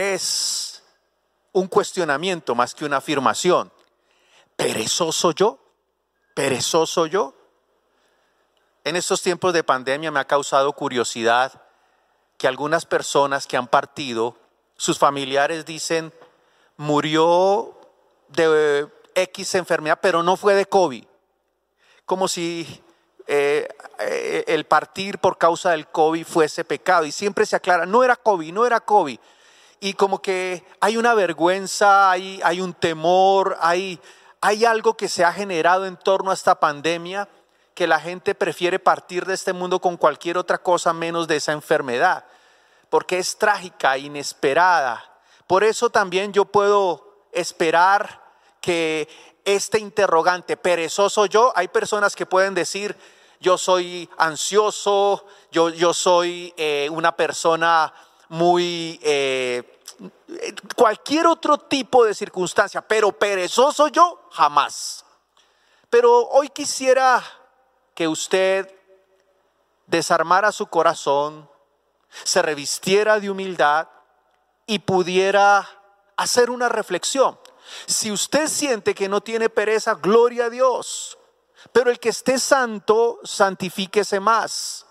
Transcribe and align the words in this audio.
es 0.00 0.82
un 1.52 1.66
cuestionamiento 1.66 2.54
más 2.54 2.74
que 2.74 2.84
una 2.84 2.98
afirmación. 2.98 3.72
¿Perezoso 4.56 5.32
yo? 5.32 5.58
¿Perezoso 6.34 7.06
yo? 7.06 7.34
En 8.84 8.96
estos 8.96 9.20
tiempos 9.22 9.52
de 9.52 9.64
pandemia 9.64 10.10
me 10.10 10.20
ha 10.20 10.26
causado 10.26 10.72
curiosidad 10.72 11.62
que 12.38 12.48
algunas 12.48 12.86
personas 12.86 13.46
que 13.46 13.56
han 13.56 13.68
partido, 13.68 14.36
sus 14.76 14.98
familiares 14.98 15.66
dicen, 15.66 16.12
murió 16.76 17.78
de 18.28 18.88
X 19.14 19.54
enfermedad, 19.54 19.98
pero 20.00 20.22
no 20.22 20.36
fue 20.36 20.54
de 20.54 20.64
COVID. 20.64 21.04
Como 22.06 22.26
si 22.26 22.82
eh, 23.26 23.68
eh, 23.98 24.44
el 24.48 24.64
partir 24.64 25.18
por 25.18 25.38
causa 25.38 25.70
del 25.70 25.86
COVID 25.86 26.24
fuese 26.26 26.64
pecado. 26.64 27.04
Y 27.04 27.12
siempre 27.12 27.46
se 27.46 27.54
aclara, 27.54 27.86
no 27.86 28.02
era 28.02 28.16
COVID, 28.16 28.52
no 28.52 28.66
era 28.66 28.80
COVID. 28.80 29.20
Y 29.80 29.94
como 29.94 30.20
que 30.20 30.64
hay 30.78 30.98
una 30.98 31.14
vergüenza, 31.14 32.10
hay, 32.10 32.40
hay 32.44 32.60
un 32.60 32.74
temor, 32.74 33.56
hay, 33.60 33.98
hay 34.42 34.66
algo 34.66 34.94
que 34.94 35.08
se 35.08 35.24
ha 35.24 35.32
generado 35.32 35.86
en 35.86 35.96
torno 35.96 36.30
a 36.30 36.34
esta 36.34 36.60
pandemia 36.60 37.28
que 37.74 37.86
la 37.86 37.98
gente 37.98 38.34
prefiere 38.34 38.78
partir 38.78 39.24
de 39.24 39.32
este 39.32 39.54
mundo 39.54 39.80
con 39.80 39.96
cualquier 39.96 40.36
otra 40.36 40.58
cosa 40.58 40.92
menos 40.92 41.26
de 41.26 41.36
esa 41.36 41.52
enfermedad, 41.52 42.26
porque 42.90 43.18
es 43.18 43.38
trágica, 43.38 43.96
inesperada. 43.96 45.02
Por 45.46 45.64
eso 45.64 45.88
también 45.88 46.34
yo 46.34 46.44
puedo 46.44 47.24
esperar 47.32 48.22
que 48.60 49.08
este 49.46 49.78
interrogante, 49.78 50.58
perezoso 50.58 51.24
yo, 51.24 51.54
hay 51.56 51.68
personas 51.68 52.14
que 52.14 52.26
pueden 52.26 52.52
decir, 52.52 52.94
yo 53.40 53.56
soy 53.56 54.10
ansioso, 54.18 55.24
yo, 55.50 55.70
yo 55.70 55.94
soy 55.94 56.52
eh, 56.58 56.88
una 56.90 57.16
persona 57.16 57.94
muy... 58.30 58.98
Eh, 59.02 59.62
cualquier 60.76 61.26
otro 61.26 61.58
tipo 61.58 62.04
de 62.04 62.14
circunstancia, 62.14 62.80
pero 62.80 63.12
perezoso 63.12 63.88
yo, 63.88 64.28
jamás. 64.30 65.04
Pero 65.90 66.28
hoy 66.28 66.48
quisiera 66.48 67.22
que 67.94 68.08
usted 68.08 68.72
desarmara 69.86 70.52
su 70.52 70.68
corazón, 70.68 71.50
se 72.24 72.40
revistiera 72.40 73.20
de 73.20 73.28
humildad 73.28 73.88
y 74.66 74.78
pudiera 74.78 75.68
hacer 76.16 76.48
una 76.50 76.68
reflexión. 76.68 77.38
Si 77.86 78.10
usted 78.10 78.46
siente 78.46 78.94
que 78.94 79.08
no 79.08 79.20
tiene 79.20 79.50
pereza, 79.50 79.94
gloria 79.94 80.46
a 80.46 80.50
Dios. 80.50 81.18
Pero 81.72 81.90
el 81.90 81.98
que 81.98 82.08
esté 82.08 82.38
santo, 82.38 83.18
santifíquese 83.24 84.18
más. 84.20 84.86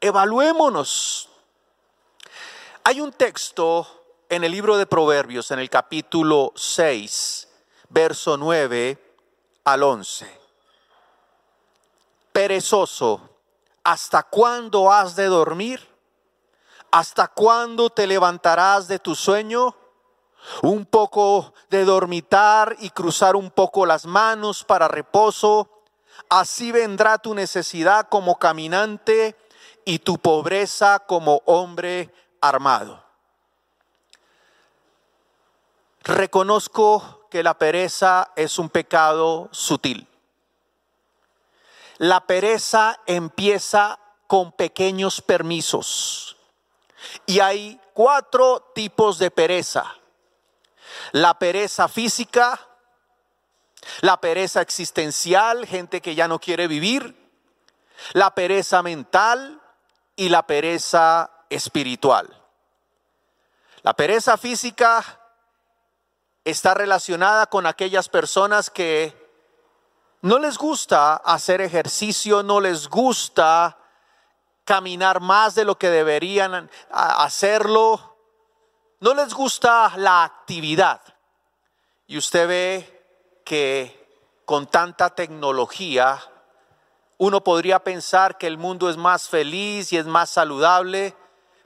Evaluémonos. 0.00 1.31
Hay 2.84 3.00
un 3.00 3.12
texto 3.12 3.86
en 4.28 4.44
el 4.44 4.52
libro 4.52 4.76
de 4.76 4.86
Proverbios, 4.86 5.50
en 5.50 5.58
el 5.58 5.70
capítulo 5.70 6.52
6, 6.56 7.48
verso 7.90 8.36
9 8.36 8.98
al 9.64 9.82
11 9.82 10.42
perezoso, 12.32 13.20
¿hasta 13.84 14.22
cuándo 14.22 14.90
has 14.90 15.14
de 15.14 15.26
dormir? 15.26 15.86
¿Hasta 16.90 17.28
cuándo 17.28 17.90
te 17.90 18.06
levantarás 18.06 18.88
de 18.88 18.98
tu 18.98 19.14
sueño? 19.14 19.76
Un 20.62 20.84
poco 20.86 21.54
de 21.70 21.84
dormitar 21.84 22.76
y 22.80 22.90
cruzar 22.90 23.36
un 23.36 23.50
poco 23.50 23.86
las 23.86 24.06
manos 24.06 24.64
para 24.64 24.88
reposo. 24.88 25.68
Así 26.28 26.72
vendrá 26.72 27.18
tu 27.18 27.34
necesidad 27.34 28.08
como 28.08 28.38
caminante 28.38 29.36
y 29.84 30.00
tu 30.00 30.18
pobreza 30.18 30.98
como 31.00 31.42
hombre 31.46 32.12
armado. 32.42 33.02
Reconozco 36.02 37.26
que 37.30 37.42
la 37.42 37.56
pereza 37.56 38.32
es 38.36 38.58
un 38.58 38.68
pecado 38.68 39.48
sutil. 39.52 40.06
La 41.98 42.26
pereza 42.26 43.00
empieza 43.06 43.98
con 44.26 44.52
pequeños 44.52 45.22
permisos. 45.22 46.36
Y 47.26 47.40
hay 47.40 47.80
cuatro 47.94 48.72
tipos 48.74 49.18
de 49.18 49.30
pereza. 49.30 49.96
La 51.12 51.38
pereza 51.38 51.88
física, 51.88 52.60
la 54.00 54.20
pereza 54.20 54.60
existencial, 54.60 55.66
gente 55.66 56.00
que 56.00 56.14
ya 56.14 56.28
no 56.28 56.40
quiere 56.40 56.66
vivir, 56.66 57.16
la 58.12 58.34
pereza 58.34 58.82
mental 58.82 59.60
y 60.16 60.28
la 60.28 60.46
pereza 60.46 61.30
espiritual. 61.48 62.41
La 63.82 63.94
pereza 63.94 64.36
física 64.36 65.04
está 66.44 66.74
relacionada 66.74 67.46
con 67.46 67.66
aquellas 67.66 68.08
personas 68.08 68.70
que 68.70 69.20
no 70.20 70.38
les 70.38 70.56
gusta 70.56 71.16
hacer 71.16 71.60
ejercicio, 71.60 72.44
no 72.44 72.60
les 72.60 72.88
gusta 72.88 73.76
caminar 74.64 75.20
más 75.20 75.56
de 75.56 75.64
lo 75.64 75.76
que 75.78 75.90
deberían 75.90 76.70
hacerlo, 76.90 78.16
no 79.00 79.14
les 79.14 79.34
gusta 79.34 79.92
la 79.96 80.22
actividad. 80.22 81.00
Y 82.06 82.18
usted 82.18 82.46
ve 82.46 83.40
que 83.44 84.00
con 84.44 84.68
tanta 84.68 85.10
tecnología, 85.10 86.20
uno 87.18 87.42
podría 87.42 87.82
pensar 87.82 88.38
que 88.38 88.46
el 88.46 88.58
mundo 88.58 88.88
es 88.88 88.96
más 88.96 89.28
feliz 89.28 89.92
y 89.92 89.96
es 89.96 90.06
más 90.06 90.30
saludable, 90.30 91.16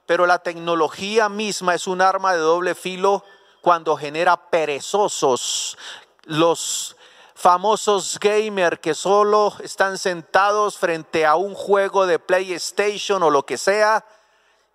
pero 0.07 0.27
la 0.27 0.39
tecnología 0.39 1.29
misma 1.29 1.75
es 1.75 1.87
un 1.87 2.01
arma 2.01 2.33
de 2.33 2.39
doble 2.39 2.75
filo 2.75 3.25
cuando 3.61 3.97
genera 3.97 4.37
perezosos. 4.51 5.77
Los 6.25 6.97
famosos 7.35 8.19
gamers 8.19 8.79
que 8.79 8.95
solo 8.95 9.55
están 9.63 9.99
sentados 9.99 10.79
frente 10.79 11.27
a 11.27 11.37
un 11.37 11.55
juego 11.55 12.07
de 12.07 12.19
PlayStation 12.19 13.23
o 13.23 13.31
lo 13.31 13.45
que 13.45 13.59
sea 13.59 14.05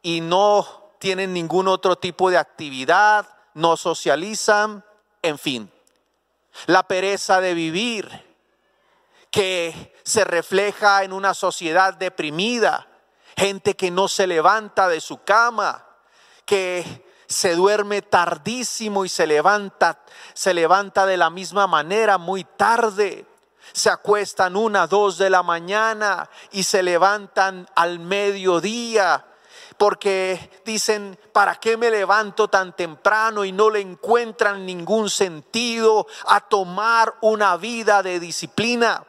y 0.03 0.22
no 0.22 0.92
tienen 1.00 1.34
ningún 1.34 1.68
otro 1.68 1.96
tipo 1.96 2.30
de 2.30 2.38
actividad, 2.38 3.28
no 3.53 3.78
socializan, 3.78 4.86
en 5.22 5.40
fin. 5.40 5.72
La 6.68 6.84
pereza 6.84 7.42
de 7.42 7.53
vivir 7.53 8.31
que 9.31 9.96
se 10.03 10.24
refleja 10.25 11.03
en 11.03 11.13
una 11.13 11.34
sociedad 11.34 11.94
deprimida, 11.94 12.88
gente 13.41 13.75
que 13.75 13.90
no 13.90 14.07
se 14.07 14.28
levanta 14.28 14.88
de 14.88 15.02
su 15.02 15.24
cama, 15.24 15.84
que 16.46 17.03
se 17.25 17.56
duerme 17.56 18.03
tardísimo 18.03 19.03
y 19.03 19.09
se 19.09 19.25
levanta, 19.25 20.00
se 20.35 20.53
levanta 20.53 21.07
de 21.07 21.18
la 21.18 21.31
misma 21.31 21.66
manera 21.66 22.19
muy 22.19 22.44
tarde. 22.44 23.25
Se 23.74 23.90
acuestan 23.90 24.56
una, 24.56 24.85
dos 24.85 25.18
de 25.18 25.31
la 25.31 25.41
mañana 25.41 26.30
y 26.51 26.62
se 26.62 26.84
levantan 26.84 27.68
al 27.74 27.97
mediodía 27.97 29.25
porque 29.75 30.62
dicen, 30.63 31.18
¿para 31.34 31.56
qué 31.56 31.78
me 31.78 31.90
levanto 31.90 32.47
tan 32.47 32.75
temprano 32.75 33.44
y 33.44 33.51
no 33.51 33.72
le 33.72 33.80
encuentran 33.80 34.68
ningún 34.68 35.09
sentido 35.09 36.06
a 36.28 36.41
tomar 36.41 37.16
una 37.22 37.57
vida 37.57 38.03
de 38.03 38.19
disciplina? 38.19 39.03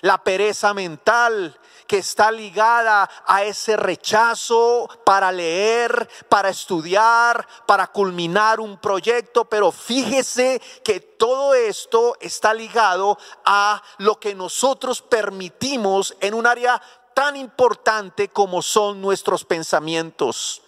La 0.00 0.22
pereza 0.22 0.74
mental 0.74 1.58
que 1.88 1.98
está 1.98 2.30
ligada 2.30 3.08
a 3.26 3.42
ese 3.42 3.76
rechazo 3.76 4.88
para 5.04 5.32
leer, 5.32 6.08
para 6.28 6.50
estudiar, 6.50 7.48
para 7.66 7.86
culminar 7.86 8.60
un 8.60 8.76
proyecto, 8.76 9.46
pero 9.46 9.72
fíjese 9.72 10.60
que 10.84 11.00
todo 11.00 11.54
esto 11.54 12.14
está 12.20 12.52
ligado 12.52 13.18
a 13.44 13.82
lo 13.96 14.20
que 14.20 14.34
nosotros 14.34 15.00
permitimos 15.00 16.14
en 16.20 16.34
un 16.34 16.46
área 16.46 16.80
tan 17.14 17.34
importante 17.36 18.28
como 18.28 18.60
son 18.60 19.00
nuestros 19.00 19.44
pensamientos. 19.44 20.62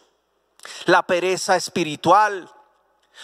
La 0.87 1.03
pereza 1.03 1.55
espiritual, 1.55 2.51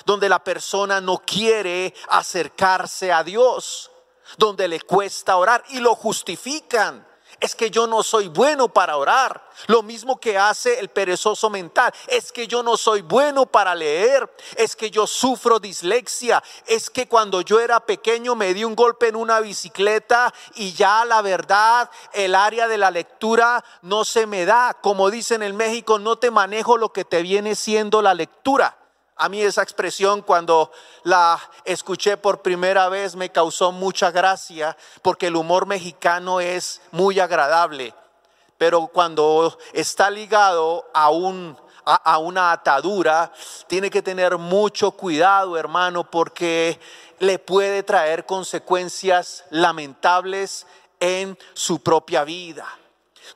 donde 0.04 0.28
la 0.28 0.44
persona 0.44 1.00
no 1.00 1.18
quiere 1.18 1.94
acercarse 2.08 3.10
a 3.10 3.24
Dios, 3.24 3.90
donde 4.38 4.68
le 4.68 4.80
cuesta 4.80 5.36
orar 5.36 5.62
y 5.70 5.80
lo 5.80 5.94
justifican 5.94 7.06
es 7.40 7.54
que 7.54 7.70
yo 7.70 7.86
no 7.86 8.02
soy 8.02 8.28
bueno 8.28 8.68
para 8.68 8.96
orar. 8.96 9.42
Lo 9.66 9.82
mismo 9.82 10.18
que 10.18 10.38
hace 10.38 10.78
el 10.80 10.88
perezoso 10.88 11.50
mental. 11.50 11.92
Es 12.06 12.32
que 12.32 12.46
yo 12.46 12.62
no 12.62 12.76
soy 12.76 13.02
bueno 13.02 13.46
para 13.46 13.74
leer. 13.74 14.30
Es 14.56 14.74
que 14.74 14.90
yo 14.90 15.06
sufro 15.06 15.58
dislexia. 15.58 16.42
Es 16.66 16.88
que 16.88 17.08
cuando 17.08 17.42
yo 17.42 17.60
era 17.60 17.80
pequeño 17.80 18.34
me 18.34 18.54
di 18.54 18.64
un 18.64 18.74
golpe 18.74 19.08
en 19.08 19.16
una 19.16 19.40
bicicleta 19.40 20.32
y 20.54 20.72
ya 20.72 21.04
la 21.04 21.20
verdad, 21.22 21.90
el 22.12 22.34
área 22.34 22.68
de 22.68 22.78
la 22.78 22.90
lectura 22.90 23.62
no 23.82 24.04
se 24.04 24.26
me 24.26 24.46
da. 24.46 24.74
Como 24.80 25.10
dicen 25.10 25.42
en 25.42 25.56
México, 25.56 25.98
no 25.98 26.16
te 26.16 26.30
manejo 26.30 26.78
lo 26.78 26.92
que 26.92 27.04
te 27.04 27.22
viene 27.22 27.54
siendo 27.54 28.00
la 28.00 28.14
lectura. 28.14 28.78
A 29.16 29.28
mí 29.28 29.40
esa 29.40 29.62
expresión 29.62 30.20
cuando 30.20 30.70
la 31.02 31.40
escuché 31.64 32.16
por 32.16 32.42
primera 32.42 32.88
vez 32.90 33.16
me 33.16 33.30
causó 33.30 33.72
mucha 33.72 34.10
gracia 34.10 34.76
porque 35.00 35.28
el 35.28 35.36
humor 35.36 35.66
mexicano 35.66 36.40
es 36.40 36.82
muy 36.90 37.18
agradable, 37.18 37.94
pero 38.58 38.86
cuando 38.88 39.58
está 39.72 40.10
ligado 40.10 40.86
a 40.92 41.08
un 41.10 41.56
a, 41.86 42.18
una 42.18 42.50
atadura, 42.50 43.32
tiene 43.68 43.90
que 43.90 44.02
tener 44.02 44.36
mucho 44.38 44.90
cuidado, 44.90 45.56
hermano, 45.56 46.10
porque 46.10 46.80
le 47.20 47.38
puede 47.38 47.84
traer 47.84 48.26
consecuencias 48.26 49.44
lamentables 49.50 50.66
en 50.98 51.38
su 51.54 51.80
propia 51.80 52.24
vida. 52.24 52.66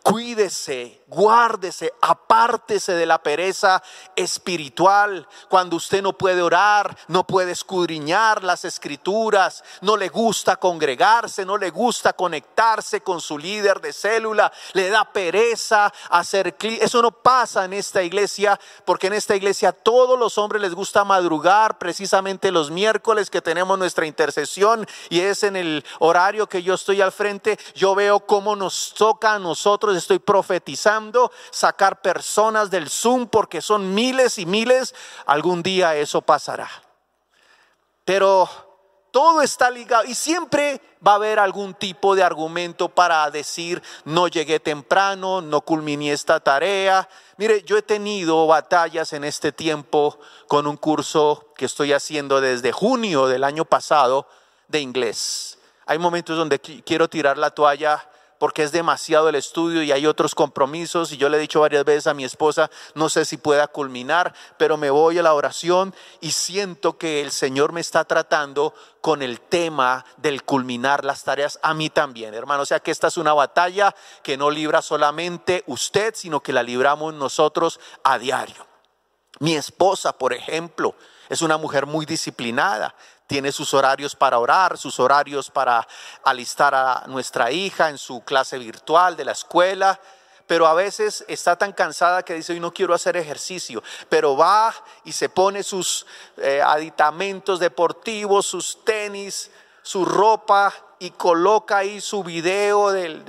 Cuídese, 0.02 0.99
guárdese, 1.10 1.92
apártese 2.00 2.94
de 2.94 3.04
la 3.04 3.22
pereza 3.22 3.82
espiritual. 4.16 5.26
Cuando 5.48 5.76
usted 5.76 6.02
no 6.02 6.12
puede 6.12 6.40
orar, 6.40 6.96
no 7.08 7.26
puede 7.26 7.52
escudriñar 7.52 8.44
las 8.44 8.64
escrituras, 8.64 9.62
no 9.80 9.96
le 9.96 10.08
gusta 10.08 10.56
congregarse, 10.56 11.44
no 11.44 11.58
le 11.58 11.70
gusta 11.70 12.12
conectarse 12.12 13.02
con 13.02 13.20
su 13.20 13.36
líder 13.36 13.80
de 13.80 13.92
célula, 13.92 14.52
le 14.72 14.88
da 14.88 15.04
pereza 15.04 15.92
hacer 16.10 16.56
Eso 16.60 17.02
no 17.02 17.10
pasa 17.10 17.64
en 17.64 17.72
esta 17.72 18.02
iglesia, 18.02 18.58
porque 18.84 19.08
en 19.08 19.14
esta 19.14 19.34
iglesia 19.34 19.72
todos 19.72 20.18
los 20.18 20.38
hombres 20.38 20.62
les 20.62 20.74
gusta 20.74 21.04
madrugar, 21.04 21.78
precisamente 21.78 22.52
los 22.52 22.70
miércoles 22.70 23.30
que 23.30 23.42
tenemos 23.42 23.78
nuestra 23.78 24.06
intercesión 24.06 24.86
y 25.08 25.20
es 25.20 25.42
en 25.42 25.56
el 25.56 25.84
horario 25.98 26.48
que 26.48 26.62
yo 26.62 26.74
estoy 26.74 27.00
al 27.00 27.12
frente. 27.12 27.58
Yo 27.74 27.94
veo 27.94 28.20
cómo 28.20 28.54
nos 28.54 28.94
toca 28.94 29.34
a 29.34 29.38
nosotros 29.38 29.96
estoy 29.96 30.18
profetizando, 30.18 30.99
sacar 31.50 32.02
personas 32.02 32.70
del 32.70 32.88
Zoom 32.88 33.26
porque 33.28 33.60
son 33.60 33.94
miles 33.94 34.38
y 34.38 34.46
miles, 34.46 34.94
algún 35.26 35.62
día 35.62 35.96
eso 35.96 36.22
pasará. 36.22 36.68
Pero 38.04 38.48
todo 39.10 39.42
está 39.42 39.70
ligado 39.70 40.04
y 40.04 40.14
siempre 40.14 40.80
va 41.06 41.12
a 41.12 41.16
haber 41.16 41.38
algún 41.38 41.74
tipo 41.74 42.14
de 42.14 42.22
argumento 42.22 42.88
para 42.88 43.30
decir 43.30 43.82
no 44.04 44.28
llegué 44.28 44.60
temprano, 44.60 45.40
no 45.40 45.62
culminé 45.62 46.12
esta 46.12 46.40
tarea. 46.40 47.08
Mire, 47.36 47.62
yo 47.62 47.76
he 47.76 47.82
tenido 47.82 48.46
batallas 48.46 49.12
en 49.12 49.24
este 49.24 49.52
tiempo 49.52 50.18
con 50.46 50.66
un 50.66 50.76
curso 50.76 51.52
que 51.56 51.64
estoy 51.64 51.92
haciendo 51.92 52.40
desde 52.40 52.72
junio 52.72 53.26
del 53.26 53.44
año 53.44 53.64
pasado 53.64 54.26
de 54.68 54.80
inglés. 54.80 55.58
Hay 55.86 55.98
momentos 55.98 56.36
donde 56.36 56.60
quiero 56.60 57.08
tirar 57.08 57.36
la 57.36 57.50
toalla 57.50 58.09
porque 58.40 58.62
es 58.62 58.72
demasiado 58.72 59.28
el 59.28 59.34
estudio 59.34 59.82
y 59.82 59.92
hay 59.92 60.06
otros 60.06 60.34
compromisos. 60.34 61.12
Y 61.12 61.18
yo 61.18 61.28
le 61.28 61.36
he 61.36 61.40
dicho 61.40 61.60
varias 61.60 61.84
veces 61.84 62.06
a 62.06 62.14
mi 62.14 62.24
esposa, 62.24 62.70
no 62.94 63.10
sé 63.10 63.26
si 63.26 63.36
pueda 63.36 63.68
culminar, 63.68 64.32
pero 64.56 64.78
me 64.78 64.88
voy 64.88 65.18
a 65.18 65.22
la 65.22 65.34
oración 65.34 65.94
y 66.22 66.32
siento 66.32 66.96
que 66.96 67.20
el 67.20 67.32
Señor 67.32 67.72
me 67.72 67.82
está 67.82 68.06
tratando 68.06 68.72
con 69.02 69.20
el 69.20 69.42
tema 69.42 70.06
del 70.16 70.42
culminar 70.42 71.04
las 71.04 71.22
tareas 71.22 71.58
a 71.62 71.74
mí 71.74 71.90
también, 71.90 72.32
hermano. 72.32 72.62
O 72.62 72.66
sea 72.66 72.80
que 72.80 72.90
esta 72.90 73.08
es 73.08 73.18
una 73.18 73.34
batalla 73.34 73.94
que 74.22 74.38
no 74.38 74.50
libra 74.50 74.80
solamente 74.80 75.62
usted, 75.66 76.14
sino 76.16 76.40
que 76.40 76.54
la 76.54 76.62
libramos 76.62 77.12
nosotros 77.12 77.78
a 78.04 78.18
diario. 78.18 78.66
Mi 79.40 79.54
esposa, 79.54 80.16
por 80.16 80.32
ejemplo, 80.32 80.94
es 81.28 81.42
una 81.42 81.58
mujer 81.58 81.84
muy 81.84 82.06
disciplinada 82.06 82.94
tiene 83.30 83.52
sus 83.52 83.74
horarios 83.74 84.16
para 84.16 84.40
orar, 84.40 84.76
sus 84.76 84.98
horarios 84.98 85.52
para 85.52 85.86
alistar 86.24 86.74
a 86.74 87.04
nuestra 87.06 87.52
hija 87.52 87.88
en 87.88 87.96
su 87.96 88.24
clase 88.24 88.58
virtual 88.58 89.16
de 89.16 89.24
la 89.24 89.30
escuela, 89.30 90.00
pero 90.48 90.66
a 90.66 90.74
veces 90.74 91.24
está 91.28 91.54
tan 91.54 91.72
cansada 91.72 92.24
que 92.24 92.34
dice, 92.34 92.54
hoy 92.54 92.58
no 92.58 92.74
quiero 92.74 92.92
hacer 92.92 93.16
ejercicio, 93.16 93.84
pero 94.08 94.36
va 94.36 94.74
y 95.04 95.12
se 95.12 95.28
pone 95.28 95.62
sus 95.62 96.06
eh, 96.38 96.60
aditamentos 96.60 97.60
deportivos, 97.60 98.46
sus 98.46 98.84
tenis, 98.84 99.52
su 99.80 100.04
ropa 100.04 100.74
y 101.02 101.12
coloca 101.12 101.78
ahí 101.78 101.98
su 101.98 102.22
video 102.22 102.92
del, 102.92 103.24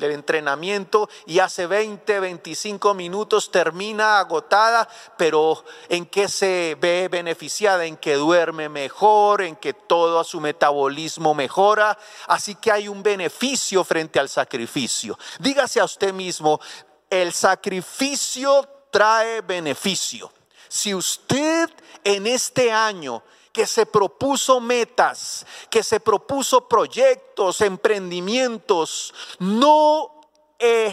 entrenamiento 0.00 1.08
y 1.24 1.38
hace 1.38 1.66
20, 1.66 2.20
25 2.20 2.92
minutos 2.92 3.50
termina 3.50 4.18
agotada, 4.18 4.86
pero 5.16 5.64
¿en 5.88 6.04
qué 6.04 6.28
se 6.28 6.76
ve 6.78 7.08
beneficiada? 7.10 7.86
En 7.86 7.96
que 7.96 8.16
duerme 8.16 8.68
mejor, 8.68 9.40
en 9.40 9.56
que 9.56 9.72
todo 9.72 10.22
su 10.24 10.42
metabolismo 10.42 11.34
mejora. 11.34 11.98
Así 12.28 12.54
que 12.54 12.70
hay 12.70 12.86
un 12.86 13.02
beneficio 13.02 13.82
frente 13.82 14.20
al 14.20 14.28
sacrificio. 14.28 15.18
Dígase 15.38 15.80
a 15.80 15.86
usted 15.86 16.12
mismo, 16.12 16.60
el 17.08 17.32
sacrificio 17.32 18.68
trae 18.90 19.40
beneficio. 19.40 20.30
Si 20.68 20.94
usted 20.94 21.70
en 22.04 22.26
este 22.26 22.70
año 22.70 23.22
que 23.56 23.66
se 23.66 23.86
propuso 23.86 24.60
metas, 24.60 25.46
que 25.70 25.82
se 25.82 25.98
propuso 25.98 26.68
proyectos, 26.68 27.62
emprendimientos, 27.62 29.14
no, 29.38 30.20
eh, 30.58 30.92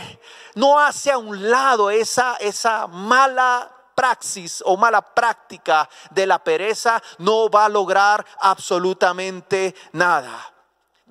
no 0.56 0.80
hace 0.80 1.12
a 1.12 1.18
un 1.18 1.51
lado 1.51 1.89
esa, 1.89 2.38
esa 2.38 2.88
mala 2.88 3.69
praxis 3.94 4.63
o 4.65 4.77
mala 4.77 5.01
práctica 5.01 5.89
de 6.12 6.25
la 6.25 6.42
pereza, 6.42 7.04
no 7.18 7.50
va 7.50 7.65
a 7.65 7.69
lograr 7.69 8.25
absolutamente 8.39 9.75
nada. 9.92 10.52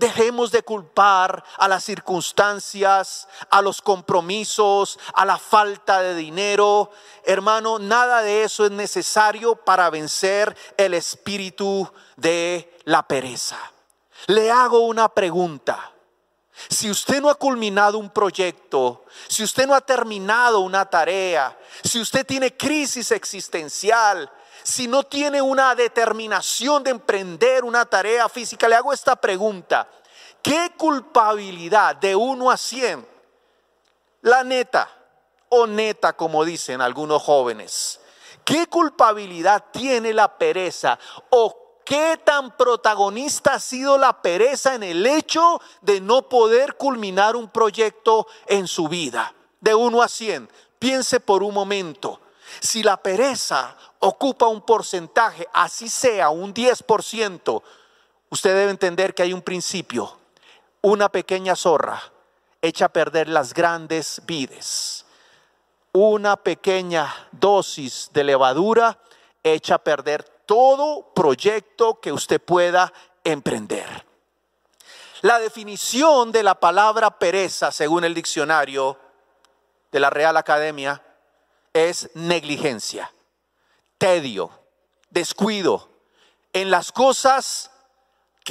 Dejemos 0.02 0.50
de 0.50 0.64
culpar 0.64 1.44
a 1.58 1.68
las 1.68 1.84
circunstancias, 1.84 3.28
a 3.48 3.62
los 3.62 3.80
compromisos, 3.80 4.98
a 5.14 5.24
la 5.24 5.38
falta 5.38 6.02
de 6.02 6.16
dinero. 6.16 6.90
Hermano, 7.24 7.78
nada 7.78 8.20
de 8.20 8.42
eso 8.42 8.64
es 8.64 8.72
necesario 8.72 9.54
para 9.54 9.90
vencer 9.90 10.56
el 10.76 10.94
espíritu 10.94 11.88
de 12.16 12.76
la 12.82 13.06
pereza. 13.06 13.60
Le 14.26 14.50
hago 14.50 14.80
una 14.80 15.08
pregunta. 15.08 15.92
Si 16.68 16.90
usted 16.90 17.22
no 17.22 17.30
ha 17.30 17.36
culminado 17.36 17.96
un 17.96 18.10
proyecto, 18.10 19.04
si 19.28 19.44
usted 19.44 19.68
no 19.68 19.74
ha 19.76 19.80
terminado 19.82 20.58
una 20.62 20.84
tarea, 20.84 21.56
si 21.84 22.00
usted 22.00 22.26
tiene 22.26 22.56
crisis 22.56 23.12
existencial, 23.12 24.28
si 24.62 24.86
no 24.86 25.02
tiene 25.04 25.42
una 25.42 25.74
determinación 25.74 26.82
de 26.82 26.90
emprender 26.90 27.64
una 27.64 27.84
tarea 27.84 28.28
física, 28.28 28.68
le 28.68 28.76
hago 28.76 28.92
esta 28.92 29.16
pregunta. 29.16 29.88
¿Qué 30.42 30.72
culpabilidad 30.76 31.96
de 31.96 32.16
1 32.16 32.50
a 32.50 32.56
100? 32.56 33.06
La 34.22 34.44
neta 34.44 34.88
o 35.48 35.66
neta, 35.66 36.14
como 36.14 36.44
dicen 36.44 36.80
algunos 36.80 37.22
jóvenes. 37.22 38.00
¿Qué 38.44 38.66
culpabilidad 38.66 39.66
tiene 39.72 40.12
la 40.12 40.36
pereza 40.36 40.98
o 41.30 41.80
qué 41.84 42.20
tan 42.24 42.56
protagonista 42.56 43.54
ha 43.54 43.60
sido 43.60 43.98
la 43.98 44.22
pereza 44.22 44.74
en 44.74 44.82
el 44.82 45.06
hecho 45.06 45.60
de 45.80 46.00
no 46.00 46.28
poder 46.28 46.76
culminar 46.76 47.36
un 47.36 47.48
proyecto 47.48 48.26
en 48.46 48.66
su 48.66 48.88
vida? 48.88 49.34
De 49.60 49.74
1 49.74 50.02
a 50.02 50.08
100. 50.08 50.50
Piense 50.78 51.20
por 51.20 51.42
un 51.42 51.54
momento. 51.54 52.21
Si 52.60 52.82
la 52.82 52.96
pereza 52.96 53.76
ocupa 54.00 54.46
un 54.46 54.62
porcentaje, 54.62 55.46
así 55.52 55.88
sea 55.88 56.30
un 56.30 56.52
10%, 56.52 57.62
usted 58.30 58.54
debe 58.54 58.70
entender 58.70 59.14
que 59.14 59.22
hay 59.22 59.32
un 59.32 59.42
principio. 59.42 60.18
Una 60.80 61.08
pequeña 61.08 61.54
zorra 61.56 62.02
echa 62.60 62.86
a 62.86 62.92
perder 62.92 63.28
las 63.28 63.54
grandes 63.54 64.22
vides. 64.24 65.04
Una 65.92 66.36
pequeña 66.36 67.12
dosis 67.32 68.10
de 68.12 68.24
levadura 68.24 68.98
echa 69.42 69.76
a 69.76 69.84
perder 69.84 70.24
todo 70.46 71.12
proyecto 71.14 72.00
que 72.00 72.12
usted 72.12 72.40
pueda 72.40 72.92
emprender. 73.24 74.06
La 75.22 75.38
definición 75.38 76.32
de 76.32 76.42
la 76.42 76.58
palabra 76.58 77.18
pereza, 77.18 77.70
según 77.70 78.04
el 78.04 78.14
diccionario 78.14 78.98
de 79.92 80.00
la 80.00 80.10
Real 80.10 80.36
Academia, 80.36 81.00
es 81.72 82.10
negligencia, 82.14 83.12
tedio, 83.98 84.50
descuido 85.10 85.88
en 86.52 86.70
las 86.70 86.92
cosas 86.92 87.70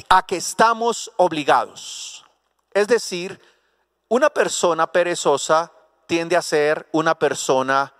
a 0.09 0.25
que 0.25 0.37
estamos 0.37 1.11
obligados. 1.17 2.25
Es 2.73 2.87
decir, 2.87 3.41
una 4.07 4.29
persona 4.29 4.91
perezosa 4.91 5.71
tiende 6.07 6.35
a 6.35 6.41
ser 6.41 6.87
una 6.91 7.15
persona 7.15 7.93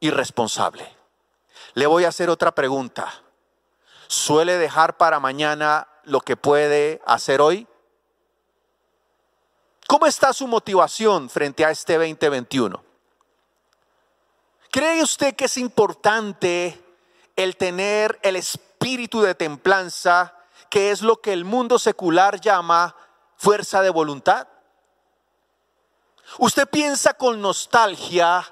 irresponsable. 0.00 0.94
Le 1.74 1.86
voy 1.86 2.04
a 2.04 2.08
hacer 2.08 2.30
otra 2.30 2.54
pregunta. 2.54 3.22
¿Suele 4.08 4.56
dejar 4.56 4.96
para 4.96 5.20
mañana 5.20 5.88
lo 6.04 6.20
que 6.20 6.36
puede 6.36 7.02
hacer 7.06 7.40
hoy? 7.40 7.66
¿Cómo 9.86 10.06
está 10.06 10.32
su 10.32 10.46
motivación 10.46 11.30
frente 11.30 11.64
a 11.64 11.70
este 11.70 11.94
2021? 11.94 12.85
¿Cree 14.76 15.02
usted 15.02 15.34
que 15.34 15.46
es 15.46 15.56
importante 15.56 16.78
el 17.34 17.56
tener 17.56 18.20
el 18.22 18.36
espíritu 18.36 19.22
de 19.22 19.34
templanza, 19.34 20.34
que 20.68 20.90
es 20.90 21.00
lo 21.00 21.22
que 21.22 21.32
el 21.32 21.46
mundo 21.46 21.78
secular 21.78 22.42
llama 22.42 22.94
fuerza 23.38 23.80
de 23.80 23.88
voluntad? 23.88 24.46
¿Usted 26.40 26.68
piensa 26.68 27.14
con 27.14 27.40
nostalgia 27.40 28.44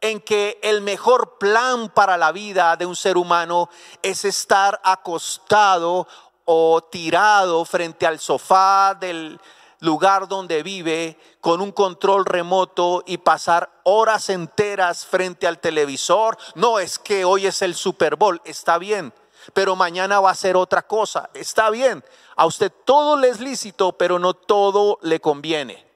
en 0.00 0.20
que 0.22 0.58
el 0.60 0.80
mejor 0.80 1.38
plan 1.38 1.88
para 1.88 2.16
la 2.16 2.32
vida 2.32 2.74
de 2.74 2.86
un 2.86 2.96
ser 2.96 3.16
humano 3.16 3.70
es 4.02 4.24
estar 4.24 4.80
acostado 4.82 6.08
o 6.46 6.80
tirado 6.82 7.64
frente 7.64 8.08
al 8.08 8.18
sofá 8.18 8.96
del 8.98 9.40
lugar 9.80 10.28
donde 10.28 10.62
vive 10.62 11.18
con 11.40 11.60
un 11.60 11.72
control 11.72 12.24
remoto 12.24 13.02
y 13.06 13.18
pasar 13.18 13.70
horas 13.84 14.28
enteras 14.28 15.06
frente 15.06 15.46
al 15.46 15.60
televisor. 15.60 16.36
No 16.54 16.78
es 16.78 16.98
que 16.98 17.24
hoy 17.24 17.46
es 17.46 17.62
el 17.62 17.74
Super 17.74 18.16
Bowl, 18.16 18.40
está 18.44 18.78
bien, 18.78 19.12
pero 19.54 19.76
mañana 19.76 20.20
va 20.20 20.30
a 20.30 20.34
ser 20.34 20.56
otra 20.56 20.82
cosa, 20.82 21.30
está 21.34 21.70
bien. 21.70 22.04
A 22.36 22.46
usted 22.46 22.72
todo 22.84 23.16
le 23.16 23.28
es 23.28 23.40
lícito, 23.40 23.92
pero 23.92 24.18
no 24.18 24.34
todo 24.34 24.98
le 25.02 25.20
conviene. 25.20 25.86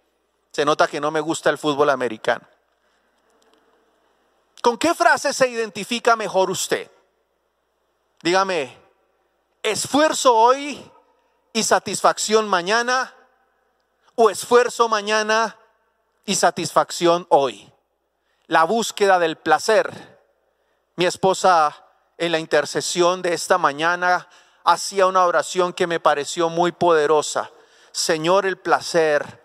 Se 0.52 0.64
nota 0.64 0.86
que 0.86 1.00
no 1.00 1.10
me 1.10 1.20
gusta 1.20 1.50
el 1.50 1.58
fútbol 1.58 1.90
americano. 1.90 2.46
¿Con 4.60 4.78
qué 4.78 4.94
frase 4.94 5.32
se 5.32 5.48
identifica 5.48 6.14
mejor 6.14 6.50
usted? 6.50 6.88
Dígame, 8.22 8.76
esfuerzo 9.62 10.36
hoy 10.36 10.88
y 11.52 11.62
satisfacción 11.64 12.48
mañana 12.48 13.12
esfuerzo 14.30 14.88
mañana 14.88 15.56
y 16.24 16.34
satisfacción 16.34 17.26
hoy. 17.30 17.72
La 18.46 18.64
búsqueda 18.64 19.18
del 19.18 19.36
placer. 19.36 20.18
Mi 20.96 21.06
esposa 21.06 21.84
en 22.18 22.32
la 22.32 22.38
intercesión 22.38 23.22
de 23.22 23.34
esta 23.34 23.58
mañana 23.58 24.28
hacía 24.64 25.06
una 25.06 25.24
oración 25.24 25.72
que 25.72 25.86
me 25.86 26.00
pareció 26.00 26.48
muy 26.48 26.72
poderosa. 26.72 27.50
Señor, 27.90 28.46
el 28.46 28.58
placer, 28.58 29.42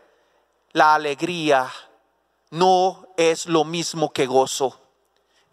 la 0.74 0.94
alegría 0.94 1.72
no 2.52 3.08
es 3.18 3.46
lo 3.46 3.64
mismo 3.64 4.12
que 4.12 4.26
gozo. 4.26 4.80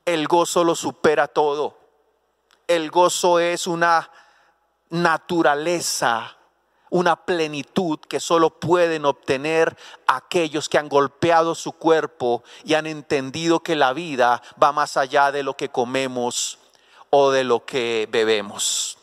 El 0.05 0.29
gozo 0.29 0.65
lo 0.65 0.75
supera 0.75 1.29
todo. 1.29 1.79
El 2.67 2.91
gozo 2.91 3.39
es 3.39 3.67
una 3.67 4.11
naturaleza 4.91 6.34
una 6.95 7.17
plenitud 7.17 7.99
que 7.99 8.21
solo 8.21 8.51
pueden 8.51 9.05
obtener 9.05 9.77
aquellos 10.07 10.69
que 10.69 10.79
han 10.79 10.89
golpeado 10.89 11.57
su 11.57 11.73
cuerpo 11.73 12.45
y 12.63 12.75
han 12.75 12.87
entendido 12.87 13.65
que 13.65 13.75
la 13.75 13.93
vida 13.93 14.41
va 14.63 14.71
más 14.71 14.97
allá 14.97 15.33
de 15.33 15.43
lo 15.43 15.57
que 15.57 15.71
comemos 15.71 16.61
o 17.11 17.33
de 17.33 17.43
lo 17.43 17.67
que 17.67 18.09
bebemos. 18.13 18.97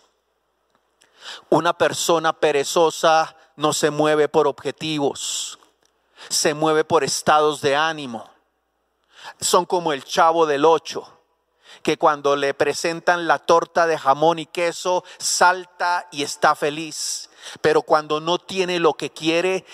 Una 1.50 1.78
persona 1.78 2.32
perezosa 2.32 3.36
no 3.58 3.74
se 3.74 3.90
mueve 3.90 4.30
por 4.30 4.48
objetivos, 4.48 5.60
se 6.30 6.54
mueve 6.54 6.86
por 6.86 7.04
estados 7.04 7.60
de 7.60 7.76
ánimo. 7.76 8.30
Son 9.42 9.66
como 9.66 9.92
el 9.92 10.06
chavo 10.06 10.46
del 10.46 10.64
ocho 10.64 11.12
que 11.84 11.98
cuando 11.98 12.38
le 12.38 12.54
presentan 12.54 13.28
la 13.28 13.40
torta 13.40 13.86
de 13.86 13.98
jamón 13.98 14.40
y 14.40 14.46
queso 14.46 15.04
salta 15.18 16.08
y 16.12 16.24
está 16.24 16.56
feliz 16.56 17.28
pero 17.62 17.82
cuando 17.82 18.20
no 18.20 18.40
tiene 18.40 18.80
lo 18.80 18.94
que 18.94 19.12
quiere, 19.12 19.66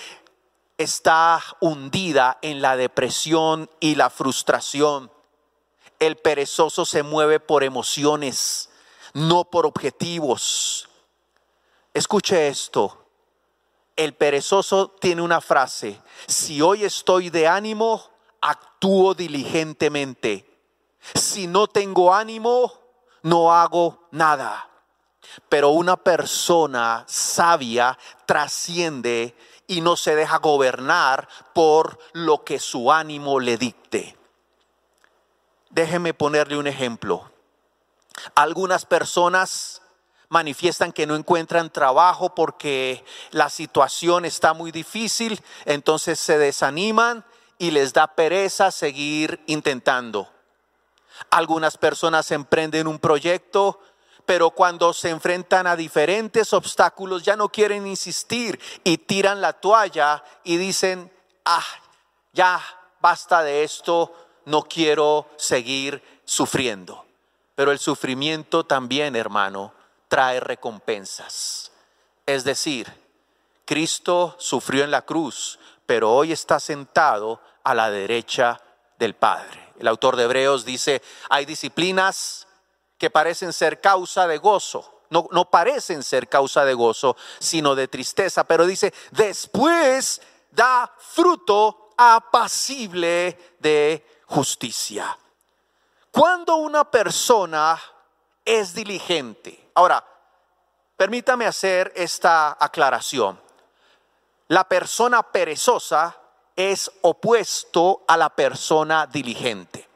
está 0.77 1.41
hundida 1.59 2.37
en 2.41 2.61
la 2.61 2.77
depresión 2.77 3.69
y 3.79 3.95
la 3.95 4.09
frustración. 4.09 5.11
El 5.99 6.17
perezoso 6.17 6.85
se 6.85 7.03
mueve 7.03 7.39
por 7.39 7.63
emociones, 7.63 8.69
no 9.13 9.45
por 9.45 9.65
objetivos. 9.65 10.87
Escuche 11.93 12.47
esto. 12.47 13.05
El 13.95 14.13
perezoso 14.13 14.89
tiene 14.99 15.23
una 15.23 15.41
frase, 15.41 15.99
si 16.27 16.61
hoy 16.61 16.83
estoy 16.83 17.31
de 17.31 17.47
ánimo, 17.47 18.03
actúo 18.41 19.15
diligentemente. 19.15 20.45
Si 21.15 21.47
no 21.47 21.65
tengo 21.65 22.13
ánimo, 22.13 22.71
no 23.23 23.51
hago 23.51 24.07
nada. 24.11 24.69
Pero 25.49 25.69
una 25.69 25.97
persona 25.97 27.03
sabia 27.07 27.97
trasciende 28.25 29.35
y 29.67 29.81
no 29.81 29.95
se 29.95 30.15
deja 30.15 30.37
gobernar 30.37 31.27
por 31.53 31.99
lo 32.13 32.43
que 32.43 32.59
su 32.59 32.91
ánimo 32.91 33.39
le 33.39 33.57
dicte. 33.57 34.17
Déjeme 35.69 36.13
ponerle 36.13 36.57
un 36.57 36.67
ejemplo. 36.67 37.29
Algunas 38.35 38.85
personas 38.85 39.81
manifiestan 40.29 40.91
que 40.91 41.05
no 41.05 41.15
encuentran 41.15 41.69
trabajo 41.69 42.33
porque 42.33 43.03
la 43.31 43.49
situación 43.49 44.25
está 44.25 44.53
muy 44.53 44.71
difícil, 44.71 45.41
entonces 45.65 46.19
se 46.19 46.37
desaniman 46.37 47.23
y 47.57 47.71
les 47.71 47.93
da 47.93 48.07
pereza 48.07 48.71
seguir 48.71 49.41
intentando. 49.47 50.29
Algunas 51.29 51.77
personas 51.77 52.31
emprenden 52.31 52.87
un 52.87 52.99
proyecto 52.99 53.79
pero 54.27 54.51
cuando 54.51 54.91
se 54.91 55.09
enfrentan 55.09 55.67
a 55.67 55.77
diferentes 55.77 56.51
obstáculos 56.51 57.23
ya 57.23 57.37
no 57.37 57.47
quieren 57.47 57.87
insistir 57.87 58.59
y 58.83 58.97
tiran 58.97 59.39
la 59.39 59.53
toalla 59.53 60.21
y 60.43 60.57
dicen, 60.57 61.09
ah, 61.45 61.65
ya 62.33 62.61
basta 62.99 63.41
de 63.41 63.63
esto, 63.63 64.13
no 64.43 64.63
quiero 64.63 65.29
seguir 65.37 66.03
sufriendo. 66.25 67.05
Pero 67.55 67.71
el 67.71 67.79
sufrimiento 67.79 68.65
también, 68.65 69.15
hermano, 69.15 69.73
trae 70.09 70.41
recompensas. 70.41 71.71
Es 72.25 72.43
decir, 72.43 72.93
Cristo 73.63 74.35
sufrió 74.39 74.83
en 74.83 74.91
la 74.91 75.03
cruz, 75.03 75.57
pero 75.85 76.13
hoy 76.13 76.33
está 76.33 76.59
sentado 76.59 77.39
a 77.63 77.73
la 77.73 77.89
derecha 77.89 78.59
del 78.99 79.15
Padre. 79.15 79.69
El 79.79 79.87
autor 79.87 80.17
de 80.17 80.23
Hebreos 80.23 80.65
dice, 80.65 81.01
hay 81.29 81.45
disciplinas 81.45 82.46
que 82.97 83.09
parecen 83.09 83.53
ser 83.53 83.81
causa 83.81 84.27
de 84.27 84.37
gozo. 84.37 85.01
No, 85.09 85.27
no 85.31 85.49
parecen 85.49 86.03
ser 86.03 86.27
causa 86.27 86.65
de 86.65 86.73
gozo, 86.73 87.15
sino 87.39 87.75
de 87.75 87.87
tristeza. 87.87 88.43
Pero 88.43 88.65
dice, 88.65 88.93
después 89.11 90.21
da 90.51 90.91
fruto 90.97 91.91
apacible 91.97 93.55
de 93.59 94.05
justicia. 94.25 95.17
Cuando 96.11 96.57
una 96.57 96.89
persona 96.89 97.79
es 98.43 98.73
diligente. 98.73 99.69
Ahora, 99.75 100.03
permítame 100.95 101.45
hacer 101.45 101.91
esta 101.95 102.57
aclaración. 102.59 103.39
La 104.47 104.63
persona 104.67 105.21
perezosa 105.23 106.15
es 106.55 106.91
opuesto 107.01 108.03
a 108.07 108.17
la 108.17 108.29
persona 108.29 109.05
diligente. 109.05 109.87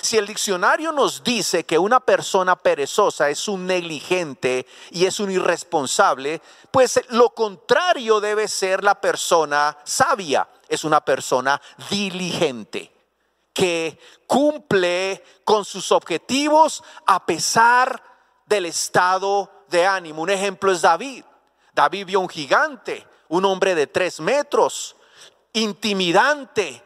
Si 0.00 0.16
el 0.16 0.26
diccionario 0.26 0.92
nos 0.92 1.22
dice 1.22 1.64
que 1.64 1.78
una 1.78 2.00
persona 2.00 2.56
perezosa 2.56 3.30
es 3.30 3.48
un 3.48 3.66
negligente 3.66 4.66
y 4.90 5.06
es 5.06 5.20
un 5.20 5.30
irresponsable, 5.30 6.40
pues 6.70 7.00
lo 7.08 7.30
contrario 7.30 8.20
debe 8.20 8.48
ser 8.48 8.84
la 8.84 9.00
persona 9.00 9.76
sabia, 9.84 10.48
es 10.68 10.84
una 10.84 11.00
persona 11.00 11.60
diligente, 11.90 12.92
que 13.52 13.98
cumple 14.26 15.22
con 15.44 15.64
sus 15.64 15.92
objetivos 15.92 16.82
a 17.06 17.24
pesar 17.24 18.02
del 18.46 18.66
estado 18.66 19.50
de 19.68 19.86
ánimo. 19.86 20.22
Un 20.22 20.30
ejemplo 20.30 20.72
es 20.72 20.82
David. 20.82 21.24
David 21.72 22.06
vio 22.06 22.20
un 22.20 22.28
gigante, 22.28 23.06
un 23.28 23.44
hombre 23.44 23.74
de 23.74 23.86
tres 23.86 24.20
metros, 24.20 24.96
intimidante, 25.52 26.83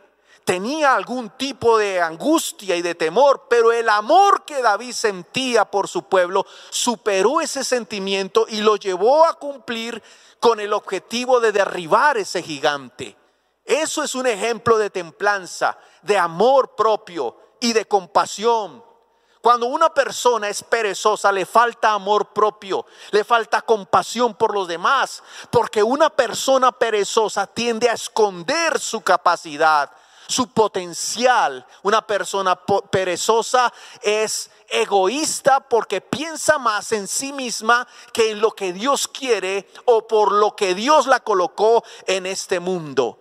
tenía 0.49 0.95
algún 0.95 1.29
tipo 1.37 1.77
de 1.77 2.01
angustia 2.01 2.75
y 2.75 2.81
de 2.81 2.95
temor, 2.95 3.49
pero 3.51 3.71
el 3.71 3.87
amor 3.87 4.47
que 4.47 4.63
David 4.63 4.93
sentía 4.93 5.67
por 5.67 5.89
su 5.89 6.05
pueblo 6.05 6.47
superó 6.71 7.43
ese 7.43 7.63
sentimiento 7.63 8.47
y 8.49 8.63
lo 8.63 8.77
llevó 8.77 9.27
a 9.27 9.35
cumplir 9.35 10.03
con 10.41 10.59
el 10.59 10.73
objetivo 10.73 11.39
de 11.41 11.53
derribar 11.53 12.17
ese 12.17 12.43
gigante. 12.43 13.15
Eso 13.63 14.03
es 14.03 14.15
un 14.15 14.27
ejemplo 14.27 14.79
de 14.79 14.89
templanza, 14.89 15.77
de 16.01 16.17
amor 16.17 16.75
propio 16.75 17.37
y 17.61 17.75
de 17.75 17.85
compasión. 17.85 18.83
Cuando 19.43 19.67
una 19.67 19.93
persona 19.93 20.49
es 20.49 20.63
perezosa, 20.63 21.31
le 21.31 21.45
falta 21.45 21.93
amor 21.93 22.33
propio, 22.33 22.87
le 23.11 23.23
falta 23.23 23.61
compasión 23.61 24.35
por 24.35 24.55
los 24.55 24.67
demás, 24.67 25.23
porque 25.51 25.83
una 25.83 26.09
persona 26.09 26.73
perezosa 26.73 27.47
tiende 27.47 27.91
a 27.91 27.93
esconder 27.93 28.81
su 28.81 29.03
capacidad, 29.03 29.91
su 30.29 30.53
potencial. 30.53 31.67
Una 31.83 32.07
persona 32.07 32.55
perezosa 32.91 33.73
es 34.03 34.51
egoísta 34.69 35.61
porque 35.61 36.01
piensa 36.01 36.59
más 36.59 36.93
en 36.93 37.09
sí 37.09 37.33
misma 37.33 37.89
que 38.13 38.31
en 38.31 38.41
lo 38.41 38.53
que 38.53 38.73
Dios 38.73 39.09
quiere 39.09 39.69
o 39.87 40.07
por 40.07 40.33
lo 40.33 40.55
que 40.55 40.75
Dios 40.75 41.07
la 41.07 41.21
colocó 41.21 41.83
en 42.07 42.27
este 42.27 42.61
mundo. 42.61 43.19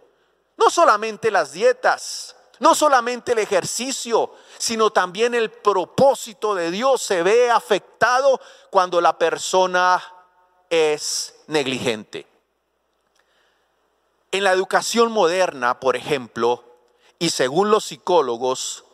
No 0.58 0.70
solamente 0.70 1.32
las 1.32 1.54
dietas, 1.54 2.36
no 2.60 2.76
solamente 2.76 3.32
el 3.32 3.40
ejercicio, 3.40 4.34
sino 4.58 4.92
también 4.92 5.34
el 5.34 5.50
propósito 5.50 6.56
de 6.56 6.72
Dios 6.72 7.02
se 7.02 7.24
ve 7.24 7.50
afectado 7.50 8.42
cuando 8.70 9.00
la 9.00 9.18
persona 9.18 10.04
es 10.70 11.36
negligente. 11.48 12.28
En 14.32 14.44
la 14.44 14.52
educación 14.52 15.12
moderna, 15.12 15.80
por 15.80 15.96
ejemplo, 15.96 16.67
y 17.20 17.30
según 17.30 17.72
los 17.72 17.86
psicólogos, 17.86 18.86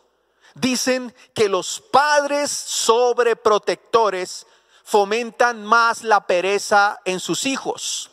dicen 0.54 1.14
que 1.34 1.48
los 1.48 1.80
padres 1.80 2.50
sobreprotectores 2.50 4.46
fomentan 4.84 5.64
más 5.64 6.02
la 6.02 6.26
pereza 6.26 7.00
en 7.04 7.20
sus 7.20 7.46
hijos. 7.46 8.10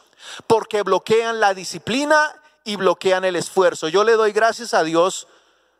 porque 0.47 0.83
bloquean 0.83 1.39
la 1.39 1.53
disciplina 1.53 2.41
y 2.63 2.75
bloquean 2.75 3.25
el 3.25 3.35
esfuerzo. 3.35 3.87
Yo 3.87 4.03
le 4.03 4.13
doy 4.13 4.31
gracias 4.31 4.73
a 4.73 4.83
Dios 4.83 5.27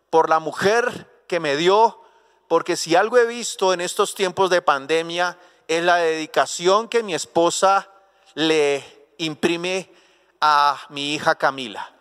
por 0.09 0.29
la 0.29 0.39
mujer 0.39 1.23
que 1.27 1.39
me 1.39 1.55
dio, 1.55 2.01
porque 2.47 2.75
si 2.75 2.95
algo 2.95 3.17
he 3.17 3.25
visto 3.25 3.71
en 3.71 3.81
estos 3.81 4.15
tiempos 4.15 4.49
de 4.49 4.61
pandemia 4.61 5.37
es 5.67 5.83
la 5.83 5.97
dedicación 5.97 6.89
que 6.89 7.03
mi 7.03 7.13
esposa 7.13 7.89
le 8.33 8.83
imprime 9.19 9.93
a 10.41 10.77
mi 10.89 11.13
hija 11.13 11.35
Camila. 11.35 11.93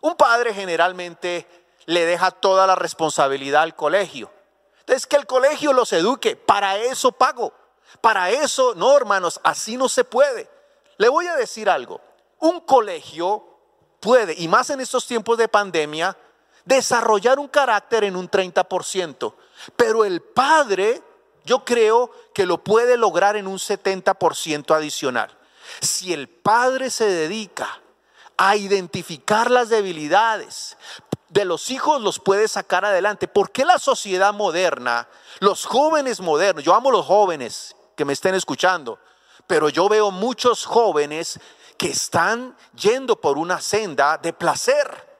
Un 0.00 0.16
padre 0.16 0.52
generalmente 0.54 1.46
le 1.86 2.06
deja 2.06 2.30
toda 2.30 2.66
la 2.66 2.74
responsabilidad 2.74 3.62
al 3.62 3.76
colegio. 3.76 4.30
Entonces, 4.80 5.06
que 5.06 5.16
el 5.16 5.26
colegio 5.26 5.72
los 5.72 5.92
eduque, 5.92 6.36
para 6.36 6.76
eso 6.76 7.12
pago. 7.12 7.52
Para 8.00 8.30
eso, 8.30 8.74
no 8.74 8.96
hermanos, 8.96 9.40
así 9.44 9.76
no 9.76 9.88
se 9.88 10.04
puede. 10.04 10.48
Le 10.98 11.08
voy 11.08 11.26
a 11.26 11.36
decir 11.36 11.68
algo. 11.68 12.00
Un 12.38 12.60
colegio 12.60 13.44
puede, 14.00 14.34
y 14.36 14.48
más 14.48 14.70
en 14.70 14.80
estos 14.80 15.06
tiempos 15.06 15.38
de 15.38 15.48
pandemia, 15.48 16.16
desarrollar 16.64 17.38
un 17.38 17.48
carácter 17.48 18.04
en 18.04 18.16
un 18.16 18.30
30%. 18.30 19.34
Pero 19.76 20.04
el 20.04 20.20
padre, 20.20 21.02
yo 21.44 21.64
creo 21.64 22.10
que 22.34 22.46
lo 22.46 22.62
puede 22.62 22.96
lograr 22.96 23.36
en 23.36 23.46
un 23.46 23.58
70% 23.58 24.74
adicional. 24.74 25.36
Si 25.80 26.12
el 26.12 26.28
padre 26.28 26.90
se 26.90 27.06
dedica 27.06 27.80
a 28.36 28.56
identificar 28.56 29.50
las 29.50 29.68
debilidades 29.68 30.76
de 31.32 31.46
los 31.46 31.70
hijos, 31.70 32.02
los 32.02 32.18
puede 32.18 32.46
sacar 32.46 32.84
adelante. 32.84 33.26
¿Por 33.26 33.50
qué 33.50 33.64
la 33.64 33.78
sociedad 33.78 34.34
moderna, 34.34 35.08
los 35.40 35.64
jóvenes 35.64 36.20
modernos, 36.20 36.62
yo 36.62 36.74
amo 36.74 36.90
los 36.90 37.06
jóvenes 37.06 37.74
que 37.96 38.04
me 38.04 38.12
estén 38.12 38.34
escuchando, 38.34 38.98
pero 39.46 39.70
yo 39.70 39.88
veo 39.88 40.10
muchos 40.10 40.66
jóvenes 40.66 41.40
que 41.78 41.88
están 41.88 42.54
yendo 42.74 43.18
por 43.18 43.38
una 43.38 43.60
senda 43.62 44.18
de 44.18 44.34
placer. 44.34 45.10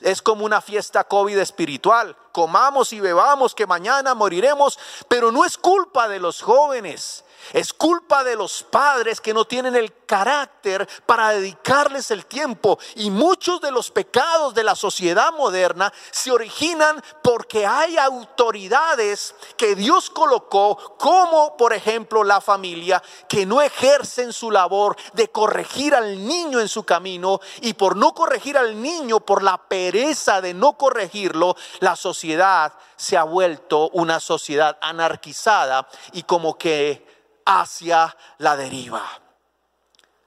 Es 0.00 0.20
como 0.20 0.44
una 0.44 0.60
fiesta 0.60 1.02
COVID 1.04 1.38
espiritual. 1.38 2.14
Comamos 2.30 2.92
y 2.92 3.00
bebamos 3.00 3.54
que 3.54 3.66
mañana 3.66 4.14
moriremos, 4.14 4.78
pero 5.08 5.32
no 5.32 5.46
es 5.46 5.56
culpa 5.56 6.08
de 6.08 6.20
los 6.20 6.42
jóvenes. 6.42 7.24
Es 7.52 7.72
culpa 7.72 8.24
de 8.24 8.36
los 8.36 8.62
padres 8.62 9.20
que 9.20 9.32
no 9.32 9.46
tienen 9.46 9.74
el 9.74 9.94
carácter 10.06 10.88
para 11.06 11.30
dedicarles 11.30 12.10
el 12.10 12.26
tiempo. 12.26 12.78
Y 12.96 13.10
muchos 13.10 13.60
de 13.60 13.70
los 13.70 13.90
pecados 13.90 14.54
de 14.54 14.64
la 14.64 14.74
sociedad 14.74 15.32
moderna 15.32 15.92
se 16.10 16.30
originan 16.30 17.02
porque 17.22 17.66
hay 17.66 17.96
autoridades 17.96 19.34
que 19.56 19.74
Dios 19.74 20.10
colocó, 20.10 20.96
como 20.98 21.56
por 21.56 21.72
ejemplo 21.72 22.24
la 22.24 22.40
familia, 22.40 23.02
que 23.28 23.46
no 23.46 23.62
ejercen 23.62 24.32
su 24.32 24.50
labor 24.50 24.96
de 25.14 25.28
corregir 25.28 25.94
al 25.94 26.26
niño 26.26 26.60
en 26.60 26.68
su 26.68 26.84
camino. 26.84 27.40
Y 27.62 27.74
por 27.74 27.96
no 27.96 28.14
corregir 28.14 28.58
al 28.58 28.80
niño, 28.80 29.20
por 29.20 29.42
la 29.42 29.56
pereza 29.58 30.40
de 30.40 30.54
no 30.54 30.76
corregirlo, 30.76 31.56
la 31.80 31.96
sociedad 31.96 32.72
se 32.96 33.16
ha 33.16 33.24
vuelto 33.24 33.90
una 33.90 34.20
sociedad 34.20 34.76
anarquizada 34.80 35.88
y 36.12 36.24
como 36.24 36.58
que 36.58 37.17
hacia 37.48 38.14
la 38.38 38.56
deriva. 38.56 39.02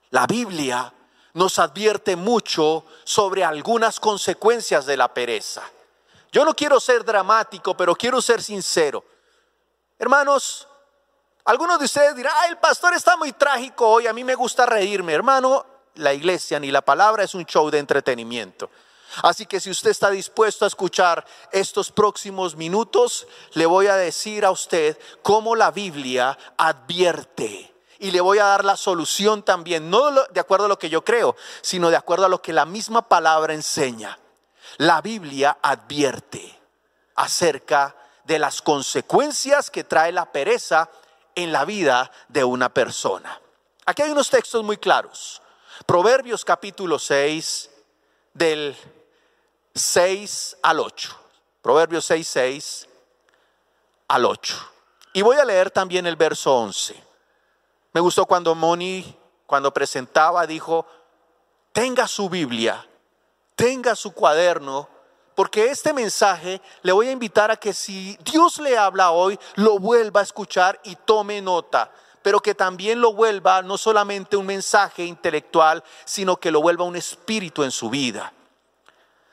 La 0.09 0.25
Biblia 0.25 0.91
nos 1.33 1.59
advierte 1.59 2.15
mucho 2.15 2.85
sobre 3.03 3.43
algunas 3.43 3.99
consecuencias 3.99 4.87
de 4.87 4.97
la 4.97 5.13
pereza. 5.13 5.61
Yo 6.31 6.43
no 6.43 6.55
quiero 6.55 6.79
ser 6.79 7.05
dramático, 7.05 7.77
pero 7.77 7.95
quiero 7.95 8.21
ser 8.21 8.41
sincero. 8.41 9.05
Hermanos, 9.99 10.67
algunos 11.45 11.77
de 11.77 11.85
ustedes 11.85 12.15
dirán, 12.15 12.33
el 12.49 12.57
pastor 12.57 12.95
está 12.95 13.15
muy 13.15 13.33
trágico 13.33 13.87
hoy, 13.87 14.07
a 14.07 14.13
mí 14.13 14.23
me 14.23 14.33
gusta 14.33 14.65
reírme. 14.65 15.13
Hermano, 15.13 15.65
la 15.95 16.13
iglesia 16.13 16.59
ni 16.59 16.71
la 16.71 16.81
palabra 16.81 17.23
es 17.23 17.35
un 17.35 17.45
show 17.45 17.69
de 17.69 17.77
entretenimiento. 17.77 18.71
Así 19.23 19.45
que 19.45 19.59
si 19.59 19.69
usted 19.69 19.89
está 19.89 20.09
dispuesto 20.09 20.65
a 20.65 20.67
escuchar 20.67 21.25
estos 21.51 21.91
próximos 21.91 22.55
minutos, 22.55 23.27
le 23.53 23.65
voy 23.65 23.87
a 23.87 23.95
decir 23.95 24.45
a 24.45 24.51
usted 24.51 24.97
cómo 25.21 25.55
la 25.55 25.71
Biblia 25.71 26.37
advierte. 26.57 27.73
Y 27.99 28.11
le 28.11 28.21
voy 28.21 28.39
a 28.39 28.45
dar 28.45 28.65
la 28.65 28.77
solución 28.77 29.43
también, 29.43 29.89
no 29.89 30.11
de 30.11 30.39
acuerdo 30.39 30.65
a 30.65 30.69
lo 30.69 30.79
que 30.79 30.89
yo 30.89 31.03
creo, 31.03 31.35
sino 31.61 31.89
de 31.89 31.97
acuerdo 31.97 32.25
a 32.25 32.29
lo 32.29 32.41
que 32.41 32.53
la 32.53 32.65
misma 32.65 33.07
palabra 33.07 33.53
enseña. 33.53 34.17
La 34.77 35.01
Biblia 35.01 35.57
advierte 35.61 36.59
acerca 37.15 37.95
de 38.23 38.39
las 38.39 38.61
consecuencias 38.61 39.69
que 39.69 39.83
trae 39.83 40.11
la 40.11 40.31
pereza 40.31 40.89
en 41.35 41.51
la 41.51 41.65
vida 41.65 42.11
de 42.29 42.43
una 42.43 42.73
persona. 42.73 43.39
Aquí 43.85 44.01
hay 44.01 44.11
unos 44.11 44.29
textos 44.29 44.63
muy 44.63 44.77
claros. 44.77 45.41
Proverbios 45.85 46.45
capítulo 46.45 46.97
6 46.97 47.69
del 48.33 48.75
6 49.73 50.57
al 50.61 50.79
8. 50.79 51.17
Proverbios 51.61 52.05
6, 52.05 52.27
6 52.27 52.87
al 54.07 54.25
8. 54.25 54.71
Y 55.13 55.21
voy 55.21 55.37
a 55.37 55.45
leer 55.45 55.71
también 55.71 56.05
el 56.05 56.15
verso 56.15 56.55
11. 56.55 56.95
Me 57.93 58.01
gustó 58.01 58.25
cuando 58.25 58.55
Moni, 58.55 59.17
cuando 59.45 59.73
presentaba, 59.73 60.47
dijo, 60.47 60.85
tenga 61.73 62.07
su 62.07 62.29
Biblia, 62.29 62.85
tenga 63.55 63.95
su 63.95 64.13
cuaderno, 64.13 64.87
porque 65.35 65.65
este 65.65 65.93
mensaje 65.93 66.61
le 66.81 66.91
voy 66.91 67.07
a 67.07 67.11
invitar 67.11 67.51
a 67.51 67.57
que 67.57 67.73
si 67.73 68.17
Dios 68.23 68.59
le 68.59 68.77
habla 68.77 69.11
hoy, 69.11 69.37
lo 69.55 69.79
vuelva 69.79 70.21
a 70.21 70.23
escuchar 70.23 70.79
y 70.83 70.95
tome 70.95 71.41
nota, 71.41 71.91
pero 72.21 72.39
que 72.39 72.55
también 72.55 73.01
lo 73.01 73.13
vuelva 73.13 73.61
no 73.61 73.77
solamente 73.77 74.37
un 74.37 74.45
mensaje 74.45 75.05
intelectual, 75.05 75.83
sino 76.05 76.37
que 76.37 76.51
lo 76.51 76.61
vuelva 76.61 76.85
un 76.85 76.95
espíritu 76.95 77.63
en 77.63 77.71
su 77.71 77.89
vida. 77.89 78.31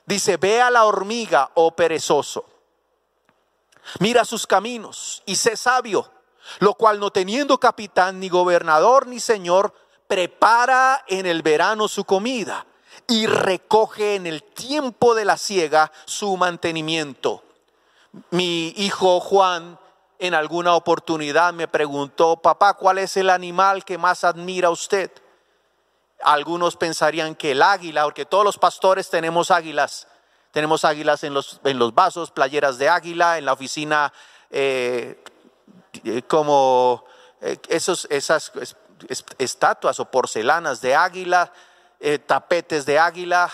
Dice, 0.08 0.38
ve 0.38 0.62
a 0.62 0.70
la 0.70 0.86
hormiga, 0.86 1.50
oh 1.52 1.70
perezoso. 1.72 2.46
Mira 4.00 4.24
sus 4.24 4.46
caminos 4.46 5.22
y 5.26 5.36
sé 5.36 5.54
sabio, 5.54 6.10
lo 6.60 6.72
cual 6.72 6.98
no 6.98 7.10
teniendo 7.10 7.60
capitán, 7.60 8.18
ni 8.18 8.30
gobernador, 8.30 9.06
ni 9.06 9.20
señor, 9.20 9.74
prepara 10.06 11.04
en 11.08 11.26
el 11.26 11.42
verano 11.42 11.88
su 11.88 12.06
comida 12.06 12.64
y 13.06 13.26
recoge 13.26 14.14
en 14.14 14.26
el 14.26 14.42
tiempo 14.44 15.14
de 15.14 15.26
la 15.26 15.36
siega 15.36 15.92
su 16.06 16.38
mantenimiento. 16.38 17.44
Mi 18.30 18.68
hijo 18.78 19.20
Juan 19.20 19.78
en 20.18 20.32
alguna 20.32 20.74
oportunidad 20.74 21.52
me 21.52 21.68
preguntó, 21.68 22.38
papá, 22.38 22.72
¿cuál 22.72 22.96
es 22.96 23.18
el 23.18 23.28
animal 23.28 23.84
que 23.84 23.98
más 23.98 24.24
admira 24.24 24.70
usted? 24.70 25.12
Algunos 26.22 26.76
pensarían 26.76 27.34
que 27.34 27.52
el 27.52 27.62
águila, 27.62 28.04
porque 28.04 28.24
todos 28.24 28.44
los 28.44 28.58
pastores 28.58 29.08
tenemos 29.08 29.50
águilas. 29.50 30.08
Tenemos 30.50 30.84
águilas 30.84 31.24
en 31.24 31.34
los, 31.34 31.60
en 31.64 31.78
los 31.78 31.94
vasos, 31.94 32.30
playeras 32.30 32.78
de 32.78 32.88
águila, 32.88 33.38
en 33.38 33.44
la 33.44 33.52
oficina 33.52 34.12
eh, 34.50 35.22
eh, 36.04 36.22
como 36.22 37.04
eh, 37.40 37.58
esos, 37.68 38.06
esas 38.10 38.52
estatuas 39.38 40.00
o 40.00 40.06
porcelanas 40.06 40.80
de 40.80 40.94
águila, 40.94 41.52
tapetes 42.26 42.86
de 42.86 42.98
águila, 42.98 43.50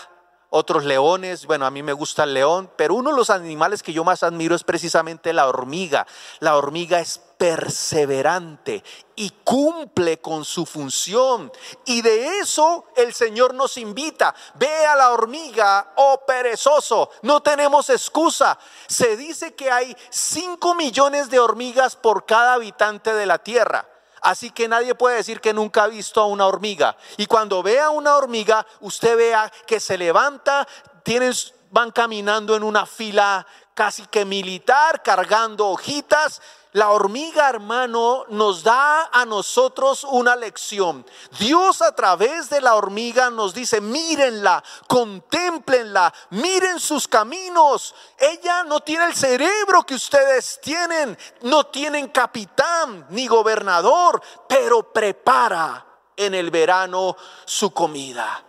otros 0.57 0.85
leones, 0.85 1.45
bueno, 1.45 1.65
a 1.65 1.69
mí 1.69 1.83
me 1.83 1.91
gusta 1.91 2.23
el 2.23 2.33
león, 2.33 2.71
pero 2.77 2.95
uno 2.95 3.09
de 3.09 3.17
los 3.17 3.29
animales 3.29 3.83
que 3.83 3.91
yo 3.91 4.05
más 4.05 4.23
admiro 4.23 4.55
es 4.55 4.63
precisamente 4.63 5.33
la 5.33 5.49
hormiga. 5.49 6.07
La 6.39 6.55
hormiga 6.55 7.01
es 7.01 7.19
perseverante 7.37 8.81
y 9.17 9.31
cumple 9.43 10.21
con 10.21 10.45
su 10.45 10.65
función. 10.65 11.51
Y 11.83 12.01
de 12.01 12.39
eso 12.39 12.85
el 12.95 13.13
Señor 13.13 13.53
nos 13.53 13.77
invita. 13.77 14.33
Ve 14.53 14.85
a 14.85 14.95
la 14.95 15.11
hormiga, 15.11 15.91
oh 15.97 16.21
perezoso, 16.25 17.09
no 17.23 17.41
tenemos 17.41 17.89
excusa. 17.89 18.57
Se 18.87 19.17
dice 19.17 19.55
que 19.55 19.69
hay 19.69 19.93
5 20.09 20.73
millones 20.75 21.29
de 21.29 21.41
hormigas 21.41 21.97
por 21.97 22.25
cada 22.25 22.53
habitante 22.53 23.13
de 23.13 23.25
la 23.25 23.39
tierra. 23.39 23.89
Así 24.25 24.49
que 24.49 24.67
nadie 24.67 24.95
puede 24.95 25.17
decir 25.17 25.39
que 25.39 25.53
nunca 25.53 25.83
ha 25.83 25.87
visto 25.87 26.19
a 26.19 26.25
una 26.25 26.47
hormiga. 26.47 26.97
Y 27.15 27.27
cuando 27.27 27.61
vea 27.61 27.91
una 27.91 28.15
hormiga, 28.15 28.65
usted 28.79 29.15
vea 29.15 29.51
que 29.67 29.79
se 29.79 29.99
levanta, 29.99 30.67
tienen, 31.03 31.31
van 31.69 31.91
caminando 31.91 32.55
en 32.55 32.63
una 32.63 32.87
fila 32.87 33.45
casi 33.75 34.07
que 34.07 34.25
militar, 34.25 35.03
cargando 35.03 35.67
hojitas. 35.67 36.41
La 36.75 36.89
hormiga, 36.89 37.47
hermano, 37.47 38.25
nos 38.27 38.61
da 38.61 39.05
a 39.05 39.23
nosotros 39.23 40.03
una 40.03 40.35
lección. 40.35 41.05
Dios 41.39 41.81
a 41.81 41.95
través 41.95 42.49
de 42.49 42.59
la 42.59 42.75
hormiga 42.75 43.29
nos 43.29 43.53
dice, 43.53 43.79
mírenla, 43.79 44.61
contemplenla, 44.85 46.13
miren 46.31 46.81
sus 46.81 47.07
caminos. 47.07 47.95
Ella 48.17 48.65
no 48.65 48.81
tiene 48.81 49.05
el 49.05 49.15
cerebro 49.15 49.83
que 49.83 49.95
ustedes 49.95 50.59
tienen, 50.61 51.17
no 51.43 51.67
tienen 51.67 52.09
capitán 52.09 53.07
ni 53.09 53.25
gobernador, 53.25 54.21
pero 54.45 54.91
prepara 54.91 55.85
en 56.17 56.35
el 56.35 56.51
verano 56.51 57.15
su 57.45 57.71
comida. 57.71 58.43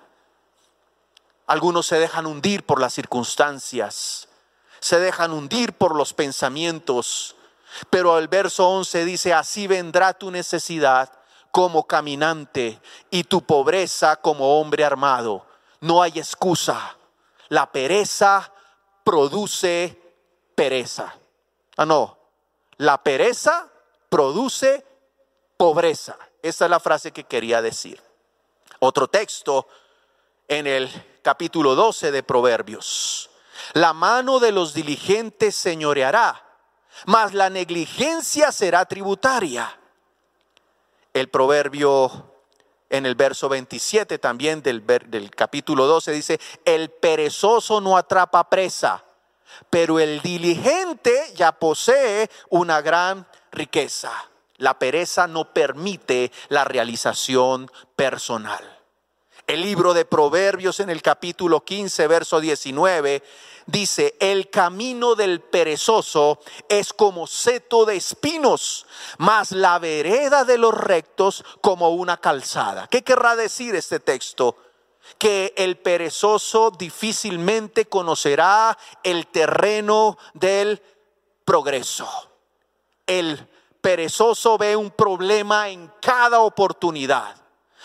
Algunos 1.46 1.86
se 1.86 2.00
dejan 2.00 2.26
hundir 2.26 2.66
por 2.66 2.80
las 2.80 2.92
circunstancias 2.92 4.26
se 4.80 5.00
dejan 5.00 5.32
hundir 5.32 5.72
por 5.72 5.96
los 5.96 6.12
pensamientos. 6.12 7.35
Pero 7.90 8.18
el 8.18 8.28
verso 8.28 8.68
11 8.68 9.04
dice, 9.04 9.34
así 9.34 9.66
vendrá 9.66 10.12
tu 10.12 10.30
necesidad 10.30 11.12
como 11.50 11.86
caminante 11.86 12.80
y 13.10 13.24
tu 13.24 13.42
pobreza 13.42 14.16
como 14.16 14.60
hombre 14.60 14.84
armado. 14.84 15.46
No 15.80 16.02
hay 16.02 16.12
excusa. 16.16 16.96
La 17.48 17.70
pereza 17.70 18.52
produce 19.04 20.00
pereza. 20.54 21.14
Ah, 21.76 21.86
no. 21.86 22.18
La 22.78 23.02
pereza 23.02 23.68
produce 24.08 24.84
pobreza. 25.56 26.16
Esa 26.42 26.64
es 26.66 26.70
la 26.70 26.80
frase 26.80 27.12
que 27.12 27.24
quería 27.24 27.62
decir. 27.62 28.02
Otro 28.78 29.08
texto 29.08 29.66
en 30.48 30.66
el 30.66 30.90
capítulo 31.22 31.74
12 31.74 32.12
de 32.12 32.22
Proverbios. 32.22 33.30
La 33.72 33.92
mano 33.92 34.38
de 34.38 34.52
los 34.52 34.74
diligentes 34.74 35.56
señoreará, 35.56 36.45
mas 37.04 37.34
la 37.34 37.50
negligencia 37.50 38.50
será 38.50 38.84
tributaria. 38.86 39.78
El 41.12 41.28
proverbio 41.28 42.32
en 42.90 43.06
el 43.06 43.14
verso 43.14 43.48
27 43.48 44.18
también 44.18 44.62
del, 44.62 44.86
del, 44.86 45.30
capítulo 45.30 45.86
12 45.86 46.12
dice, 46.12 46.40
el 46.64 46.90
perezoso 46.90 47.80
no 47.80 47.96
atrapa 47.96 48.48
presa, 48.48 49.04
pero 49.70 49.98
el 49.98 50.20
diligente 50.20 51.32
ya 51.34 51.52
posee 51.52 52.30
una 52.48 52.80
gran 52.80 53.26
riqueza. 53.52 54.12
La 54.58 54.78
pereza 54.78 55.26
no 55.26 55.52
permite 55.52 56.32
la 56.48 56.64
realización 56.64 57.70
personal. 57.94 58.76
El 59.46 59.62
libro 59.62 59.94
de 59.94 60.04
Proverbios 60.04 60.80
en 60.80 60.90
el 60.90 61.02
capítulo 61.02 61.64
15, 61.64 62.06
verso 62.08 62.40
19, 62.40 63.22
dice, 63.66 64.16
el 64.20 64.48
camino 64.50 65.14
del 65.14 65.40
perezoso 65.40 66.40
es 66.68 66.92
como 66.92 67.26
seto 67.26 67.84
de 67.84 67.96
espinos, 67.96 68.86
mas 69.18 69.52
la 69.52 69.78
vereda 69.78 70.44
de 70.44 70.58
los 70.58 70.74
rectos 70.74 71.44
como 71.60 71.90
una 71.90 72.16
calzada. 72.16 72.86
¿Qué 72.88 73.02
querrá 73.02 73.36
decir 73.36 73.74
este 73.74 74.00
texto? 74.00 74.56
Que 75.18 75.52
el 75.56 75.76
perezoso 75.76 76.70
difícilmente 76.70 77.86
conocerá 77.86 78.76
el 79.02 79.26
terreno 79.28 80.18
del 80.34 80.82
progreso. 81.44 82.08
El 83.06 83.48
perezoso 83.80 84.58
ve 84.58 84.74
un 84.74 84.90
problema 84.90 85.68
en 85.68 85.92
cada 86.00 86.40
oportunidad 86.40 87.36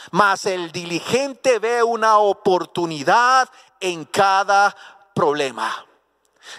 mas 0.10 0.46
el 0.48 0.72
diligente 0.72 1.60
ve 1.60 1.84
una 1.84 2.18
oportunidad 2.18 3.48
en 3.80 4.06
cada 4.06 4.76
problema. 5.14 5.86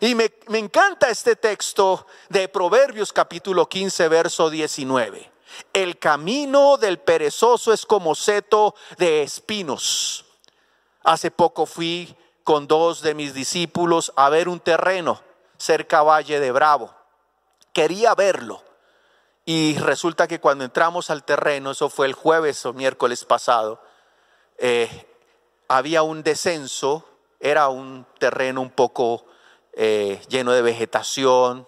Y 0.01 0.15
me, 0.15 0.33
encanta 0.49 1.11
este 1.11 1.37
texto 1.37 2.07
de 2.29 2.49
Proverbios 2.49 3.12
capítulo 3.12 3.69
15, 3.69 4.09
verso 4.09 4.51
19. 4.51 5.31
El 5.73 5.99
camino 5.99 6.77
del 6.77 6.99
perezoso 6.99 7.73
es 7.73 7.85
como 7.85 8.15
seto 8.15 8.75
de 8.97 9.23
espinos. 9.23 10.25
Hace 11.03 11.31
poco 11.31 11.67
fui 11.67 12.17
con 12.45 12.67
dos 12.67 13.03
de 13.03 13.15
mis 13.15 13.35
discípulos 13.35 14.12
a 14.17 14.29
ver 14.31 14.49
un 14.49 14.61
terreno 14.61 15.21
cerca 15.59 16.03
Valle 16.03 16.41
de 16.41 16.53
Bravo. 16.53 16.95
Quería 17.73 18.15
verlo 18.15 18.62
y 19.45 19.77
resulta 19.79 20.29
que 20.29 20.41
cuando 20.41 20.65
entramos 20.65 21.11
al 21.11 21.25
terreno, 21.25 21.73
eso 21.73 21.88
fue 21.88 22.07
el 22.07 22.15
jueves 22.15 22.65
o 22.67 22.73
miércoles 22.73 23.25
pasado, 23.25 23.83
eh, 24.59 25.07
había 25.69 26.03
un 26.03 26.23
descenso, 26.23 27.05
era 27.42 27.68
un 27.68 28.07
terreno 28.18 28.61
un 28.61 28.70
poco 28.70 29.26
eh, 29.72 30.22
lleno 30.28 30.52
de 30.52 30.62
vegetación, 30.62 31.66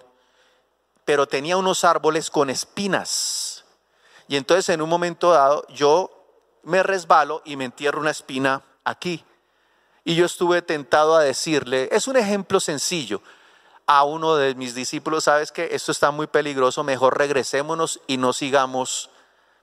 pero 1.04 1.26
tenía 1.26 1.56
unos 1.56 1.82
árboles 1.82 2.30
con 2.30 2.48
espinas. 2.48 3.64
Y 4.28 4.37
entonces 4.37 4.68
en 4.68 4.80
un 4.80 4.88
momento 4.88 5.32
dado 5.32 5.66
yo 5.68 6.10
me 6.62 6.82
resbalo 6.84 7.42
y 7.44 7.56
me 7.56 7.64
entierro 7.64 8.00
una 8.00 8.12
espina 8.12 8.62
aquí. 8.84 9.24
Y 10.04 10.14
yo 10.14 10.26
estuve 10.26 10.62
tentado 10.62 11.16
a 11.16 11.22
decirle, 11.22 11.88
es 11.90 12.06
un 12.06 12.16
ejemplo 12.16 12.60
sencillo, 12.60 13.20
a 13.87 14.04
uno 14.04 14.37
de 14.37 14.54
mis 14.54 14.74
discípulos, 14.74 15.24
sabes 15.24 15.50
que 15.50 15.70
esto 15.72 15.92
está 15.92 16.10
muy 16.10 16.26
peligroso, 16.26 16.84
mejor 16.84 17.18
regresémonos 17.18 18.00
y 18.06 18.16
no 18.16 18.32
sigamos 18.32 19.10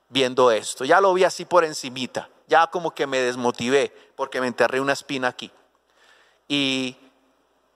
viendo 0.09 0.51
esto. 0.51 0.83
Ya 0.83 0.99
lo 0.99 1.13
vi 1.13 1.23
así 1.23 1.45
por 1.45 1.63
encimita, 1.63 2.29
ya 2.47 2.67
como 2.67 2.91
que 2.91 3.07
me 3.07 3.19
desmotivé 3.19 3.95
porque 4.15 4.41
me 4.41 4.47
enterré 4.47 4.81
una 4.81 4.93
espina 4.93 5.29
aquí. 5.29 5.51
Y 6.51 6.97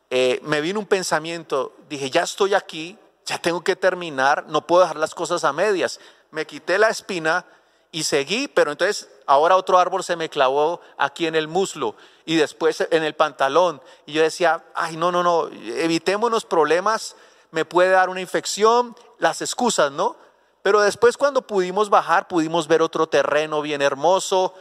eh, 0.10 0.42
me 0.44 0.60
vino 0.60 0.82
un 0.82 0.86
pensamiento, 0.86 1.74
dije, 1.88 2.10
ya 2.10 2.24
estoy 2.24 2.54
aquí, 2.54 3.00
ya 3.26 3.38
tengo 3.38 3.64
que 3.64 3.78
terminar, 3.78 4.48
no 4.50 4.68
puedo 4.68 4.82
dejar 4.82 4.98
las 4.98 5.16
cosas 5.16 5.46
a 5.46 5.54
medias. 5.54 6.02
Me 6.32 6.46
quité 6.46 6.78
la 6.78 6.90
espina 6.90 7.46
y 7.94 8.04
seguí, 8.04 8.50
pero 8.50 8.74
entonces 8.74 9.08
ahora 9.28 9.56
otro 9.56 9.80
árbol 9.80 10.04
se 10.04 10.18
me 10.18 10.28
clavó 10.28 10.82
aquí 10.98 11.26
en 11.26 11.36
el 11.36 11.48
muslo 11.48 11.96
y 12.26 12.36
después 12.36 12.86
en 12.92 13.06
el 13.06 13.16
pantalón. 13.16 13.82
Y 14.06 14.12
yo 14.12 14.24
decía, 14.24 14.66
ay, 14.76 14.98
no, 14.98 15.10
no, 15.10 15.24
no, 15.24 15.48
evitémonos 15.48 16.44
problemas, 16.44 17.16
me 17.52 17.64
puede 17.64 17.92
dar 17.92 18.10
una 18.10 18.20
infección, 18.20 18.94
las 19.20 19.42
excusas, 19.42 19.90
¿no? 19.94 20.18
Pero 20.64 20.82
después 20.82 21.16
cuando 21.16 21.44
pudimos 21.44 21.90
bajar, 21.90 22.28
pudimos 22.28 22.68
ver 22.68 22.82
otro 22.82 23.08
terreno 23.08 23.62
bien 23.62 23.82
hermoso 23.82 24.54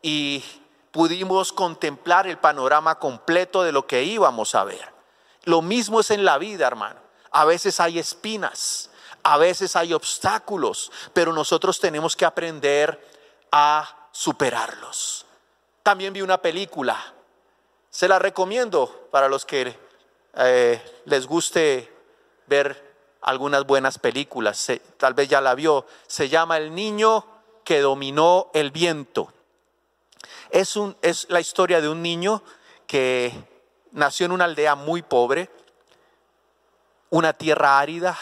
y 0.00 0.42
pudimos 0.90 1.52
contemplar 1.52 2.26
el 2.26 2.38
panorama 2.38 2.98
completo 2.98 3.62
de 3.62 3.72
lo 3.72 3.86
que 3.86 4.02
íbamos 4.02 4.54
a 4.54 4.64
ver. 4.64 4.92
Lo 5.44 5.62
mismo 5.62 6.00
es 6.00 6.10
en 6.10 6.24
la 6.24 6.38
vida, 6.38 6.66
hermano. 6.66 7.00
A 7.30 7.44
veces 7.44 7.80
hay 7.80 7.98
espinas, 7.98 8.90
a 9.22 9.38
veces 9.38 9.76
hay 9.76 9.92
obstáculos, 9.92 10.90
pero 11.12 11.32
nosotros 11.32 11.78
tenemos 11.80 12.16
que 12.16 12.24
aprender 12.24 13.08
a 13.52 14.08
superarlos. 14.12 15.26
También 15.82 16.12
vi 16.12 16.22
una 16.22 16.38
película, 16.38 17.14
se 17.88 18.08
la 18.08 18.18
recomiendo 18.18 19.08
para 19.10 19.28
los 19.28 19.44
que 19.44 19.76
eh, 20.34 21.02
les 21.06 21.26
guste 21.26 21.92
ver 22.46 22.90
algunas 23.22 23.64
buenas 23.64 23.98
películas, 23.98 24.66
tal 24.96 25.14
vez 25.14 25.28
ya 25.28 25.40
la 25.40 25.54
vio, 25.54 25.86
se 26.06 26.28
llama 26.28 26.56
El 26.56 26.74
niño 26.74 27.24
que 27.64 27.80
dominó 27.80 28.50
el 28.54 28.70
viento. 28.70 29.32
Es, 30.50 30.76
un, 30.76 30.96
es 31.02 31.26
la 31.30 31.40
historia 31.40 31.80
de 31.80 31.88
un 31.88 32.02
niño 32.02 32.42
que 32.86 33.32
nació 33.92 34.26
en 34.26 34.32
una 34.32 34.46
aldea 34.46 34.74
muy 34.74 35.02
pobre, 35.02 35.50
una 37.10 37.32
tierra 37.32 37.78
árida, 37.78 38.18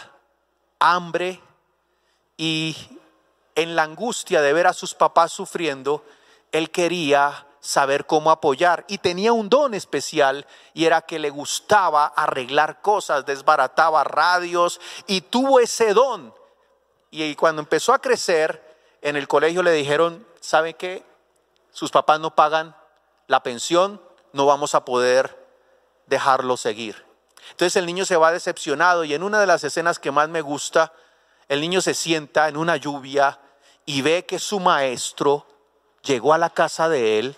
hambre 0.78 1.40
y 2.36 2.76
en 3.54 3.74
la 3.74 3.82
angustia 3.82 4.40
de 4.40 4.52
ver 4.52 4.66
a 4.66 4.72
sus 4.72 4.94
papás 4.94 5.32
sufriendo, 5.32 6.04
él 6.52 6.70
quería 6.70 7.46
saber 7.60 8.06
cómo 8.06 8.30
apoyar 8.30 8.84
y 8.88 8.98
tenía 8.98 9.32
un 9.32 9.48
don 9.48 9.74
especial 9.74 10.46
y 10.74 10.84
era 10.84 11.02
que 11.02 11.18
le 11.18 11.30
gustaba 11.30 12.06
arreglar 12.06 12.80
cosas, 12.80 13.26
desbarataba 13.26 14.04
radios 14.04 14.80
y 15.06 15.22
tuvo 15.22 15.60
ese 15.60 15.92
don. 15.92 16.32
Y 17.10 17.34
cuando 17.34 17.60
empezó 17.60 17.92
a 17.92 18.00
crecer, 18.00 18.62
en 19.02 19.16
el 19.16 19.26
colegio 19.26 19.62
le 19.62 19.72
dijeron, 19.72 20.26
¿sabe 20.40 20.74
qué? 20.74 21.02
Sus 21.78 21.92
papás 21.92 22.18
no 22.18 22.34
pagan 22.34 22.74
la 23.28 23.44
pensión, 23.44 24.02
no 24.32 24.46
vamos 24.46 24.74
a 24.74 24.84
poder 24.84 25.48
dejarlo 26.06 26.56
seguir. 26.56 27.06
Entonces 27.52 27.76
el 27.76 27.86
niño 27.86 28.04
se 28.04 28.16
va 28.16 28.32
decepcionado 28.32 29.04
y 29.04 29.14
en 29.14 29.22
una 29.22 29.38
de 29.38 29.46
las 29.46 29.62
escenas 29.62 30.00
que 30.00 30.10
más 30.10 30.28
me 30.28 30.40
gusta, 30.40 30.92
el 31.46 31.60
niño 31.60 31.80
se 31.80 31.94
sienta 31.94 32.48
en 32.48 32.56
una 32.56 32.78
lluvia 32.78 33.38
y 33.86 34.02
ve 34.02 34.26
que 34.26 34.40
su 34.40 34.58
maestro 34.58 35.46
llegó 36.02 36.34
a 36.34 36.38
la 36.38 36.50
casa 36.50 36.88
de 36.88 37.20
él 37.20 37.36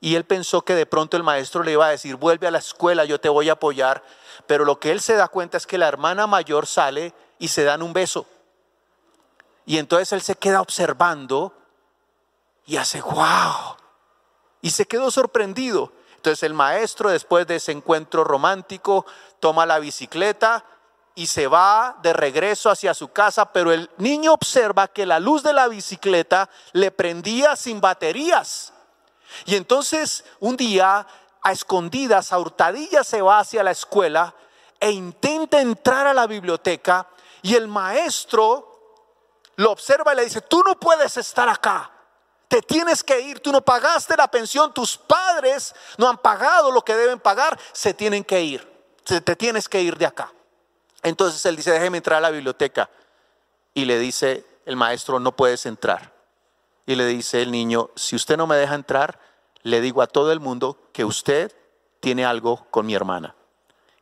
y 0.00 0.14
él 0.14 0.24
pensó 0.24 0.62
que 0.62 0.76
de 0.76 0.86
pronto 0.86 1.16
el 1.16 1.24
maestro 1.24 1.64
le 1.64 1.72
iba 1.72 1.86
a 1.86 1.90
decir, 1.90 2.14
vuelve 2.14 2.46
a 2.46 2.52
la 2.52 2.58
escuela, 2.58 3.04
yo 3.04 3.18
te 3.18 3.28
voy 3.28 3.48
a 3.48 3.54
apoyar. 3.54 4.04
Pero 4.46 4.64
lo 4.64 4.78
que 4.78 4.92
él 4.92 5.00
se 5.00 5.16
da 5.16 5.26
cuenta 5.26 5.56
es 5.56 5.66
que 5.66 5.78
la 5.78 5.88
hermana 5.88 6.28
mayor 6.28 6.68
sale 6.68 7.12
y 7.40 7.48
se 7.48 7.64
dan 7.64 7.82
un 7.82 7.92
beso. 7.92 8.24
Y 9.66 9.78
entonces 9.78 10.12
él 10.12 10.22
se 10.22 10.36
queda 10.36 10.60
observando 10.60 11.54
y 12.66 12.76
hace, 12.76 13.00
wow. 13.00 13.76
Y 14.62 14.70
se 14.70 14.86
quedó 14.86 15.10
sorprendido. 15.10 15.92
Entonces 16.16 16.42
el 16.42 16.54
maestro, 16.54 17.10
después 17.10 17.46
de 17.46 17.56
ese 17.56 17.72
encuentro 17.72 18.24
romántico, 18.24 19.04
toma 19.40 19.66
la 19.66 19.78
bicicleta 19.78 20.64
y 21.14 21.26
se 21.26 21.46
va 21.46 21.98
de 22.02 22.12
regreso 22.12 22.70
hacia 22.70 22.94
su 22.94 23.08
casa, 23.08 23.52
pero 23.52 23.72
el 23.72 23.90
niño 23.98 24.32
observa 24.32 24.88
que 24.88 25.06
la 25.06 25.20
luz 25.20 25.42
de 25.42 25.52
la 25.52 25.68
bicicleta 25.68 26.48
le 26.72 26.90
prendía 26.90 27.56
sin 27.56 27.80
baterías. 27.80 28.72
Y 29.44 29.56
entonces 29.56 30.24
un 30.40 30.56
día, 30.56 31.06
a 31.42 31.52
escondidas, 31.52 32.32
a 32.32 32.38
hurtadillas, 32.38 33.06
se 33.06 33.22
va 33.22 33.40
hacia 33.40 33.62
la 33.62 33.70
escuela 33.70 34.34
e 34.80 34.90
intenta 34.90 35.60
entrar 35.60 36.06
a 36.06 36.14
la 36.14 36.26
biblioteca 36.26 37.06
y 37.42 37.54
el 37.54 37.68
maestro 37.68 38.70
lo 39.56 39.70
observa 39.70 40.14
y 40.14 40.16
le 40.16 40.24
dice, 40.24 40.40
tú 40.40 40.62
no 40.66 40.78
puedes 40.80 41.16
estar 41.16 41.48
acá. 41.48 41.90
Te 42.48 42.60
tienes 42.62 43.02
que 43.02 43.20
ir, 43.20 43.40
tú 43.40 43.50
no 43.50 43.60
pagaste 43.60 44.16
la 44.16 44.28
pensión, 44.28 44.72
tus 44.72 44.96
padres 44.96 45.74
no 45.98 46.08
han 46.08 46.18
pagado 46.18 46.70
lo 46.70 46.82
que 46.82 46.94
deben 46.94 47.18
pagar, 47.18 47.58
se 47.72 47.94
tienen 47.94 48.22
que 48.22 48.42
ir, 48.42 48.68
te 49.04 49.36
tienes 49.36 49.68
que 49.68 49.80
ir 49.80 49.96
de 49.96 50.06
acá. 50.06 50.32
Entonces 51.04 51.44
él 51.46 51.56
dice, 51.56 51.70
déjeme 51.70 51.98
entrar 51.98 52.18
a 52.18 52.22
la 52.22 52.30
biblioteca. 52.30 52.88
Y 53.74 53.84
le 53.84 53.98
dice 53.98 54.44
el 54.64 54.76
maestro, 54.76 55.20
no 55.20 55.36
puedes 55.36 55.66
entrar. 55.66 56.12
y 56.86 56.96
le 56.96 57.06
dice 57.06 57.40
el 57.40 57.50
niño, 57.50 57.90
si 57.96 58.14
usted 58.14 58.36
no 58.36 58.46
me 58.46 58.56
deja 58.56 58.74
entrar, 58.74 59.18
le 59.62 59.80
digo 59.80 60.02
a 60.02 60.06
todo 60.06 60.32
el 60.32 60.40
mundo 60.40 60.78
que 60.92 61.04
usted 61.04 61.50
tiene 62.00 62.26
algo 62.26 62.66
con 62.70 62.84
mi 62.84 62.94
hermana. 62.94 63.34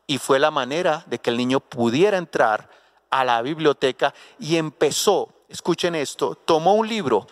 Y 0.06 0.18
fue 0.18 0.40
la 0.40 0.50
manera 0.50 1.04
de 1.06 1.20
que 1.20 1.30
el 1.30 1.36
niño 1.36 1.60
pudiera 1.60 2.18
entrar 2.18 2.68
a 3.10 3.24
la 3.24 3.40
biblioteca 3.42 4.12
y 4.40 4.56
empezó, 4.56 5.28
escuchen 5.48 5.94
esto, 5.94 6.34
tomó 6.34 6.74
un 6.74 6.88
libro 6.88 7.26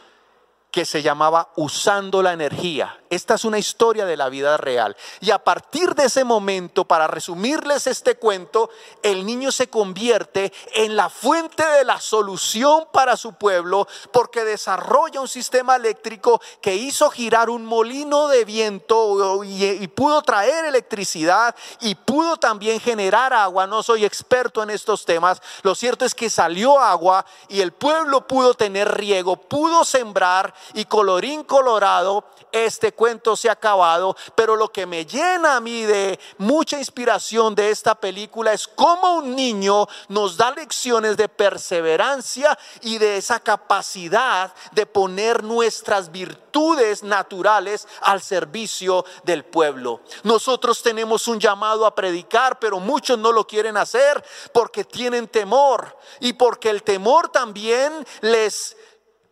que 0.71 0.85
se 0.85 1.03
llamaba 1.03 1.51
Usando 1.57 2.23
la 2.23 2.33
Energía. 2.33 2.97
Esta 3.11 3.35
es 3.35 3.45
una 3.45 3.59
historia 3.59 4.07
de 4.07 4.17
la 4.17 4.29
vida 4.29 4.57
real. 4.57 4.97
Y 5.21 5.33
a 5.33 5.43
partir 5.43 5.97
de 5.97 6.05
ese 6.05 6.23
momento, 6.23 6.85
para 6.85 7.09
resumirles 7.09 7.89
este 7.89 8.15
cuento, 8.15 8.71
el 9.03 9.27
niño 9.27 9.51
se 9.51 9.69
convierte 9.69 10.53
en 10.75 10.95
la 10.95 11.09
fuente 11.09 11.67
de 11.67 11.85
la 11.85 12.01
solución 12.01 12.87
para 12.93 13.17
su 13.17 13.33
pueblo 13.33 13.89
porque 14.13 14.45
desarrolla 14.45 15.21
un 15.21 15.27
sistema 15.27 15.75
eléctrico 15.75 16.41
que 16.61 16.77
hizo 16.77 17.11
girar 17.11 17.51
un 17.51 17.67
molino 17.67 18.29
de 18.29 18.45
viento 18.45 19.43
y, 19.45 19.89
pudo 19.89 20.23
traer 20.23 20.67
electricidad 20.67 21.55
y 21.81 21.97
pudo 21.97 22.37
también 22.37 22.79
generar 22.79 23.33
agua. 23.33 23.67
No 23.67 23.83
soy 23.83 24.05
experto 24.05 24.63
en 24.63 24.71
estos 24.71 25.05
temas. 25.05 25.43
Lo 25.63 25.75
cierto 25.75 26.05
es 26.05 26.15
que 26.15 26.31
salió 26.31 26.79
agua 26.79 27.27
y 27.49 27.61
el 27.61 27.73
pueblo 27.73 28.27
pudo 28.29 28.55
tener 28.55 28.97
riego, 28.97 29.37
pudo 29.37 29.85
sembrar 29.85 30.55
y 30.75 30.85
colorín 30.85 31.45
colorado, 31.45 32.25
este 32.53 32.93
cuento 32.93 33.37
se 33.37 33.49
ha 33.49 33.53
acabado, 33.53 34.17
pero 34.35 34.57
lo 34.57 34.73
que 34.73 34.87
me 34.87 35.07
llena 35.07 35.57
a 35.57 35.61
mí 35.61 35.83
de 35.83 36.19
mucha 36.39 36.79
inspiración 36.79 37.55
de 37.55 37.71
esta 37.71 37.95
película 37.95 38.53
es 38.53 38.67
cómo 38.67 39.15
un 39.15 39.37
niño 39.37 39.87
nos 40.09 40.37
da 40.37 40.51
lecciones 40.51 41.17
de 41.17 41.29
perseverancia 41.29 42.59
y 42.83 42.99
de 42.99 43.17
esa 43.17 43.41
capacidad 43.41 44.53
de 44.73 44.87
poner 44.87 45.43
nuestras 45.45 46.11
virtudes 46.11 47.03
naturales 47.03 47.87
al 48.03 48.21
servicio 48.21 49.05
del 49.25 49.45
pueblo. 49.45 50.01
Nosotros 50.25 50.83
tenemos 50.83 51.29
un 51.29 51.39
llamado 51.39 51.87
a 51.87 51.95
predicar, 51.95 52.59
pero 52.59 52.81
muchos 52.81 53.19
no 53.19 53.33
lo 53.33 53.47
quieren 53.47 53.77
hacer 53.77 54.25
porque 54.53 54.85
tienen 54.85 55.29
temor 55.29 55.97
y 56.21 56.33
porque 56.33 56.71
el 56.71 56.83
temor 56.83 57.29
también 57.29 58.07
les 58.21 58.77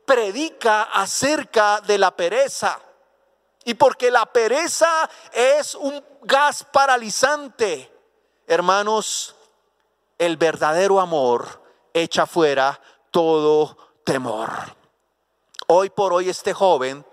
predica 0.09 0.85
acerca 0.85 1.83
de 1.83 1.99
la 1.99 2.17
pereza. 2.17 2.81
Y 3.65 3.75
porque 3.75 4.11
la 4.11 4.25
pereza 4.25 5.09
es 5.31 5.75
un 5.75 6.03
gas 6.23 6.65
paralizante, 6.73 7.93
hermanos, 8.47 9.37
el 10.17 10.39
verdadero 10.39 10.99
amor 10.99 11.63
echa 11.93 12.27
fuera 12.27 12.81
todo 13.11 13.77
temor. 14.03 14.51
Hoy 15.67 15.91
por 15.91 16.15
hoy 16.15 16.31
este 16.31 16.55
joven 16.55 17.05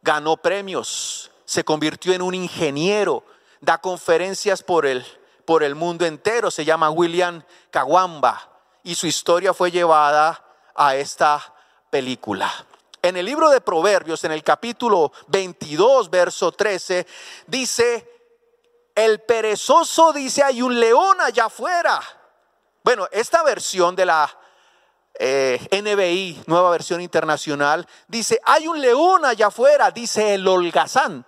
ganó 0.00 0.36
premios, 0.36 1.32
se 1.44 1.64
convirtió 1.64 2.12
en 2.12 2.22
un 2.22 2.34
ingeniero, 2.34 3.24
da 3.60 3.78
conferencias 3.78 4.62
por 4.62 4.86
el, 4.86 5.04
por 5.44 5.64
el 5.64 5.74
mundo 5.74 6.06
entero, 6.06 6.52
se 6.52 6.64
llama 6.64 6.90
William 6.90 7.42
Kawamba 7.72 8.48
y 8.84 8.94
su 8.94 9.08
historia 9.08 9.52
fue 9.52 9.72
llevada 9.72 10.44
a 10.76 10.94
esta 10.94 11.51
película. 11.92 12.50
En 13.02 13.18
el 13.18 13.26
libro 13.26 13.50
de 13.50 13.60
Proverbios, 13.60 14.24
en 14.24 14.32
el 14.32 14.42
capítulo 14.42 15.12
22, 15.26 16.08
verso 16.08 16.50
13, 16.50 17.06
dice, 17.46 18.08
el 18.94 19.20
perezoso 19.20 20.10
dice, 20.14 20.42
hay 20.42 20.62
un 20.62 20.80
león 20.80 21.20
allá 21.20 21.46
afuera. 21.46 22.00
Bueno, 22.82 23.06
esta 23.12 23.42
versión 23.42 23.94
de 23.94 24.06
la 24.06 24.38
eh, 25.18 25.60
NBI, 25.70 26.44
nueva 26.46 26.70
versión 26.70 27.02
internacional, 27.02 27.86
dice, 28.08 28.40
hay 28.42 28.68
un 28.68 28.80
león 28.80 29.26
allá 29.26 29.48
afuera, 29.48 29.90
dice 29.90 30.32
el 30.32 30.48
holgazán. 30.48 31.26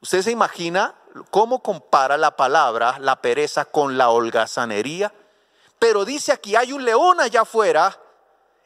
¿Usted 0.00 0.22
se 0.22 0.30
imagina 0.30 0.94
cómo 1.30 1.62
compara 1.62 2.16
la 2.16 2.34
palabra, 2.34 2.96
la 2.98 3.20
pereza, 3.20 3.66
con 3.66 3.98
la 3.98 4.08
holgazanería? 4.08 5.12
Pero 5.78 6.06
dice 6.06 6.32
aquí, 6.32 6.56
hay 6.56 6.72
un 6.72 6.82
león 6.82 7.20
allá 7.20 7.42
afuera 7.42 7.98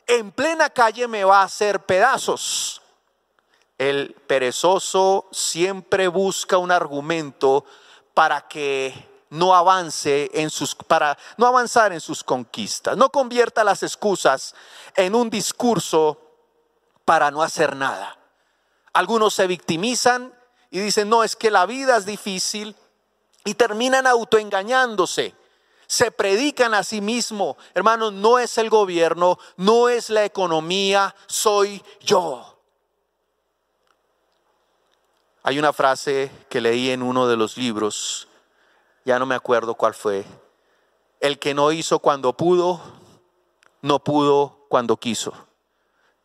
en 0.06 0.30
plena 0.30 0.70
calle 0.70 1.08
me 1.08 1.24
va 1.24 1.40
a 1.40 1.44
hacer 1.44 1.80
pedazos. 1.80 2.82
El 3.78 4.14
perezoso 4.26 5.28
siempre 5.32 6.08
busca 6.08 6.58
un 6.58 6.70
argumento 6.70 7.64
para 8.14 8.48
que 8.48 8.94
no 9.30 9.54
avance 9.54 10.30
en 10.32 10.50
sus 10.50 10.74
para 10.74 11.18
no 11.36 11.46
avanzar 11.46 11.92
en 11.92 12.00
sus 12.00 12.24
conquistas. 12.24 12.96
No 12.96 13.10
convierta 13.10 13.64
las 13.64 13.82
excusas 13.82 14.54
en 14.94 15.14
un 15.14 15.28
discurso 15.28 16.18
para 17.04 17.30
no 17.30 17.42
hacer 17.42 17.76
nada. 17.76 18.16
Algunos 18.92 19.34
se 19.34 19.46
victimizan 19.46 20.32
y 20.70 20.78
dicen, 20.80 21.10
"No, 21.10 21.22
es 21.22 21.36
que 21.36 21.50
la 21.50 21.66
vida 21.66 21.96
es 21.96 22.06
difícil" 22.06 22.74
y 23.44 23.54
terminan 23.54 24.06
autoengañándose 24.06 25.34
se 25.86 26.10
predican 26.10 26.74
a 26.74 26.82
sí 26.82 27.00
mismo. 27.00 27.56
Hermanos, 27.74 28.12
no 28.12 28.38
es 28.38 28.58
el 28.58 28.70
gobierno, 28.70 29.38
no 29.56 29.88
es 29.88 30.10
la 30.10 30.24
economía, 30.24 31.14
soy 31.26 31.82
yo. 32.00 32.58
Hay 35.42 35.58
una 35.58 35.72
frase 35.72 36.30
que 36.48 36.60
leí 36.60 36.90
en 36.90 37.02
uno 37.02 37.28
de 37.28 37.36
los 37.36 37.56
libros, 37.56 38.28
ya 39.04 39.18
no 39.18 39.26
me 39.26 39.36
acuerdo 39.36 39.74
cuál 39.74 39.94
fue. 39.94 40.24
El 41.20 41.38
que 41.38 41.54
no 41.54 41.70
hizo 41.70 42.00
cuando 42.00 42.36
pudo, 42.36 42.80
no 43.82 44.02
pudo 44.02 44.66
cuando 44.68 44.96
quiso. 44.96 45.32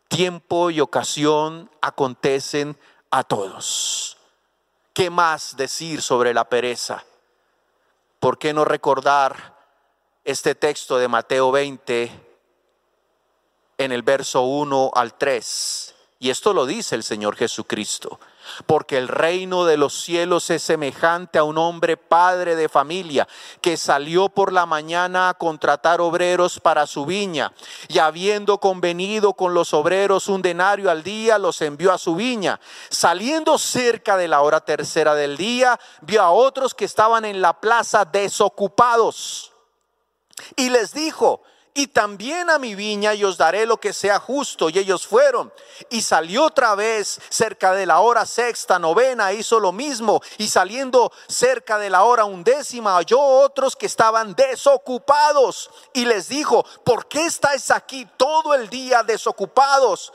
Tiempo 0.07 0.71
y 0.71 0.81
ocasión 0.81 1.69
acontecen 1.81 2.77
a 3.11 3.23
todos. 3.23 4.17
¿Qué 4.93 5.09
más 5.09 5.55
decir 5.55 6.01
sobre 6.01 6.33
la 6.33 6.49
pereza? 6.49 7.05
¿por 8.21 8.37
qué 8.37 8.53
no 8.53 8.63
recordar 8.63 9.50
este 10.23 10.55
texto 10.55 10.97
de 10.97 11.07
Mateo 11.07 11.51
20 11.51 12.11
en 13.77 13.91
el 13.91 14.03
verso 14.03 14.41
1 14.41 14.91
al 14.93 15.17
3? 15.17 15.95
Y 16.19 16.29
esto 16.29 16.53
lo 16.53 16.65
dice 16.65 16.95
el 16.95 17.03
Señor 17.03 17.35
Jesucristo 17.35 18.19
porque 18.65 18.97
el 18.97 19.07
reino 19.07 19.65
de 19.65 19.77
los 19.77 19.93
cielos 19.93 20.49
es 20.49 20.61
semejante 20.63 21.39
a 21.39 21.43
un 21.43 21.57
hombre 21.57 21.97
padre 21.97 22.55
de 22.55 22.69
familia 22.69 23.27
que 23.61 23.77
salió 23.77 24.29
por 24.29 24.51
la 24.53 24.65
mañana 24.65 25.29
a 25.29 25.33
contratar 25.33 26.01
obreros 26.01 26.59
para 26.59 26.87
su 26.87 27.05
viña 27.05 27.51
y 27.87 27.99
habiendo 27.99 28.59
convenido 28.59 29.33
con 29.33 29.53
los 29.53 29.73
obreros 29.73 30.27
un 30.27 30.41
denario 30.41 30.89
al 30.89 31.03
día, 31.03 31.37
los 31.37 31.61
envió 31.61 31.91
a 31.91 31.97
su 31.97 32.15
viña. 32.15 32.59
Saliendo 32.89 33.57
cerca 33.57 34.17
de 34.17 34.27
la 34.27 34.41
hora 34.41 34.61
tercera 34.61 35.15
del 35.15 35.37
día, 35.37 35.79
vio 36.01 36.21
a 36.21 36.31
otros 36.31 36.73
que 36.73 36.85
estaban 36.85 37.25
en 37.25 37.41
la 37.41 37.59
plaza 37.59 38.05
desocupados 38.05 39.50
y 40.55 40.69
les 40.69 40.93
dijo, 40.93 41.41
y 41.73 41.87
también 41.87 42.49
a 42.49 42.59
mi 42.59 42.75
viña 42.75 43.13
y 43.13 43.23
os 43.23 43.37
daré 43.37 43.65
lo 43.65 43.77
que 43.77 43.93
sea 43.93 44.19
justo. 44.19 44.69
Y 44.69 44.77
ellos 44.77 45.07
fueron. 45.07 45.53
Y 45.89 46.01
salió 46.01 46.45
otra 46.45 46.75
vez 46.75 47.19
cerca 47.29 47.71
de 47.73 47.85
la 47.85 48.01
hora 48.01 48.25
sexta, 48.25 48.77
novena, 48.77 49.31
hizo 49.31 49.59
lo 49.59 49.71
mismo. 49.71 50.21
Y 50.37 50.49
saliendo 50.49 51.11
cerca 51.27 51.77
de 51.77 51.89
la 51.89 52.03
hora 52.03 52.25
undécima, 52.25 52.95
halló 52.95 53.21
otros 53.21 53.77
que 53.77 53.85
estaban 53.85 54.35
desocupados. 54.35 55.69
Y 55.93 56.05
les 56.05 56.27
dijo, 56.27 56.65
¿por 56.83 57.07
qué 57.07 57.25
estáis 57.25 57.71
aquí 57.71 58.05
todo 58.17 58.53
el 58.53 58.69
día 58.69 59.03
desocupados? 59.03 60.11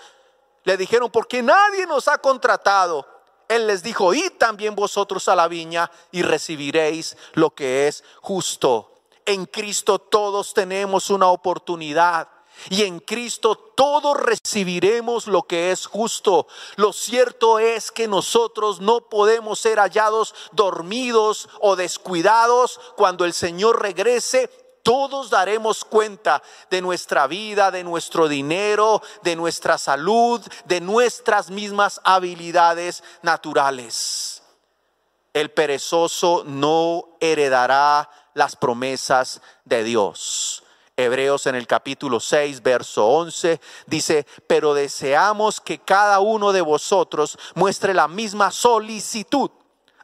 Le 0.64 0.76
dijeron, 0.76 1.10
porque 1.10 1.42
nadie 1.42 1.86
nos 1.86 2.06
ha 2.08 2.18
contratado. 2.18 3.06
Él 3.48 3.66
les 3.66 3.82
dijo, 3.82 4.12
id 4.12 4.32
también 4.38 4.74
vosotros 4.74 5.26
a 5.28 5.36
la 5.36 5.48
viña 5.48 5.90
y 6.10 6.22
recibiréis 6.22 7.16
lo 7.32 7.54
que 7.54 7.88
es 7.88 8.04
justo 8.20 8.95
en 9.26 9.44
Cristo 9.46 9.98
todos 9.98 10.54
tenemos 10.54 11.10
una 11.10 11.26
oportunidad. 11.26 12.28
Y 12.70 12.84
en 12.84 13.00
Cristo 13.00 13.54
todos 13.76 14.16
recibiremos 14.16 15.26
lo 15.26 15.42
que 15.42 15.72
es 15.72 15.86
justo. 15.86 16.46
Lo 16.76 16.92
cierto 16.92 17.58
es 17.58 17.92
que 17.92 18.08
nosotros 18.08 18.80
no 18.80 19.08
podemos 19.08 19.58
ser 19.60 19.78
hallados 19.78 20.34
dormidos 20.52 21.48
o 21.60 21.76
descuidados 21.76 22.80
cuando 22.96 23.24
el 23.24 23.34
Señor 23.34 23.82
regrese. 23.82 24.48
Todos 24.82 25.30
daremos 25.30 25.84
cuenta 25.84 26.42
de 26.70 26.80
nuestra 26.80 27.26
vida, 27.26 27.70
de 27.70 27.84
nuestro 27.84 28.28
dinero, 28.28 29.02
de 29.22 29.36
nuestra 29.36 29.78
salud, 29.78 30.40
de 30.64 30.80
nuestras 30.80 31.50
mismas 31.50 32.00
habilidades 32.04 33.02
naturales. 33.22 34.42
El 35.34 35.50
perezoso 35.50 36.44
no 36.46 37.18
heredará 37.20 38.08
las 38.36 38.54
promesas 38.54 39.40
de 39.64 39.82
Dios. 39.82 40.62
Hebreos 40.94 41.46
en 41.46 41.54
el 41.54 41.66
capítulo 41.66 42.20
6, 42.20 42.62
verso 42.62 43.06
11, 43.06 43.60
dice, 43.86 44.26
pero 44.46 44.74
deseamos 44.74 45.60
que 45.60 45.78
cada 45.78 46.20
uno 46.20 46.52
de 46.52 46.60
vosotros 46.60 47.38
muestre 47.54 47.94
la 47.94 48.08
misma 48.08 48.50
solicitud 48.50 49.50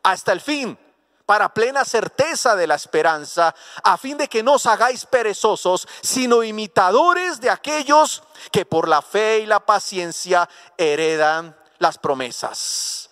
hasta 0.02 0.32
el 0.32 0.40
fin 0.40 0.78
para 1.26 1.52
plena 1.52 1.84
certeza 1.84 2.56
de 2.56 2.66
la 2.66 2.74
esperanza, 2.74 3.54
a 3.84 3.96
fin 3.96 4.16
de 4.16 4.28
que 4.28 4.42
no 4.42 4.54
os 4.54 4.66
hagáis 4.66 5.06
perezosos, 5.06 5.86
sino 6.00 6.42
imitadores 6.42 7.38
de 7.40 7.50
aquellos 7.50 8.22
que 8.50 8.64
por 8.64 8.88
la 8.88 9.02
fe 9.02 9.40
y 9.40 9.46
la 9.46 9.60
paciencia 9.60 10.48
heredan 10.76 11.56
las 11.78 11.98
promesas. 11.98 13.10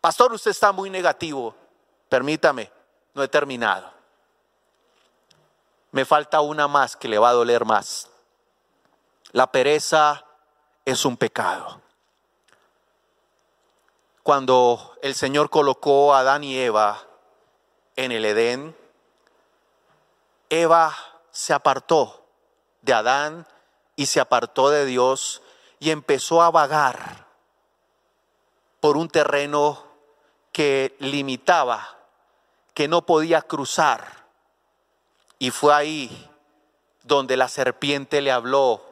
Pastor, 0.00 0.32
usted 0.34 0.50
está 0.50 0.72
muy 0.72 0.90
negativo. 0.90 1.54
Permítame, 2.08 2.70
no 3.14 3.22
he 3.22 3.28
terminado. 3.28 3.95
Me 5.96 6.04
falta 6.04 6.42
una 6.42 6.68
más 6.68 6.94
que 6.94 7.08
le 7.08 7.18
va 7.18 7.30
a 7.30 7.32
doler 7.32 7.64
más. 7.64 8.10
La 9.32 9.50
pereza 9.50 10.26
es 10.84 11.06
un 11.06 11.16
pecado. 11.16 11.80
Cuando 14.22 14.94
el 15.00 15.14
Señor 15.14 15.48
colocó 15.48 16.12
a 16.12 16.18
Adán 16.18 16.44
y 16.44 16.58
Eva 16.58 17.02
en 17.96 18.12
el 18.12 18.26
Edén, 18.26 18.76
Eva 20.50 20.94
se 21.30 21.54
apartó 21.54 22.26
de 22.82 22.92
Adán 22.92 23.46
y 23.96 24.04
se 24.04 24.20
apartó 24.20 24.68
de 24.68 24.84
Dios 24.84 25.40
y 25.78 25.92
empezó 25.92 26.42
a 26.42 26.50
vagar 26.50 27.24
por 28.80 28.98
un 28.98 29.08
terreno 29.08 29.82
que 30.52 30.94
limitaba, 30.98 31.96
que 32.74 32.86
no 32.86 33.06
podía 33.06 33.40
cruzar. 33.40 34.15
Y 35.38 35.50
fue 35.50 35.74
ahí 35.74 36.30
donde 37.02 37.36
la 37.36 37.48
serpiente 37.48 38.20
le 38.20 38.32
habló, 38.32 38.82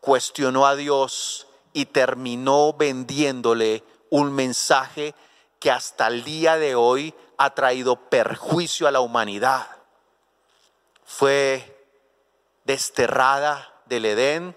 cuestionó 0.00 0.66
a 0.66 0.76
Dios 0.76 1.46
y 1.72 1.86
terminó 1.86 2.72
vendiéndole 2.72 3.82
un 4.10 4.32
mensaje 4.32 5.14
que 5.58 5.70
hasta 5.70 6.08
el 6.08 6.24
día 6.24 6.56
de 6.56 6.74
hoy 6.74 7.14
ha 7.38 7.54
traído 7.54 7.96
perjuicio 7.96 8.86
a 8.86 8.90
la 8.90 9.00
humanidad. 9.00 9.66
Fue 11.04 11.86
desterrada 12.64 13.72
del 13.86 14.04
Edén, 14.04 14.56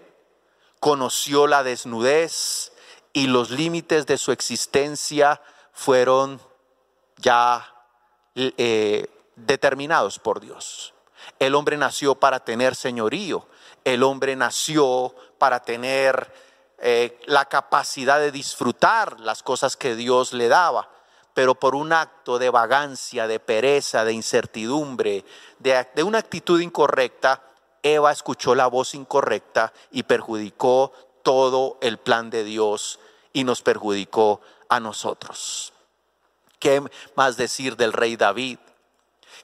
conoció 0.79 1.47
la 1.47 1.63
desnudez 1.63 2.73
y 3.11 3.27
los 3.27 3.49
límites 3.51 4.05
de 4.05 4.17
su 4.17 4.31
existencia 4.31 5.41
fueron 5.71 6.41
ya 7.17 7.73
eh, 8.35 9.07
determinados 9.35 10.19
por 10.19 10.39
Dios. 10.39 10.93
El 11.39 11.55
hombre 11.55 11.77
nació 11.77 12.15
para 12.15 12.39
tener 12.43 12.75
señorío, 12.75 13.47
el 13.83 14.03
hombre 14.03 14.35
nació 14.35 15.13
para 15.37 15.61
tener 15.61 16.31
eh, 16.79 17.19
la 17.25 17.45
capacidad 17.45 18.19
de 18.19 18.31
disfrutar 18.31 19.19
las 19.19 19.43
cosas 19.43 19.77
que 19.77 19.95
Dios 19.95 20.33
le 20.33 20.47
daba, 20.47 20.89
pero 21.33 21.55
por 21.55 21.75
un 21.75 21.93
acto 21.93 22.39
de 22.39 22.49
vagancia, 22.49 23.27
de 23.27 23.39
pereza, 23.39 24.05
de 24.05 24.13
incertidumbre, 24.13 25.25
de, 25.59 25.87
de 25.95 26.03
una 26.03 26.19
actitud 26.19 26.59
incorrecta, 26.59 27.41
Eva 27.81 28.11
escuchó 28.11 28.55
la 28.55 28.67
voz 28.67 28.95
incorrecta 28.95 29.73
y 29.91 30.03
perjudicó 30.03 30.93
todo 31.23 31.77
el 31.81 31.97
plan 31.97 32.29
de 32.29 32.43
Dios 32.43 32.99
y 33.33 33.43
nos 33.43 33.61
perjudicó 33.61 34.41
a 34.69 34.79
nosotros. 34.79 35.73
¿Qué 36.59 36.81
más 37.15 37.35
decir 37.35 37.75
del 37.75 37.91
rey 37.91 38.15
David? 38.15 38.57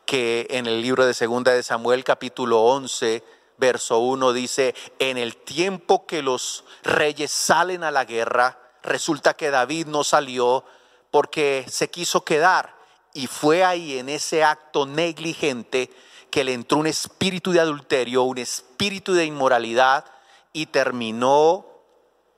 Que 0.09 0.47
en 0.49 0.65
el 0.65 0.81
libro 0.81 1.05
de 1.05 1.13
Segunda 1.13 1.51
de 1.51 1.61
Samuel 1.61 2.03
capítulo 2.03 2.63
11 2.63 3.23
verso 3.59 3.99
1 3.99 4.33
dice, 4.33 4.73
en 4.97 5.19
el 5.19 5.37
tiempo 5.37 6.07
que 6.07 6.23
los 6.23 6.63
reyes 6.81 7.29
salen 7.29 7.83
a 7.83 7.91
la 7.91 8.05
guerra, 8.05 8.57
resulta 8.81 9.35
que 9.35 9.51
David 9.51 9.85
no 9.85 10.03
salió 10.03 10.65
porque 11.11 11.63
se 11.69 11.91
quiso 11.91 12.25
quedar 12.25 12.75
y 13.13 13.27
fue 13.27 13.63
ahí 13.63 13.99
en 13.99 14.09
ese 14.09 14.43
acto 14.43 14.87
negligente 14.87 15.91
que 16.31 16.43
le 16.43 16.53
entró 16.53 16.79
un 16.79 16.87
espíritu 16.87 17.51
de 17.51 17.59
adulterio, 17.59 18.23
un 18.23 18.39
espíritu 18.39 19.13
de 19.13 19.25
inmoralidad 19.25 20.05
y 20.53 20.65
terminó 20.65 21.67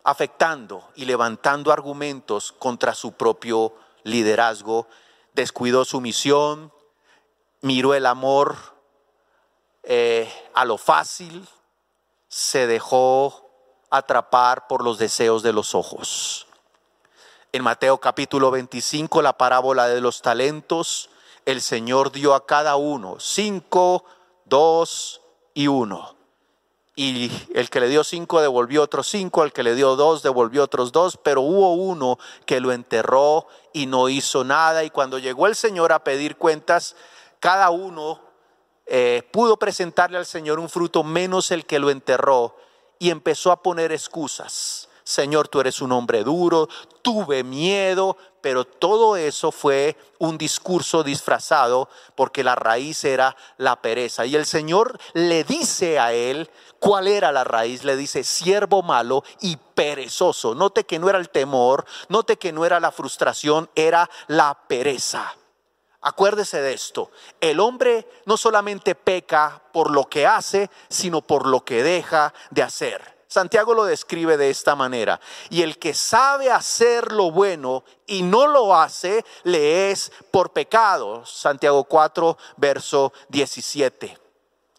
afectando 0.04 0.90
y 0.98 1.06
levantando 1.06 1.72
argumentos 1.72 2.52
contra 2.52 2.94
su 2.94 3.14
propio 3.14 3.74
liderazgo, 4.04 4.90
descuidó 5.34 5.86
su 5.86 6.02
misión, 6.02 6.74
miró 7.62 7.93
el 7.93 8.06
amor 8.06 8.56
eh, 9.84 10.32
a 10.54 10.65
lo 10.65 10.78
fácil, 10.78 11.47
se 12.28 12.67
dejó 12.67 13.50
atrapar 13.89 14.67
por 14.67 14.84
los 14.84 14.97
deseos 14.97 15.43
de 15.43 15.54
los 15.54 15.76
ojos. 15.76 16.47
En 17.52 17.63
Mateo 17.63 17.97
capítulo 17.97 18.52
25, 18.52 19.21
la 19.21 19.38
parábola 19.38 19.88
de 19.88 20.00
los 20.00 20.21
talentos, 20.21 21.10
el 21.45 21.62
Señor 21.62 22.12
dio 22.12 22.34
a 22.34 22.45
cada 22.45 22.76
uno 22.76 23.17
cinco, 23.19 24.06
dos 24.45 25.21
y 25.54 25.67
uno. 25.67 26.15
Y 26.95 27.32
el 27.56 27.69
que 27.69 27.80
le 27.80 27.88
dio 27.88 28.04
cinco 28.04 28.41
devolvió 28.41 28.84
otros 28.84 29.08
cinco, 29.08 29.43
el 29.43 29.54
que 29.54 29.63
le 29.63 29.76
dio 29.76 29.95
dos 29.95 30.24
devolvió 30.24 30.63
otros 30.63 30.91
dos, 30.91 31.17
pero 31.17 31.41
hubo 31.41 31.74
uno 31.74 32.19
que 32.45 32.60
lo 32.60 32.71
enterró 32.71 33.47
y 33.74 33.86
no 33.86 34.08
hizo 34.08 34.43
nada. 34.43 34.84
Y 34.84 34.89
cuando 34.89 35.17
llegó 35.17 35.47
el 35.47 35.56
Señor 35.56 35.93
a 35.93 36.04
pedir 36.04 36.38
cuentas, 36.38 36.95
cada 37.42 37.72
uno 37.72 38.22
eh, 38.86 39.28
pudo 39.32 39.58
presentarle 39.58 40.18
al 40.18 40.28
Señor 40.28 40.60
un 40.60 40.70
fruto 40.70 41.04
menos 41.04 41.50
el 41.50 41.66
que 41.66 41.80
lo 41.80 41.90
enterró 41.90 42.56
y 43.00 43.10
empezó 43.10 43.52
a 43.52 43.64
poner 43.64 43.92
excusas. 43.92 44.88
Señor, 45.04 45.48
tú 45.48 45.60
eres 45.60 45.82
un 45.82 45.92
hombre 45.92 46.24
duro, 46.24 46.70
tuve 47.02 47.44
miedo, 47.44 48.16
pero 48.42 48.64
todo 48.64 49.16
eso 49.16 49.52
fue 49.52 49.98
un 50.20 50.38
discurso 50.38 51.04
disfrazado 51.04 51.90
porque 52.16 52.44
la 52.44 52.54
raíz 52.54 53.04
era 53.04 53.36
la 53.58 53.82
pereza. 53.82 54.28
Y 54.28 54.36
el 54.36 54.46
Señor 54.46 55.00
le 55.14 55.44
dice 55.44 55.98
a 55.98 56.14
él 56.14 56.48
cuál 56.80 57.08
era 57.08 57.32
la 57.32 57.44
raíz, 57.44 57.84
le 57.84 57.96
dice 57.96 58.24
siervo 58.24 58.84
malo 58.84 59.24
y 59.42 59.58
perezoso. 59.58 60.54
Note 60.54 60.86
que 60.86 61.00
no 61.00 61.10
era 61.10 61.18
el 61.18 61.30
temor, 61.30 61.86
note 62.08 62.38
que 62.38 62.54
no 62.54 62.66
era 62.66 62.80
la 62.80 62.92
frustración, 62.92 63.68
era 63.74 64.08
la 64.28 64.60
pereza. 64.68 65.36
Acuérdese 66.02 66.62
de 66.62 66.74
esto, 66.74 67.12
el 67.40 67.60
hombre 67.60 68.08
no 68.26 68.36
solamente 68.36 68.96
peca 68.96 69.62
por 69.72 69.92
lo 69.92 70.06
que 70.06 70.26
hace, 70.26 70.70
sino 70.90 71.22
por 71.22 71.46
lo 71.46 71.64
que 71.64 71.84
deja 71.84 72.34
de 72.50 72.64
hacer. 72.64 73.22
Santiago 73.28 73.74
lo 73.74 73.86
describe 73.86 74.36
de 74.36 74.50
esta 74.50 74.76
manera. 74.76 75.22
Y 75.50 75.62
el 75.62 75.78
que 75.78 75.94
sabe 75.94 76.52
hacer 76.52 77.14
lo 77.14 77.32
bueno 77.32 77.86
y 78.06 78.24
no 78.24 78.46
lo 78.48 78.76
hace, 78.76 79.24
le 79.44 79.92
es 79.92 80.12
por 80.32 80.52
pecado. 80.52 81.26
Santiago 81.26 81.86
4, 81.86 82.38
verso 82.58 83.14
17. 83.30 84.18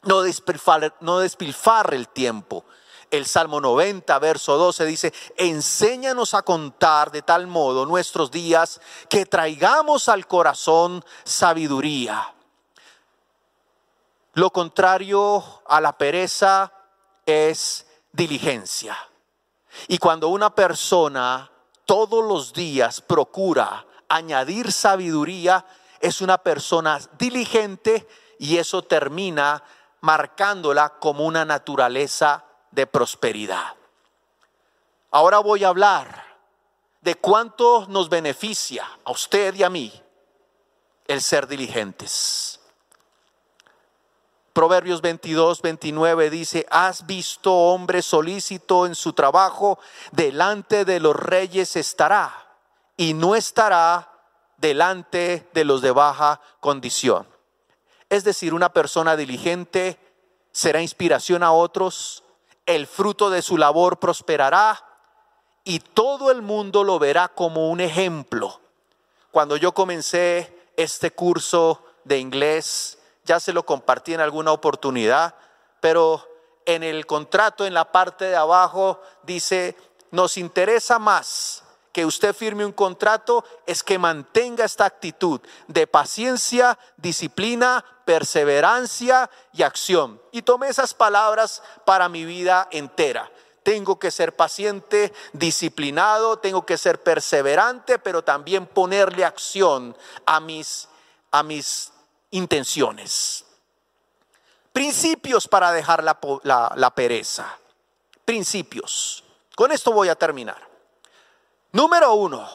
No 0.02 0.20
despilfarre, 0.20 0.92
no 1.00 1.20
despilfarre 1.20 1.96
el 1.96 2.08
tiempo. 2.08 2.64
El 3.12 3.26
Salmo 3.26 3.60
90, 3.60 4.18
verso 4.20 4.56
12 4.56 4.86
dice, 4.86 5.12
enséñanos 5.36 6.32
a 6.32 6.40
contar 6.40 7.10
de 7.12 7.20
tal 7.20 7.46
modo 7.46 7.84
nuestros 7.84 8.30
días 8.30 8.80
que 9.10 9.26
traigamos 9.26 10.08
al 10.08 10.26
corazón 10.26 11.04
sabiduría. 11.22 12.32
Lo 14.32 14.48
contrario 14.48 15.44
a 15.66 15.82
la 15.82 15.98
pereza 15.98 16.72
es 17.26 17.86
diligencia. 18.12 18.96
Y 19.88 19.98
cuando 19.98 20.28
una 20.28 20.54
persona 20.54 21.50
todos 21.84 22.24
los 22.24 22.54
días 22.54 23.02
procura 23.02 23.84
añadir 24.08 24.72
sabiduría, 24.72 25.66
es 26.00 26.22
una 26.22 26.38
persona 26.38 26.98
diligente 27.18 28.08
y 28.38 28.56
eso 28.56 28.80
termina 28.80 29.62
marcándola 30.00 30.98
como 30.98 31.26
una 31.26 31.44
naturaleza 31.44 32.46
de 32.72 32.86
prosperidad. 32.86 33.74
Ahora 35.12 35.38
voy 35.38 35.62
a 35.62 35.68
hablar 35.68 36.24
de 37.02 37.14
cuánto 37.14 37.86
nos 37.88 38.08
beneficia 38.08 38.86
a 39.04 39.12
usted 39.12 39.54
y 39.54 39.62
a 39.62 39.70
mí 39.70 39.92
el 41.06 41.20
ser 41.20 41.46
diligentes. 41.46 42.60
Proverbios 44.52 45.00
22, 45.00 45.62
29 45.62 46.30
dice, 46.30 46.66
has 46.70 47.06
visto 47.06 47.52
hombre 47.52 48.02
solícito 48.02 48.84
en 48.84 48.94
su 48.94 49.14
trabajo, 49.14 49.78
delante 50.10 50.84
de 50.84 51.00
los 51.00 51.16
reyes 51.16 51.76
estará 51.76 52.46
y 52.96 53.14
no 53.14 53.34
estará 53.34 54.10
delante 54.58 55.48
de 55.54 55.64
los 55.64 55.80
de 55.80 55.90
baja 55.90 56.40
condición. 56.60 57.26
Es 58.10 58.24
decir, 58.24 58.52
una 58.52 58.72
persona 58.72 59.16
diligente 59.16 59.98
será 60.52 60.82
inspiración 60.82 61.42
a 61.42 61.52
otros, 61.52 62.21
el 62.66 62.86
fruto 62.86 63.30
de 63.30 63.42
su 63.42 63.56
labor 63.56 63.98
prosperará 63.98 64.84
y 65.64 65.78
todo 65.80 66.30
el 66.30 66.42
mundo 66.42 66.84
lo 66.84 66.98
verá 66.98 67.28
como 67.28 67.70
un 67.70 67.80
ejemplo. 67.80 68.60
Cuando 69.30 69.56
yo 69.56 69.72
comencé 69.72 70.70
este 70.76 71.12
curso 71.12 71.82
de 72.04 72.18
inglés, 72.18 72.98
ya 73.24 73.40
se 73.40 73.52
lo 73.52 73.64
compartí 73.64 74.14
en 74.14 74.20
alguna 74.20 74.52
oportunidad, 74.52 75.34
pero 75.80 76.28
en 76.66 76.82
el 76.82 77.06
contrato, 77.06 77.66
en 77.66 77.74
la 77.74 77.90
parte 77.90 78.26
de 78.26 78.36
abajo, 78.36 79.00
dice, 79.22 79.76
nos 80.10 80.36
interesa 80.36 80.98
más 80.98 81.61
que 81.92 82.06
usted 82.06 82.34
firme 82.34 82.64
un 82.64 82.72
contrato 82.72 83.44
es 83.66 83.82
que 83.82 83.98
mantenga 83.98 84.64
esta 84.64 84.86
actitud 84.86 85.40
de 85.68 85.86
paciencia, 85.86 86.78
disciplina, 86.96 87.84
perseverancia 88.04 89.30
y 89.52 89.62
acción. 89.62 90.20
Y 90.32 90.42
tomé 90.42 90.68
esas 90.68 90.94
palabras 90.94 91.62
para 91.84 92.08
mi 92.08 92.24
vida 92.24 92.66
entera. 92.70 93.30
Tengo 93.62 93.98
que 93.98 94.10
ser 94.10 94.34
paciente, 94.34 95.12
disciplinado, 95.32 96.38
tengo 96.38 96.66
que 96.66 96.78
ser 96.78 97.02
perseverante, 97.02 97.98
pero 97.98 98.24
también 98.24 98.66
ponerle 98.66 99.24
acción 99.24 99.96
a 100.26 100.40
mis, 100.40 100.88
a 101.30 101.42
mis 101.42 101.92
intenciones. 102.30 103.44
Principios 104.72 105.46
para 105.46 105.70
dejar 105.70 106.02
la, 106.02 106.72
la 106.74 106.90
pereza. 106.94 107.58
Principios. 108.24 109.22
Con 109.54 109.70
esto 109.70 109.92
voy 109.92 110.08
a 110.08 110.14
terminar. 110.14 110.71
Número 111.72 112.14
uno, 112.14 112.46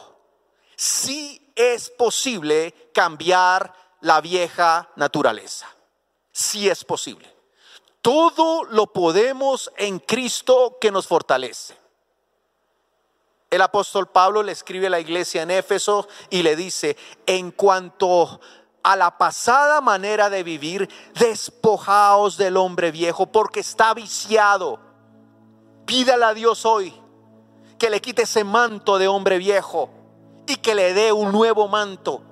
sí 0.76 1.52
es 1.56 1.90
posible 1.90 2.90
cambiar 2.94 3.74
la 4.00 4.20
vieja 4.20 4.88
naturaleza. 4.94 5.66
Sí 6.30 6.68
es 6.68 6.84
posible. 6.84 7.28
Todo 8.00 8.62
lo 8.64 8.92
podemos 8.92 9.72
en 9.76 9.98
Cristo 9.98 10.78
que 10.80 10.92
nos 10.92 11.08
fortalece. 11.08 11.76
El 13.50 13.60
apóstol 13.60 14.08
Pablo 14.08 14.44
le 14.44 14.52
escribe 14.52 14.86
a 14.86 14.90
la 14.90 15.00
iglesia 15.00 15.42
en 15.42 15.50
Éfeso 15.50 16.06
y 16.30 16.42
le 16.42 16.54
dice, 16.54 16.96
en 17.26 17.50
cuanto 17.50 18.40
a 18.84 18.94
la 18.94 19.18
pasada 19.18 19.80
manera 19.80 20.30
de 20.30 20.44
vivir, 20.44 20.88
despojaos 21.14 22.36
del 22.36 22.56
hombre 22.56 22.92
viejo 22.92 23.26
porque 23.26 23.60
está 23.60 23.94
viciado. 23.94 24.78
Pídale 25.86 26.24
a 26.24 26.34
Dios 26.34 26.64
hoy 26.64 26.94
que 27.78 27.90
le 27.90 28.00
quite 28.00 28.22
ese 28.22 28.44
manto 28.44 28.98
de 28.98 29.08
hombre 29.08 29.38
viejo 29.38 29.90
y 30.46 30.56
que 30.56 30.74
le 30.74 30.94
dé 30.94 31.12
un 31.12 31.32
nuevo 31.32 31.68
manto. 31.68 32.22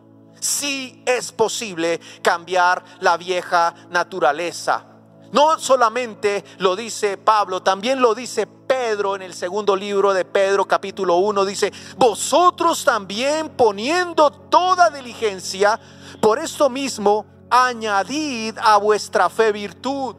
Sí 0.41 1.03
es 1.07 1.33
posible 1.33 2.01
cambiar 2.23 2.85
la 3.01 3.17
vieja 3.17 3.75
naturaleza. 3.91 4.85
No 5.33 5.59
solamente 5.59 6.45
lo 6.59 6.77
dice 6.77 7.17
Pablo, 7.17 7.63
también 7.63 8.01
lo 8.01 8.15
dice 8.15 8.47
Pedro 8.47 9.17
en 9.17 9.23
el 9.23 9.35
segundo 9.35 9.75
libro 9.75 10.13
de 10.13 10.25
Pedro 10.25 10.67
capítulo 10.67 11.17
1. 11.17 11.45
Dice, 11.45 11.73
vosotros 11.97 12.85
también 12.85 13.51
poniendo 13.51 14.31
toda 14.31 14.91
diligencia, 14.91 15.79
por 16.21 16.39
esto 16.39 16.71
mismo, 16.71 17.27
añadid 17.51 18.57
a 18.59 18.77
vuestra 18.77 19.29
fe 19.29 19.53
virtud, 19.53 20.15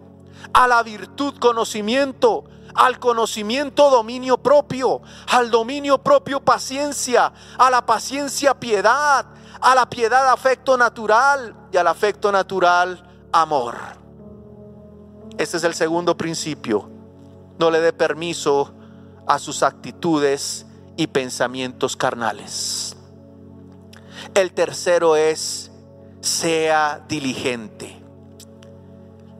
a 0.53 0.67
la 0.67 0.83
virtud 0.83 1.35
conocimiento 1.39 2.43
al 2.77 2.99
conocimiento 2.99 3.89
dominio 3.89 4.37
propio, 4.37 5.01
al 5.29 5.49
dominio 5.49 5.97
propio 5.97 6.39
paciencia, 6.39 7.33
a 7.57 7.71
la 7.71 7.85
paciencia 7.85 8.53
piedad, 8.53 9.25
a 9.59 9.75
la 9.75 9.89
piedad 9.89 10.31
afecto 10.31 10.77
natural 10.77 11.55
y 11.71 11.77
al 11.77 11.87
afecto 11.87 12.31
natural 12.31 13.03
amor. 13.33 13.75
Este 15.39 15.57
es 15.57 15.63
el 15.63 15.73
segundo 15.73 16.15
principio. 16.15 16.87
No 17.57 17.71
le 17.71 17.81
dé 17.81 17.93
permiso 17.93 18.73
a 19.25 19.39
sus 19.39 19.63
actitudes 19.63 20.67
y 20.95 21.07
pensamientos 21.07 21.97
carnales. 21.97 22.95
El 24.35 24.53
tercero 24.53 25.15
es, 25.15 25.71
sea 26.21 27.03
diligente. 27.07 28.03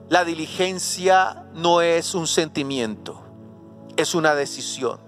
La 0.10 0.24
diligencia 0.24 1.46
no 1.54 1.82
es 1.82 2.16
un 2.16 2.26
sentimiento 2.26 3.27
es 3.98 4.16
una 4.16 4.36
decisión, 4.36 5.00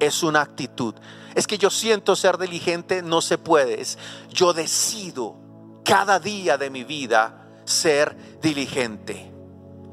es 0.00 0.22
una 0.22 0.40
actitud. 0.40 0.94
Es 1.34 1.46
que 1.46 1.58
yo 1.58 1.70
siento 1.70 2.16
ser 2.16 2.38
diligente, 2.38 3.02
no 3.02 3.20
se 3.20 3.36
puede. 3.36 3.80
Es, 3.80 3.98
yo 4.30 4.52
decido 4.52 5.36
cada 5.84 6.18
día 6.20 6.56
de 6.56 6.70
mi 6.70 6.84
vida 6.84 7.46
ser 7.64 8.16
diligente, 8.40 9.30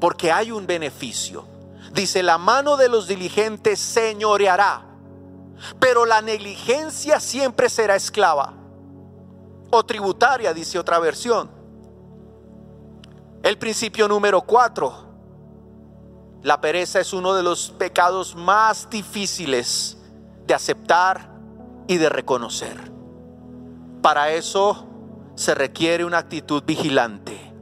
porque 0.00 0.32
hay 0.32 0.52
un 0.52 0.66
beneficio. 0.66 1.44
Dice, 1.92 2.22
la 2.22 2.38
mano 2.38 2.76
de 2.76 2.88
los 2.88 3.08
diligentes 3.08 3.80
señoreará, 3.80 4.86
pero 5.78 6.06
la 6.06 6.22
negligencia 6.22 7.20
siempre 7.20 7.68
será 7.68 7.96
esclava. 7.96 8.54
O 9.70 9.84
tributaria, 9.84 10.54
dice 10.54 10.78
otra 10.78 10.98
versión. 10.98 11.50
El 13.42 13.58
principio 13.58 14.08
número 14.08 14.42
cuatro 14.42 15.05
la 16.46 16.60
pereza 16.60 17.00
es 17.00 17.12
uno 17.12 17.34
de 17.34 17.42
los 17.42 17.70
pecados 17.70 18.36
más 18.36 18.88
difíciles 18.88 19.98
de 20.46 20.54
aceptar 20.54 21.28
y 21.88 21.96
de 21.96 22.08
reconocer. 22.08 22.92
Para 24.00 24.30
eso 24.30 24.86
se 25.34 25.56
requiere 25.56 26.04
una 26.04 26.18
actitud 26.18 26.62
vigilante. 26.64 27.52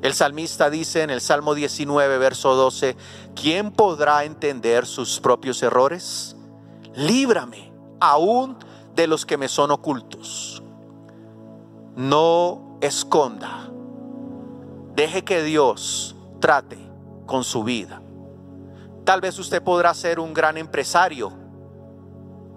El 0.00 0.14
salmista 0.14 0.70
dice 0.70 1.02
en 1.02 1.10
el 1.10 1.20
Salmo 1.20 1.54
19, 1.54 2.16
verso 2.16 2.54
12, 2.54 2.96
¿quién 3.34 3.72
podrá 3.72 4.24
entender 4.24 4.86
sus 4.86 5.20
propios 5.20 5.62
errores? 5.62 6.36
Líbrame 6.94 7.74
aún 8.00 8.56
de 8.94 9.06
los 9.06 9.26
que 9.26 9.36
me 9.36 9.48
son 9.48 9.70
ocultos. 9.70 10.62
No 11.94 12.78
esconda. 12.80 13.68
Deje 14.94 15.24
que 15.24 15.42
Dios 15.42 16.16
trate 16.40 16.83
con 17.26 17.44
su 17.44 17.64
vida. 17.64 18.00
Tal 19.04 19.20
vez 19.20 19.38
usted 19.38 19.62
podrá 19.62 19.92
ser 19.94 20.18
un 20.18 20.32
gran 20.32 20.56
empresario 20.56 21.32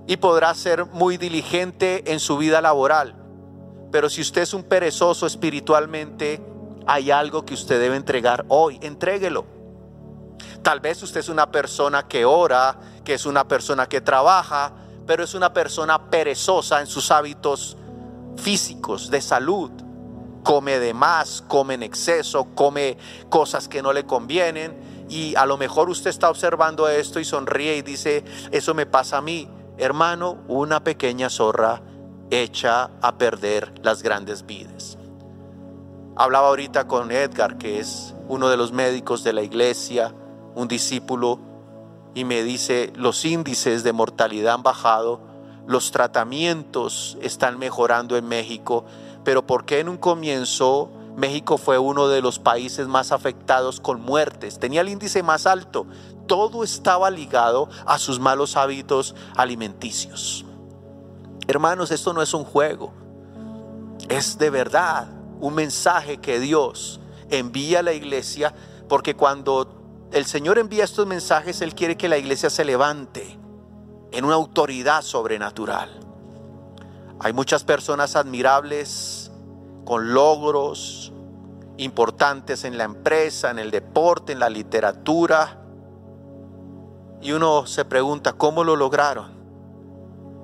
y 0.07 0.18
podrá 0.18 0.53
ser 0.53 0.86
muy 0.86 1.18
diligente 1.18 2.11
en 2.11 2.20
su 2.20 2.38
vida 2.38 2.61
laboral, 2.61 3.15
pero 3.91 4.09
si 4.09 4.22
usted 4.22 4.41
es 4.43 4.53
un 4.53 4.63
perezoso 4.63 5.26
espiritualmente, 5.26 6.41
hay 6.86 7.11
algo 7.11 7.45
que 7.45 7.53
usted 7.53 7.80
debe 7.80 7.97
entregar 7.97 8.45
hoy, 8.47 8.80
entréguelo. 8.82 9.45
Tal 10.61 10.80
vez 10.80 11.03
usted 11.03 11.20
es 11.20 11.30
una 11.30 11.51
persona 11.51 12.07
que 12.07 12.26
ora, 12.26 12.80
que 13.03 13.13
es 13.13 13.26
una 13.26 13.47
persona 13.47 13.88
que 13.88 14.01
trabaja, 14.01 14.74
pero 15.05 15.24
es 15.24 15.34
una 15.34 15.53
persona 15.53 16.09
perezosa 16.09 16.80
en 16.80 16.88
sus 16.88 17.11
hábitos 17.11 17.78
físicos, 18.38 19.09
de 19.09 19.22
salud 19.22 19.72
come 20.48 20.80
de 20.80 20.93
más, 20.93 21.43
come 21.45 21.74
en 21.74 21.84
exceso, 21.84 22.48
come 22.56 22.98
cosas 23.28 23.68
que 23.68 23.82
no 23.82 23.91
le 23.91 24.06
convienen 24.06 25.06
y 25.10 25.36
a 25.36 25.45
lo 25.45 25.58
mejor 25.58 25.89
usted 25.89 26.10
está 26.10 26.30
observando 26.30 26.88
esto 26.88 27.20
y 27.20 27.26
sonríe 27.26 27.76
y 27.76 27.82
dice, 27.82 28.24
eso 28.52 28.74
me 28.74 28.86
pasa 28.86 29.18
a 29.18 29.22
mí. 29.22 29.50
Hermano, 29.78 30.38
una 30.48 30.86
pequeña 30.86 31.30
zorra 31.30 31.82
echa 32.32 32.91
a 33.02 33.18
perder 33.18 33.74
las 33.84 34.02
grandes 34.02 34.45
vidas. 34.45 34.98
Hablaba 36.16 36.48
ahorita 36.48 36.88
con 36.88 37.12
Edgar, 37.12 37.58
que 37.58 37.82
es 37.82 38.16
uno 38.30 38.48
de 38.48 38.56
los 38.56 38.72
médicos 38.72 39.26
de 39.26 39.34
la 39.34 39.41
iglesia, 39.41 40.14
un 40.56 40.70
discípulo, 40.70 41.41
y 42.16 42.24
me 42.24 42.41
dice, 42.43 42.93
los 42.95 43.26
índices 43.26 43.84
de 43.84 43.91
mortalidad 43.91 44.54
han 44.54 44.64
bajado, 44.64 45.20
los 45.68 45.91
tratamientos 45.91 47.18
están 47.22 47.60
mejorando 47.60 48.16
en 48.16 48.26
México 48.30 48.86
pero 49.28 49.45
¿por 49.45 49.65
qué 49.65 49.82
en 49.82 49.89
un 49.89 49.97
comienzo 49.97 50.89
México 51.17 51.57
fue 51.57 51.78
uno 51.78 52.07
de 52.07 52.21
los 52.21 52.39
países 52.39 52.88
más 52.88 53.11
afectados 53.11 53.82
con 53.82 53.99
muertes? 53.99 54.57
Tenía 54.57 54.80
el 54.80 54.88
índice 54.88 55.21
más 55.21 55.45
alto. 55.45 55.86
Todo 56.28 56.63
estaba 56.63 57.11
ligado 57.11 57.67
a 57.86 57.97
sus 57.97 58.21
malos 58.21 58.55
hábitos 58.55 59.15
alimenticios. 59.36 60.45
Hermanos, 61.45 61.91
esto 61.91 62.13
no 62.13 62.21
es 62.21 62.34
un 62.34 62.45
juego. 62.45 62.93
Es 64.07 64.38
de 64.38 64.49
verdad 64.49 65.09
un 65.41 65.55
mensaje 65.55 66.19
que 66.19 66.39
Dios 66.39 67.01
envía 67.30 67.80
a 67.80 67.84
la 67.84 67.91
iglesia 67.91 68.55
porque 68.88 69.13
cuando 69.13 70.07
el 70.13 70.25
Señor 70.25 70.57
envía 70.57 70.86
estos 70.86 71.05
mensajes, 71.05 71.59
Él 71.59 71.75
quiere 71.75 71.97
que 71.97 72.07
la 72.07 72.17
iglesia 72.17 72.49
se 72.49 72.63
levante 72.63 73.38
en 74.13 74.23
una 74.23 74.36
autoridad 74.36 75.01
sobrenatural. 75.01 76.07
Hay 77.20 77.34
muchas 77.34 77.63
personas 77.63 78.15
admirables 78.15 79.32
con 79.86 80.13
logros 80.13 81.11
importantes 81.78 82.63
en 82.63 82.78
la 82.78 82.84
empresa, 82.84 83.49
en 83.51 83.59
el 83.59 83.72
deporte, 83.72 84.34
en 84.34 84.39
la 84.39 84.49
literatura. 84.49 85.59
Y 87.22 87.32
uno 87.32 87.65
se 87.65 87.86
pregunta, 87.86 88.34
¿cómo 88.34 88.63
lo 88.63 88.76
lograron? 88.76 89.32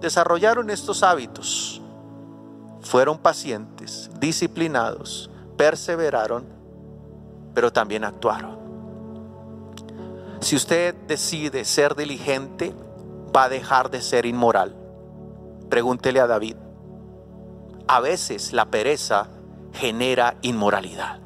Desarrollaron 0.02 0.70
estos 0.70 1.04
hábitos. 1.04 1.82
Fueron 2.82 3.18
pacientes, 3.18 4.10
disciplinados, 4.20 5.30
perseveraron, 5.58 6.46
pero 7.54 7.72
también 7.72 8.04
actuaron. 8.04 8.58
Si 10.42 10.56
usted 10.56 10.94
decide 11.08 11.64
ser 11.64 11.96
diligente, 11.96 12.74
va 13.36 13.46
a 13.46 13.50
dejar 13.50 13.90
de 13.90 14.02
ser 14.02 14.26
inmoral. 14.26 14.76
Pregúntele 15.70 16.20
a 16.20 16.28
David. 16.28 16.58
A 17.88 18.00
veces 18.00 18.54
la 18.54 18.66
pereza 18.66 19.30
genera 19.74 20.38
inmoralidad. 20.42 21.20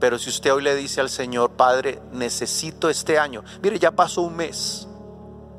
Pero 0.00 0.18
si 0.18 0.30
usted 0.30 0.52
hoy 0.52 0.62
le 0.62 0.74
dice 0.74 1.00
al 1.00 1.08
Señor, 1.08 1.52
Padre, 1.52 2.02
necesito 2.12 2.90
este 2.90 3.18
año. 3.18 3.44
Mire, 3.62 3.78
ya 3.78 3.92
pasó 3.92 4.22
un 4.22 4.34
mes 4.34 4.88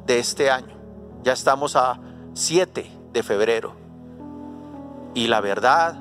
de 0.06 0.20
este 0.20 0.52
año. 0.52 0.76
Ya 1.24 1.32
estamos 1.32 1.76
a, 1.76 2.00
7 2.34 2.92
de 3.14 3.24
febrero. 3.24 3.74
Y 5.14 5.28
la 5.28 5.40
verdad, 5.40 5.96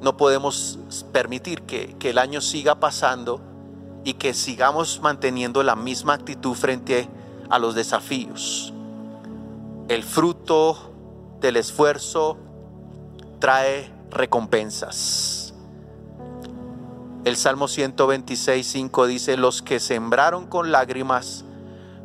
no 0.00 0.16
podemos 0.16 0.78
permitir 1.12 1.62
que, 1.62 1.96
que 1.98 2.10
el 2.10 2.18
año 2.18 2.40
siga 2.40 2.76
pasando 2.76 3.40
y 4.04 4.14
que 4.14 4.34
sigamos 4.34 5.00
manteniendo 5.00 5.62
la 5.62 5.74
misma 5.74 6.14
actitud 6.14 6.54
frente 6.54 7.08
a 7.48 7.58
los 7.58 7.74
desafíos. 7.74 8.72
El 9.88 10.02
fruto 10.02 10.92
del 11.40 11.56
esfuerzo 11.56 12.38
trae 13.38 13.90
recompensas. 14.10 15.54
El 17.24 17.36
Salmo 17.36 17.68
126, 17.68 18.66
5 18.66 19.06
dice, 19.06 19.36
los 19.36 19.62
que 19.62 19.80
sembraron 19.80 20.46
con 20.46 20.72
lágrimas, 20.72 21.44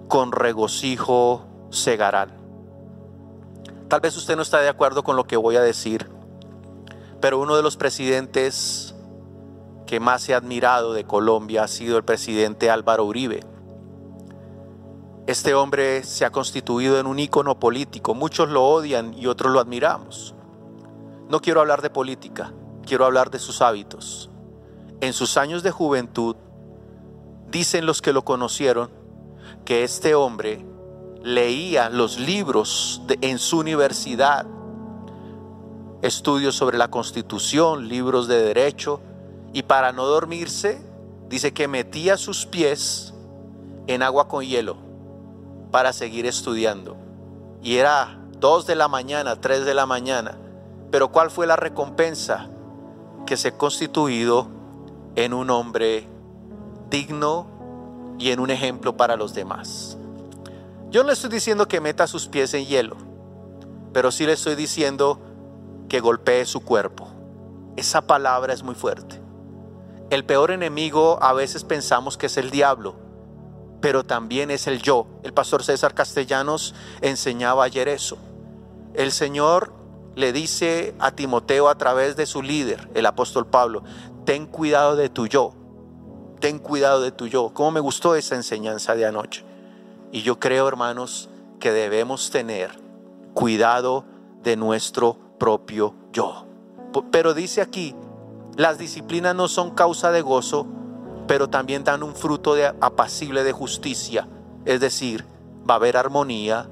con 0.08 0.32
regocijo 0.32 1.46
segarán. 1.72 2.32
Tal 3.90 4.00
vez 4.00 4.16
usted 4.16 4.36
no 4.36 4.44
está 4.44 4.60
de 4.60 4.70
acuerdo 4.70 5.04
con 5.04 5.16
lo 5.16 5.26
que 5.26 5.36
voy 5.36 5.58
a 5.58 5.62
decir, 5.62 6.10
pero 7.20 7.40
uno 7.40 7.56
de 7.56 7.64
los 7.64 7.76
presidentes 7.76 8.96
que 9.86 10.00
más 10.00 10.30
ha 10.30 10.38
admirado 10.38 10.94
de 10.94 11.04
Colombia 11.04 11.64
ha 11.64 11.68
sido 11.68 11.98
el 11.98 12.04
presidente 12.04 12.70
Álvaro 12.70 13.06
Uribe. 13.06 13.44
Este 15.28 15.54
hombre 15.54 16.04
se 16.04 16.26
ha 16.26 16.32
constituido 16.32 17.00
en 17.00 17.08
un 17.08 17.20
ícono 17.20 17.60
político. 17.60 18.16
Muchos 18.16 18.50
lo 18.50 18.64
odian 18.64 19.14
y 19.14 19.28
otros 19.28 19.52
lo 19.52 19.60
admiramos. 19.60 20.34
No 21.30 21.42
quiero 21.42 21.62
hablar 21.62 21.84
de 21.84 21.92
política, 21.92 22.52
quiero 22.88 23.06
hablar 23.06 23.30
de 23.30 23.38
sus 23.38 23.62
hábitos. 23.62 24.32
En 25.00 25.14
sus 25.14 25.38
años 25.38 25.62
de 25.62 25.70
juventud, 25.70 26.36
dicen 27.52 27.86
los 27.86 28.02
que 28.02 28.14
lo 28.14 28.26
conocieron 28.26 28.90
que 29.64 29.84
este 29.84 30.16
hombre 30.16 30.66
leía 31.22 31.92
los 31.92 32.18
libros 32.18 33.04
en 33.22 33.38
su 33.38 33.60
universidad, 33.60 34.48
estudios 36.02 36.56
sobre 36.56 36.80
la 36.80 36.90
constitución, 36.90 37.88
libros 37.88 38.28
de 38.28 38.42
derecho, 38.42 39.00
y 39.54 39.62
para 39.62 39.92
no 39.92 40.06
dormirse, 40.08 40.82
dice 41.30 41.54
que 41.54 41.68
metía 41.68 42.18
sus 42.18 42.48
pies 42.48 43.14
en 43.86 44.02
agua 44.02 44.28
con 44.28 44.44
hielo 44.44 44.78
para 45.70 45.94
seguir 45.94 46.26
estudiando. 46.26 46.98
Y 47.62 47.76
era 47.76 48.20
dos 48.40 48.66
de 48.66 48.76
la 48.76 48.88
mañana, 48.88 49.40
tres 49.40 49.64
de 49.66 49.76
la 49.76 49.86
mañana. 49.86 50.40
Pero 50.92 51.10
¿cuál 51.12 51.30
fue 51.30 51.48
la 51.48 51.56
recompensa? 51.56 52.50
Que 53.26 53.38
se 53.38 53.50
ha 53.50 53.58
constituido 53.58 54.48
en 55.16 55.34
un 55.34 55.50
hombre 55.50 56.08
digno 56.90 57.48
y 58.18 58.32
en 58.32 58.40
un 58.40 58.50
ejemplo 58.50 58.98
para 58.98 59.16
los 59.16 59.34
demás. 59.34 59.98
Yo 60.90 61.04
no 61.04 61.08
le 61.08 61.14
estoy 61.14 61.30
diciendo 61.30 61.68
que 61.68 61.82
meta 61.82 62.08
sus 62.08 62.28
pies 62.28 62.54
en 62.54 62.66
hielo, 62.66 62.98
pero 63.94 64.12
sí 64.12 64.26
le 64.26 64.34
estoy 64.34 64.56
diciendo 64.56 65.20
que 65.88 66.00
golpee 66.00 66.46
su 66.46 66.62
cuerpo. 66.62 67.08
Esa 67.76 68.02
palabra 68.02 68.54
es 68.54 68.64
muy 68.64 68.76
fuerte. 68.76 69.22
El 70.10 70.26
peor 70.26 70.52
enemigo 70.52 71.20
a 71.22 71.34
veces 71.34 71.64
pensamos 71.64 72.18
que 72.18 72.26
es 72.26 72.38
el 72.38 72.50
diablo, 72.50 72.96
pero 73.80 74.04
también 74.04 74.50
es 74.50 74.66
el 74.66 74.82
yo. 74.82 75.06
El 75.24 75.34
pastor 75.34 75.64
César 75.64 75.94
Castellanos 75.94 76.74
enseñaba 77.02 77.64
ayer 77.64 77.88
eso. 77.88 78.18
El 78.96 79.12
Señor 79.12 79.72
le 80.16 80.34
dice 80.34 80.94
a 81.00 81.12
Timoteo 81.12 81.70
a 81.70 81.76
través 81.76 82.16
de 82.16 82.26
su 82.26 82.42
líder, 82.42 82.90
el 82.94 83.06
apóstol 83.06 83.48
Pablo, 83.48 83.84
ten 84.26 84.46
cuidado 84.46 84.96
de 84.96 85.10
tu 85.10 85.28
yo, 85.28 85.54
ten 86.40 86.60
cuidado 86.60 87.02
de 87.02 87.12
tu 87.12 87.28
yo. 87.28 87.52
¿Cómo 87.54 87.72
me 87.72 87.80
gustó 87.80 88.16
esa 88.16 88.36
enseñanza 88.36 88.96
de 88.96 89.06
anoche? 89.06 89.44
Y 90.12 90.22
yo 90.22 90.40
creo, 90.40 90.68
hermanos, 90.68 91.30
que 91.60 91.72
debemos 91.72 92.32
tener 92.32 92.72
cuidado 93.34 94.06
de 94.44 94.56
nuestro 94.56 95.18
propio 95.38 95.94
yo. 96.12 96.46
Pero 97.12 97.34
dice 97.34 97.62
aquí, 97.62 97.96
las 98.56 98.78
disciplinas 98.78 99.36
no 99.36 99.48
son 99.48 99.72
causa 99.72 100.12
de 100.12 100.22
gozo, 100.22 100.68
pero 101.28 101.50
también 101.50 101.84
dan 101.84 102.04
un 102.04 102.16
fruto 102.16 102.56
apacible 102.82 103.44
de 103.44 103.52
justicia. 103.52 104.28
Es 104.66 104.80
decir, 104.80 105.26
va 105.70 105.76
a 105.76 105.78
haber 105.78 105.96
armonía, 105.96 106.68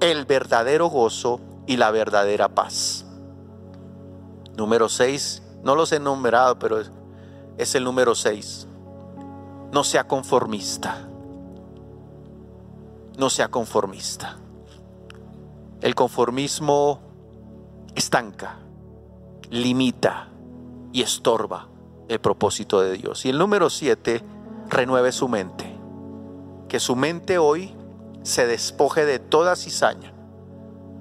el 0.00 0.26
verdadero 0.26 0.88
gozo 0.88 1.40
y 1.66 1.76
la 1.76 1.90
verdadera 1.90 2.48
paz. 2.48 3.04
Número 4.56 4.88
6, 4.88 5.42
no 5.62 5.74
los 5.74 5.92
he 5.92 6.00
numerado, 6.00 6.58
pero 6.58 6.78
es 7.58 7.74
el 7.74 7.84
número 7.84 8.14
6. 8.14 8.68
No 9.72 9.84
sea 9.84 10.04
conformista. 10.04 11.08
No 13.18 13.30
sea 13.30 13.48
conformista. 13.48 14.36
El 15.80 15.94
conformismo 15.94 17.00
estanca, 17.94 18.58
limita, 19.50 20.30
y 20.96 21.02
estorba 21.02 21.68
el 22.08 22.20
propósito 22.20 22.80
de 22.80 22.92
Dios. 22.92 23.26
Y 23.26 23.28
el 23.28 23.36
número 23.36 23.68
siete, 23.68 24.22
renueve 24.70 25.12
su 25.12 25.28
mente. 25.28 25.76
Que 26.68 26.80
su 26.80 26.96
mente 26.96 27.36
hoy 27.36 27.74
se 28.22 28.46
despoje 28.46 29.04
de 29.04 29.18
toda 29.18 29.56
cizaña. 29.56 30.14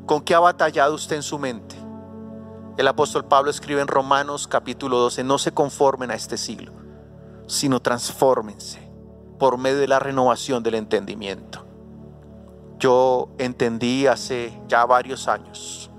¿Con 0.05 0.21
qué 0.21 0.35
ha 0.35 0.39
batallado 0.39 0.93
usted 0.93 1.15
en 1.15 1.23
su 1.23 1.39
mente? 1.39 1.75
El 2.77 2.87
apóstol 2.87 3.25
Pablo 3.25 3.49
escribe 3.49 3.81
en 3.81 3.87
Romanos 3.87 4.47
capítulo 4.47 4.99
12, 4.99 5.23
no 5.23 5.39
se 5.39 5.51
conformen 5.51 6.11
a 6.11 6.13
este 6.13 6.37
siglo, 6.37 6.73
sino 7.47 7.81
transfórmense 7.81 8.87
por 9.39 9.57
medio 9.57 9.79
de 9.79 9.87
la 9.87 9.97
renovación 9.97 10.61
del 10.61 10.75
entendimiento. 10.75 11.65
Yo 12.77 13.29
entendí 13.39 14.05
hace 14.05 14.61
ya 14.67 14.85
varios 14.85 15.27
años 15.27 15.89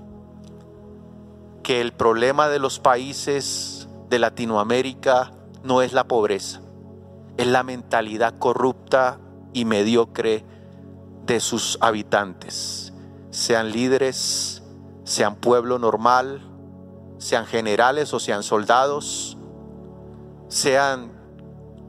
que 1.61 1.81
el 1.81 1.91
problema 1.91 2.47
de 2.47 2.59
los 2.59 2.79
países 2.79 3.89
de 4.09 4.19
Latinoamérica 4.19 5.33
no 5.63 5.81
es 5.81 5.91
la 5.91 6.07
pobreza, 6.07 6.61
es 7.35 7.47
la 7.47 7.63
mentalidad 7.63 8.39
corrupta 8.39 9.19
y 9.51 9.65
mediocre 9.65 10.45
de 11.25 11.41
sus 11.41 11.77
habitantes, 11.81 12.86
sean 13.37 13.71
líderes, 13.71 14.63
sean 15.03 15.35
pueblo 15.35 15.77
normal, 15.77 16.41
sean 17.19 17.45
generales 17.45 18.11
o 18.15 18.19
sean 18.19 18.41
soldados, 18.41 19.37
sean 20.47 21.11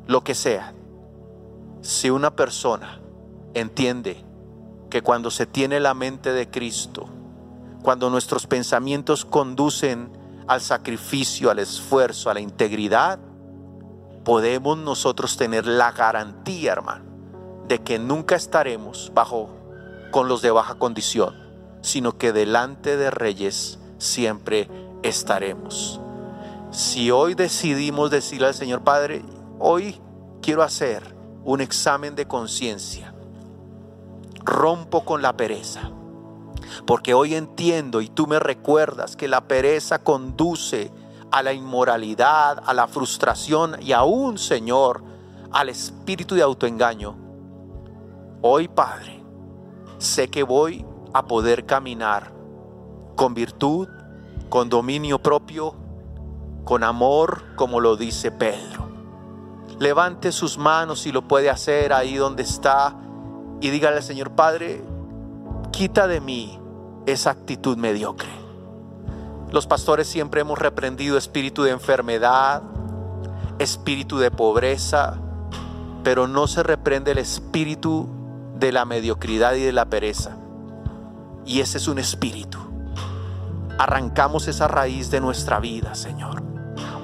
lo 0.07 0.23
que 0.23 0.35
sea. 0.35 0.75
Si 1.81 2.11
una 2.11 2.37
persona 2.37 3.01
entiende 3.55 4.23
que 4.91 5.01
cuando 5.01 5.31
se 5.31 5.47
tiene 5.47 5.81
la 5.81 5.95
mente 5.95 6.33
de 6.35 6.51
Cristo, 6.51 7.09
cuando 7.83 8.11
nuestros 8.11 8.47
pensamientos 8.47 9.25
conducen 9.25 10.11
al 10.49 10.61
sacrificio, 10.61 11.51
al 11.51 11.61
esfuerzo, 11.61 12.29
a 12.29 12.35
la 12.35 12.41
integridad, 12.41 13.21
podemos 14.23 14.77
nosotros 14.77 15.39
tener 15.39 15.67
la 15.67 15.93
garantía, 15.93 16.73
hermano, 16.73 17.07
de 17.69 17.79
que 17.79 17.99
nunca 17.99 18.37
estaremos 18.37 19.11
bajo 19.15 19.58
con 20.11 20.29
los 20.29 20.43
de 20.43 20.51
baja 20.51 20.75
condición, 20.77 21.35
sino 21.83 22.19
que 22.19 22.33
delante 22.33 22.97
de 22.97 23.11
reyes 23.11 23.79
siempre 23.99 24.69
estaremos. 25.03 26.01
Si 26.71 27.11
hoy 27.11 27.35
decidimos 27.35 28.11
decirle 28.11 28.49
al 28.49 28.55
Señor 28.55 28.83
Padre, 28.83 29.25
hoy 29.59 30.01
quiero 30.43 30.63
hacer 30.63 31.15
un 31.45 31.61
examen 31.61 32.15
de 32.15 32.27
conciencia, 32.27 33.15
rompo 34.45 35.05
con 35.05 35.23
la 35.23 35.37
pereza, 35.37 35.91
porque 36.87 37.15
hoy 37.15 37.35
entiendo 37.35 38.01
y 38.01 38.09
tú 38.09 38.27
me 38.27 38.39
recuerdas 38.39 39.17
que 39.17 39.29
la 39.29 39.49
pereza 39.49 39.99
conduce 39.99 40.93
a 41.31 41.43
la 41.43 41.53
inmoralidad, 41.53 42.63
a 42.65 42.75
la 42.75 42.87
frustración 42.87 43.77
y 43.81 43.93
aún, 43.93 44.39
Señor, 44.39 45.03
al 45.51 45.69
espíritu 45.69 46.35
de 46.35 46.43
autoengaño. 46.43 47.17
Hoy, 48.43 48.69
Padre, 48.69 49.18
sé 49.99 50.29
que 50.29 50.43
voy 50.43 50.85
a 51.13 51.27
poder 51.27 51.67
caminar 51.67 52.33
con 53.17 53.35
virtud, 53.35 53.89
con 54.49 54.69
dominio 54.69 55.19
propio, 55.19 55.75
con 56.65 56.85
amor, 56.85 57.43
como 57.57 57.81
lo 57.81 57.97
dice 57.97 58.31
Pedro. 58.31 58.89
Levante 59.79 60.33
sus 60.33 60.59
manos 60.59 61.01
si 61.01 61.13
lo 61.13 61.27
puede 61.27 61.51
hacer 61.51 61.93
ahí 61.93 62.17
donde 62.17 62.43
está 62.43 62.95
y 63.61 63.71
dígale 63.71 63.97
al 63.97 64.03
Señor 64.03 64.33
Padre, 64.33 64.83
quita 65.73 66.07
de 66.07 66.21
mí 66.21 66.59
esa 67.07 67.31
actitud 67.31 67.77
mediocre. 67.77 68.31
Los 69.51 69.67
pastores 69.67 70.07
siempre 70.07 70.43
hemos 70.43 70.59
reprendido 70.59 71.17
espíritu 71.17 71.63
de 71.63 71.71
enfermedad, 71.71 72.63
espíritu 73.59 74.19
de 74.19 74.31
pobreza, 74.31 75.19
pero 76.05 76.29
no 76.29 76.47
se 76.47 76.63
reprende 76.63 77.13
el 77.13 77.19
espíritu 77.19 78.09
de 78.59 78.73
la 78.73 78.85
mediocridad 78.85 79.55
y 79.55 79.63
de 79.63 79.73
la 79.73 79.87
pereza. 79.87 80.37
Y 81.47 81.61
ese 81.61 81.79
es 81.79 81.89
un 81.89 81.99
espíritu. 81.99 82.59
Arrancamos 83.79 84.49
esa 84.49 84.67
raíz 84.67 85.11
de 85.11 85.21
nuestra 85.21 85.61
vida, 85.61 85.95
Señor. 85.95 86.43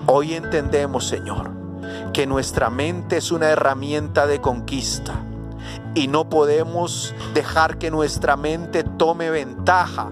Hoy 0.07 0.35
entendemos, 0.35 1.07
Señor, 1.07 1.51
que 2.13 2.27
nuestra 2.27 2.69
mente 2.71 3.19
es 3.19 3.31
una 3.31 3.49
herramienta 3.49 4.27
de 4.27 4.41
conquista 4.41 5.15
Y 5.95 6.09
no 6.09 6.29
podemos 6.29 7.15
dejar 7.33 7.79
que 7.79 7.91
nuestra 7.91 8.37
mente 8.37 8.85
tome 8.85 9.31
ventaja 9.31 10.11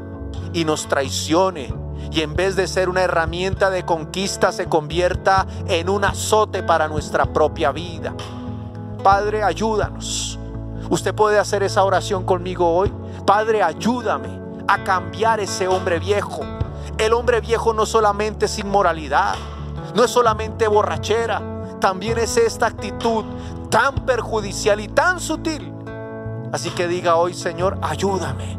y 0.53 0.65
nos 0.65 0.89
traicione. 0.89 1.75
Y 2.11 2.21
en 2.21 2.35
vez 2.35 2.57
de 2.57 2.67
ser 2.69 2.89
una 2.89 3.03
herramienta 3.03 3.71
de 3.71 3.85
conquista, 3.85 4.53
se 4.53 4.67
convierta 4.67 5.47
en 5.67 5.89
un 5.89 6.05
azote 6.05 6.63
para 6.63 6.89
nuestra 6.89 7.33
propia 7.33 7.73
vida. 7.73 8.15
Padre, 9.03 9.43
ayúdanos. 9.43 10.32
Usted 10.91 11.15
puede 11.15 11.39
hacer 11.39 11.63
esa 11.63 11.85
oración 11.85 12.25
conmigo 12.25 12.69
hoy. 12.69 12.93
Padre, 13.27 13.63
ayúdame 13.63 14.41
a 14.69 14.85
cambiar 14.85 15.41
ese 15.41 15.69
hombre 15.69 15.99
viejo. 15.99 16.43
El 16.99 17.13
hombre 17.13 17.41
viejo 17.41 17.73
no 17.73 17.87
solamente 17.87 18.47
es 18.47 18.59
inmoralidad, 18.59 19.35
no 19.95 20.05
es 20.05 20.11
solamente 20.11 20.69
borrachera, 20.69 21.41
también 21.81 22.19
es 22.19 22.37
esta 22.37 22.67
actitud 22.67 23.25
tan 23.71 23.95
perjudicial 24.07 24.81
y 24.81 24.89
tan 24.89 25.19
sutil. 25.19 25.73
Así 26.53 26.71
que 26.71 26.87
diga 26.87 27.17
hoy, 27.17 27.35
Señor, 27.35 27.79
ayúdame. 27.83 28.59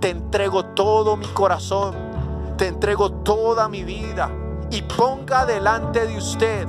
Te 0.00 0.10
entrego 0.10 0.64
todo 0.66 1.16
mi 1.16 1.26
corazón, 1.26 1.94
te 2.56 2.66
entrego 2.66 3.10
toda 3.10 3.68
mi 3.68 3.82
vida 3.82 4.30
y 4.70 4.82
ponga 4.82 5.46
delante 5.46 6.06
de 6.06 6.16
usted 6.16 6.68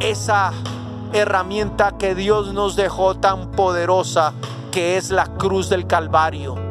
esa 0.00 0.52
herramienta 1.14 1.96
que 1.98 2.14
Dios 2.14 2.52
nos 2.52 2.76
dejó 2.76 3.14
tan 3.14 3.50
poderosa 3.52 4.34
que 4.70 4.96
es 4.96 5.10
la 5.10 5.26
cruz 5.26 5.68
del 5.68 5.86
Calvario 5.86 6.64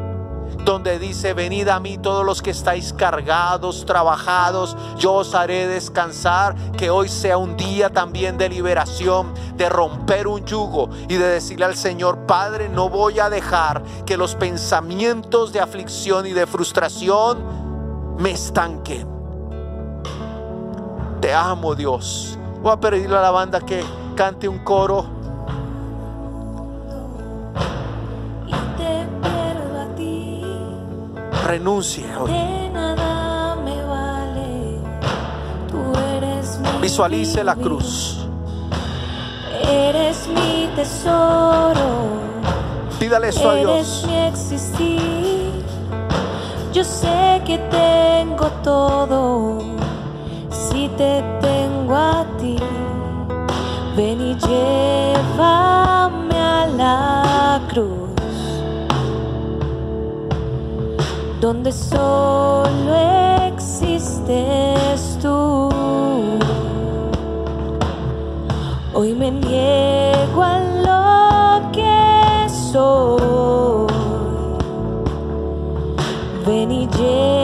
donde 0.64 0.98
dice, 0.98 1.34
venid 1.34 1.68
a 1.68 1.78
mí 1.78 1.98
todos 1.98 2.24
los 2.24 2.40
que 2.40 2.50
estáis 2.50 2.92
cargados, 2.92 3.84
trabajados, 3.84 4.76
yo 4.96 5.12
os 5.14 5.34
haré 5.34 5.66
descansar, 5.66 6.54
que 6.72 6.90
hoy 6.90 7.08
sea 7.08 7.36
un 7.36 7.56
día 7.56 7.90
también 7.90 8.38
de 8.38 8.48
liberación, 8.48 9.34
de 9.56 9.68
romper 9.68 10.26
un 10.26 10.44
yugo 10.44 10.88
y 11.08 11.16
de 11.16 11.26
decirle 11.26 11.66
al 11.66 11.76
Señor, 11.76 12.20
Padre, 12.26 12.68
no 12.68 12.88
voy 12.88 13.20
a 13.20 13.28
dejar 13.28 13.82
que 14.06 14.16
los 14.16 14.34
pensamientos 14.34 15.52
de 15.52 15.60
aflicción 15.60 16.26
y 16.26 16.32
de 16.32 16.46
frustración 16.46 18.16
me 18.18 18.30
estanquen. 18.30 19.06
Te 21.20 21.34
amo 21.34 21.74
Dios. 21.74 22.38
Voy 22.62 22.72
a 22.72 22.80
pedirle 22.80 23.16
a 23.16 23.20
la 23.20 23.30
banda 23.30 23.60
que 23.60 23.84
cante 24.14 24.48
un 24.48 24.58
coro. 24.64 25.14
renuncie 31.46 32.04
hoy. 32.16 32.30
Visualice 36.80 37.44
la 37.44 37.54
cruz. 37.54 38.26
Eres 39.68 40.26
mi 40.28 40.68
tesoro. 40.74 41.88
Pídale 42.98 43.28
eso 43.28 43.50
a 43.50 43.54
Dios. 43.54 44.04
mi 44.06 44.14
existir. 44.16 45.50
Yo 46.72 46.82
sé 46.82 47.40
que 47.46 47.58
tengo 47.70 48.46
todo 48.62 49.58
si 50.50 50.88
te 50.96 51.22
tengo 51.40 51.94
a 51.94 52.26
ti. 52.38 52.43
Ven 53.96 54.20
y 54.20 54.34
llévame 54.34 56.38
a 56.38 56.66
la 56.66 57.60
cruz. 57.68 58.04
donde 61.44 61.70
solo 61.72 62.94
existes 63.48 65.18
tú. 65.20 65.68
Hoy 68.94 69.12
me 69.12 69.30
niego 69.30 70.42
a 70.42 70.58
lo 70.86 71.70
que 71.70 72.48
soy. 72.48 73.92
Ven 76.46 76.72
y 76.72 76.88
lléname, 76.96 77.43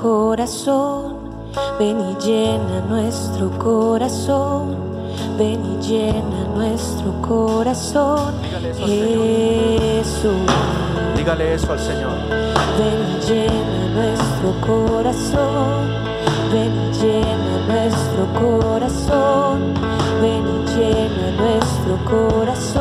corazón, 0.00 1.16
ven 1.78 2.00
y 2.00 2.24
llena 2.24 2.80
nuestro 2.88 3.50
corazón, 3.58 4.76
ven 5.36 5.60
y 5.64 5.86
llena 5.86 6.44
nuestro 6.54 7.12
corazón, 7.20 8.34
Jesús. 8.78 10.32
Dígale 11.16 11.54
eso 11.54 11.72
al 11.72 11.78
Señor. 11.80 12.16
Ven 12.78 13.00
y 13.10 13.18
llena 13.28 13.82
nuestro 13.94 14.50
corazón, 14.66 15.88
ven 16.52 16.72
y 16.72 16.92
llena 17.02 17.54
nuestro 17.68 18.22
corazón, 18.40 19.74
ven 20.22 20.44
y 20.48 20.58
llena 20.76 21.26
nuestro 21.38 21.94
corazón, 22.08 22.79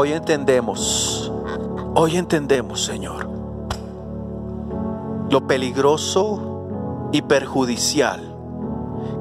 hoy 0.00 0.14
entendemos, 0.14 1.30
hoy 1.94 2.16
entendemos, 2.16 2.82
Señor, 2.82 3.28
lo 5.28 5.46
peligroso 5.46 7.10
y 7.12 7.20
perjudicial 7.20 8.34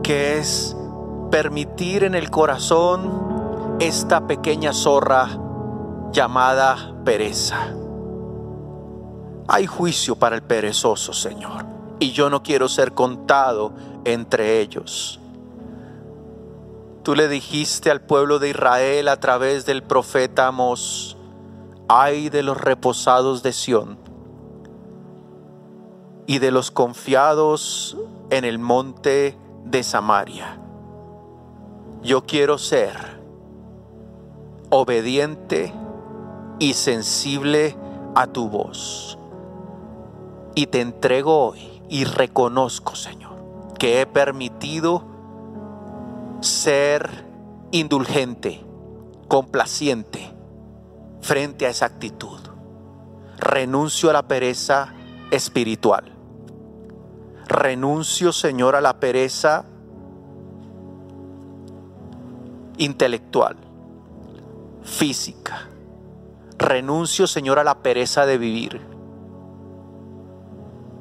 que 0.02 0.38
es 0.38 0.78
permitir 1.32 2.06
en 2.06 2.16
el 2.16 2.32
corazón 2.32 3.78
esta 3.82 4.26
pequeña 4.26 4.72
zorra 4.72 5.28
llamada 6.14 6.94
pereza. 7.04 7.74
Hay 9.50 9.66
juicio 9.66 10.16
para 10.16 10.38
el 10.38 10.44
perezoso, 10.44 11.12
Señor, 11.12 11.66
y 12.00 12.14
yo 12.14 12.30
no 12.30 12.42
quiero 12.42 12.70
ser 12.70 12.94
contado 12.94 13.74
entre 14.06 14.62
ellos. 14.62 15.20
Tú 17.10 17.16
le 17.16 17.28
dijiste 17.28 17.90
al 17.90 18.02
pueblo 18.02 18.38
de 18.38 18.50
Israel 18.50 19.08
a 19.08 19.20
través 19.20 19.66
del 19.66 19.82
profeta 19.82 20.46
Amos, 20.46 21.18
ay 21.88 22.30
de 22.30 22.44
los 22.44 22.56
reposados 22.56 23.42
de 23.42 23.52
Sión 23.52 23.98
y 26.28 26.38
de 26.38 26.52
los 26.52 26.70
confiados 26.70 27.98
en 28.30 28.46
el 28.46 28.60
monte 28.60 29.36
de 29.66 29.82
Samaria. 29.82 30.60
Yo 32.04 32.28
quiero 32.28 32.60
ser 32.60 33.20
obediente 34.70 35.74
y 36.60 36.76
sensible 36.76 37.76
a 38.14 38.28
tu 38.28 38.50
voz. 38.50 39.18
Y 40.54 40.68
te 40.68 40.80
entrego 40.80 41.48
hoy 41.48 41.82
y 41.90 42.04
reconozco, 42.04 42.94
Señor, 42.94 43.34
que 43.80 44.00
he 44.00 44.06
permitido 44.06 45.18
ser 46.42 47.26
indulgente, 47.72 48.64
complaciente 49.28 50.34
frente 51.22 51.66
a 51.66 51.70
esa 51.70 51.86
actitud. 51.86 52.40
Renuncio 53.38 54.10
a 54.10 54.14
la 54.14 54.28
pereza 54.28 54.94
espiritual. 55.32 56.04
Renuncio, 57.48 58.32
Señor, 58.32 58.76
a 58.76 58.82
la 58.82 59.00
pereza 59.00 59.66
intelectual, 62.78 63.58
física. 64.84 65.68
Renuncio, 66.58 67.28
Señor, 67.28 67.60
a 67.60 67.64
la 67.64 67.80
pereza 67.80 68.26
de 68.26 68.38
vivir. 68.38 68.82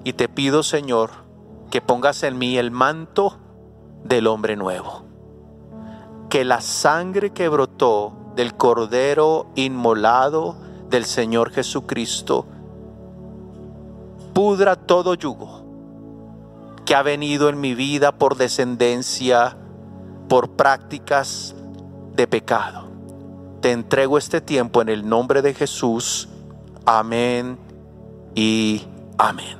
Y 0.04 0.12
te 0.14 0.28
pido, 0.28 0.62
Señor, 0.62 1.10
que 1.70 1.80
pongas 1.80 2.22
en 2.22 2.38
mí 2.38 2.56
el 2.56 2.70
manto 2.70 3.38
del 4.04 4.26
hombre 4.26 4.56
nuevo. 4.56 5.07
Que 6.28 6.44
la 6.44 6.60
sangre 6.60 7.30
que 7.30 7.48
brotó 7.48 8.12
del 8.36 8.54
Cordero 8.54 9.46
inmolado 9.54 10.56
del 10.90 11.04
Señor 11.04 11.50
Jesucristo 11.50 12.46
pudra 14.32 14.76
todo 14.76 15.14
yugo 15.14 15.68
que 16.88 16.94
ha 16.94 17.02
venido 17.02 17.50
en 17.50 17.60
mi 17.60 17.74
vida 17.74 18.12
por 18.12 18.38
descendencia, 18.38 19.58
por 20.26 20.50
prácticas 20.50 21.54
de 22.14 22.26
pecado. 22.26 22.88
Te 23.60 23.72
entrego 23.72 24.16
este 24.16 24.40
tiempo 24.40 24.80
en 24.80 24.88
el 24.88 25.06
nombre 25.06 25.42
de 25.42 25.52
Jesús. 25.52 26.30
Amén 26.86 27.58
y 28.34 28.86
amén. 29.18 29.57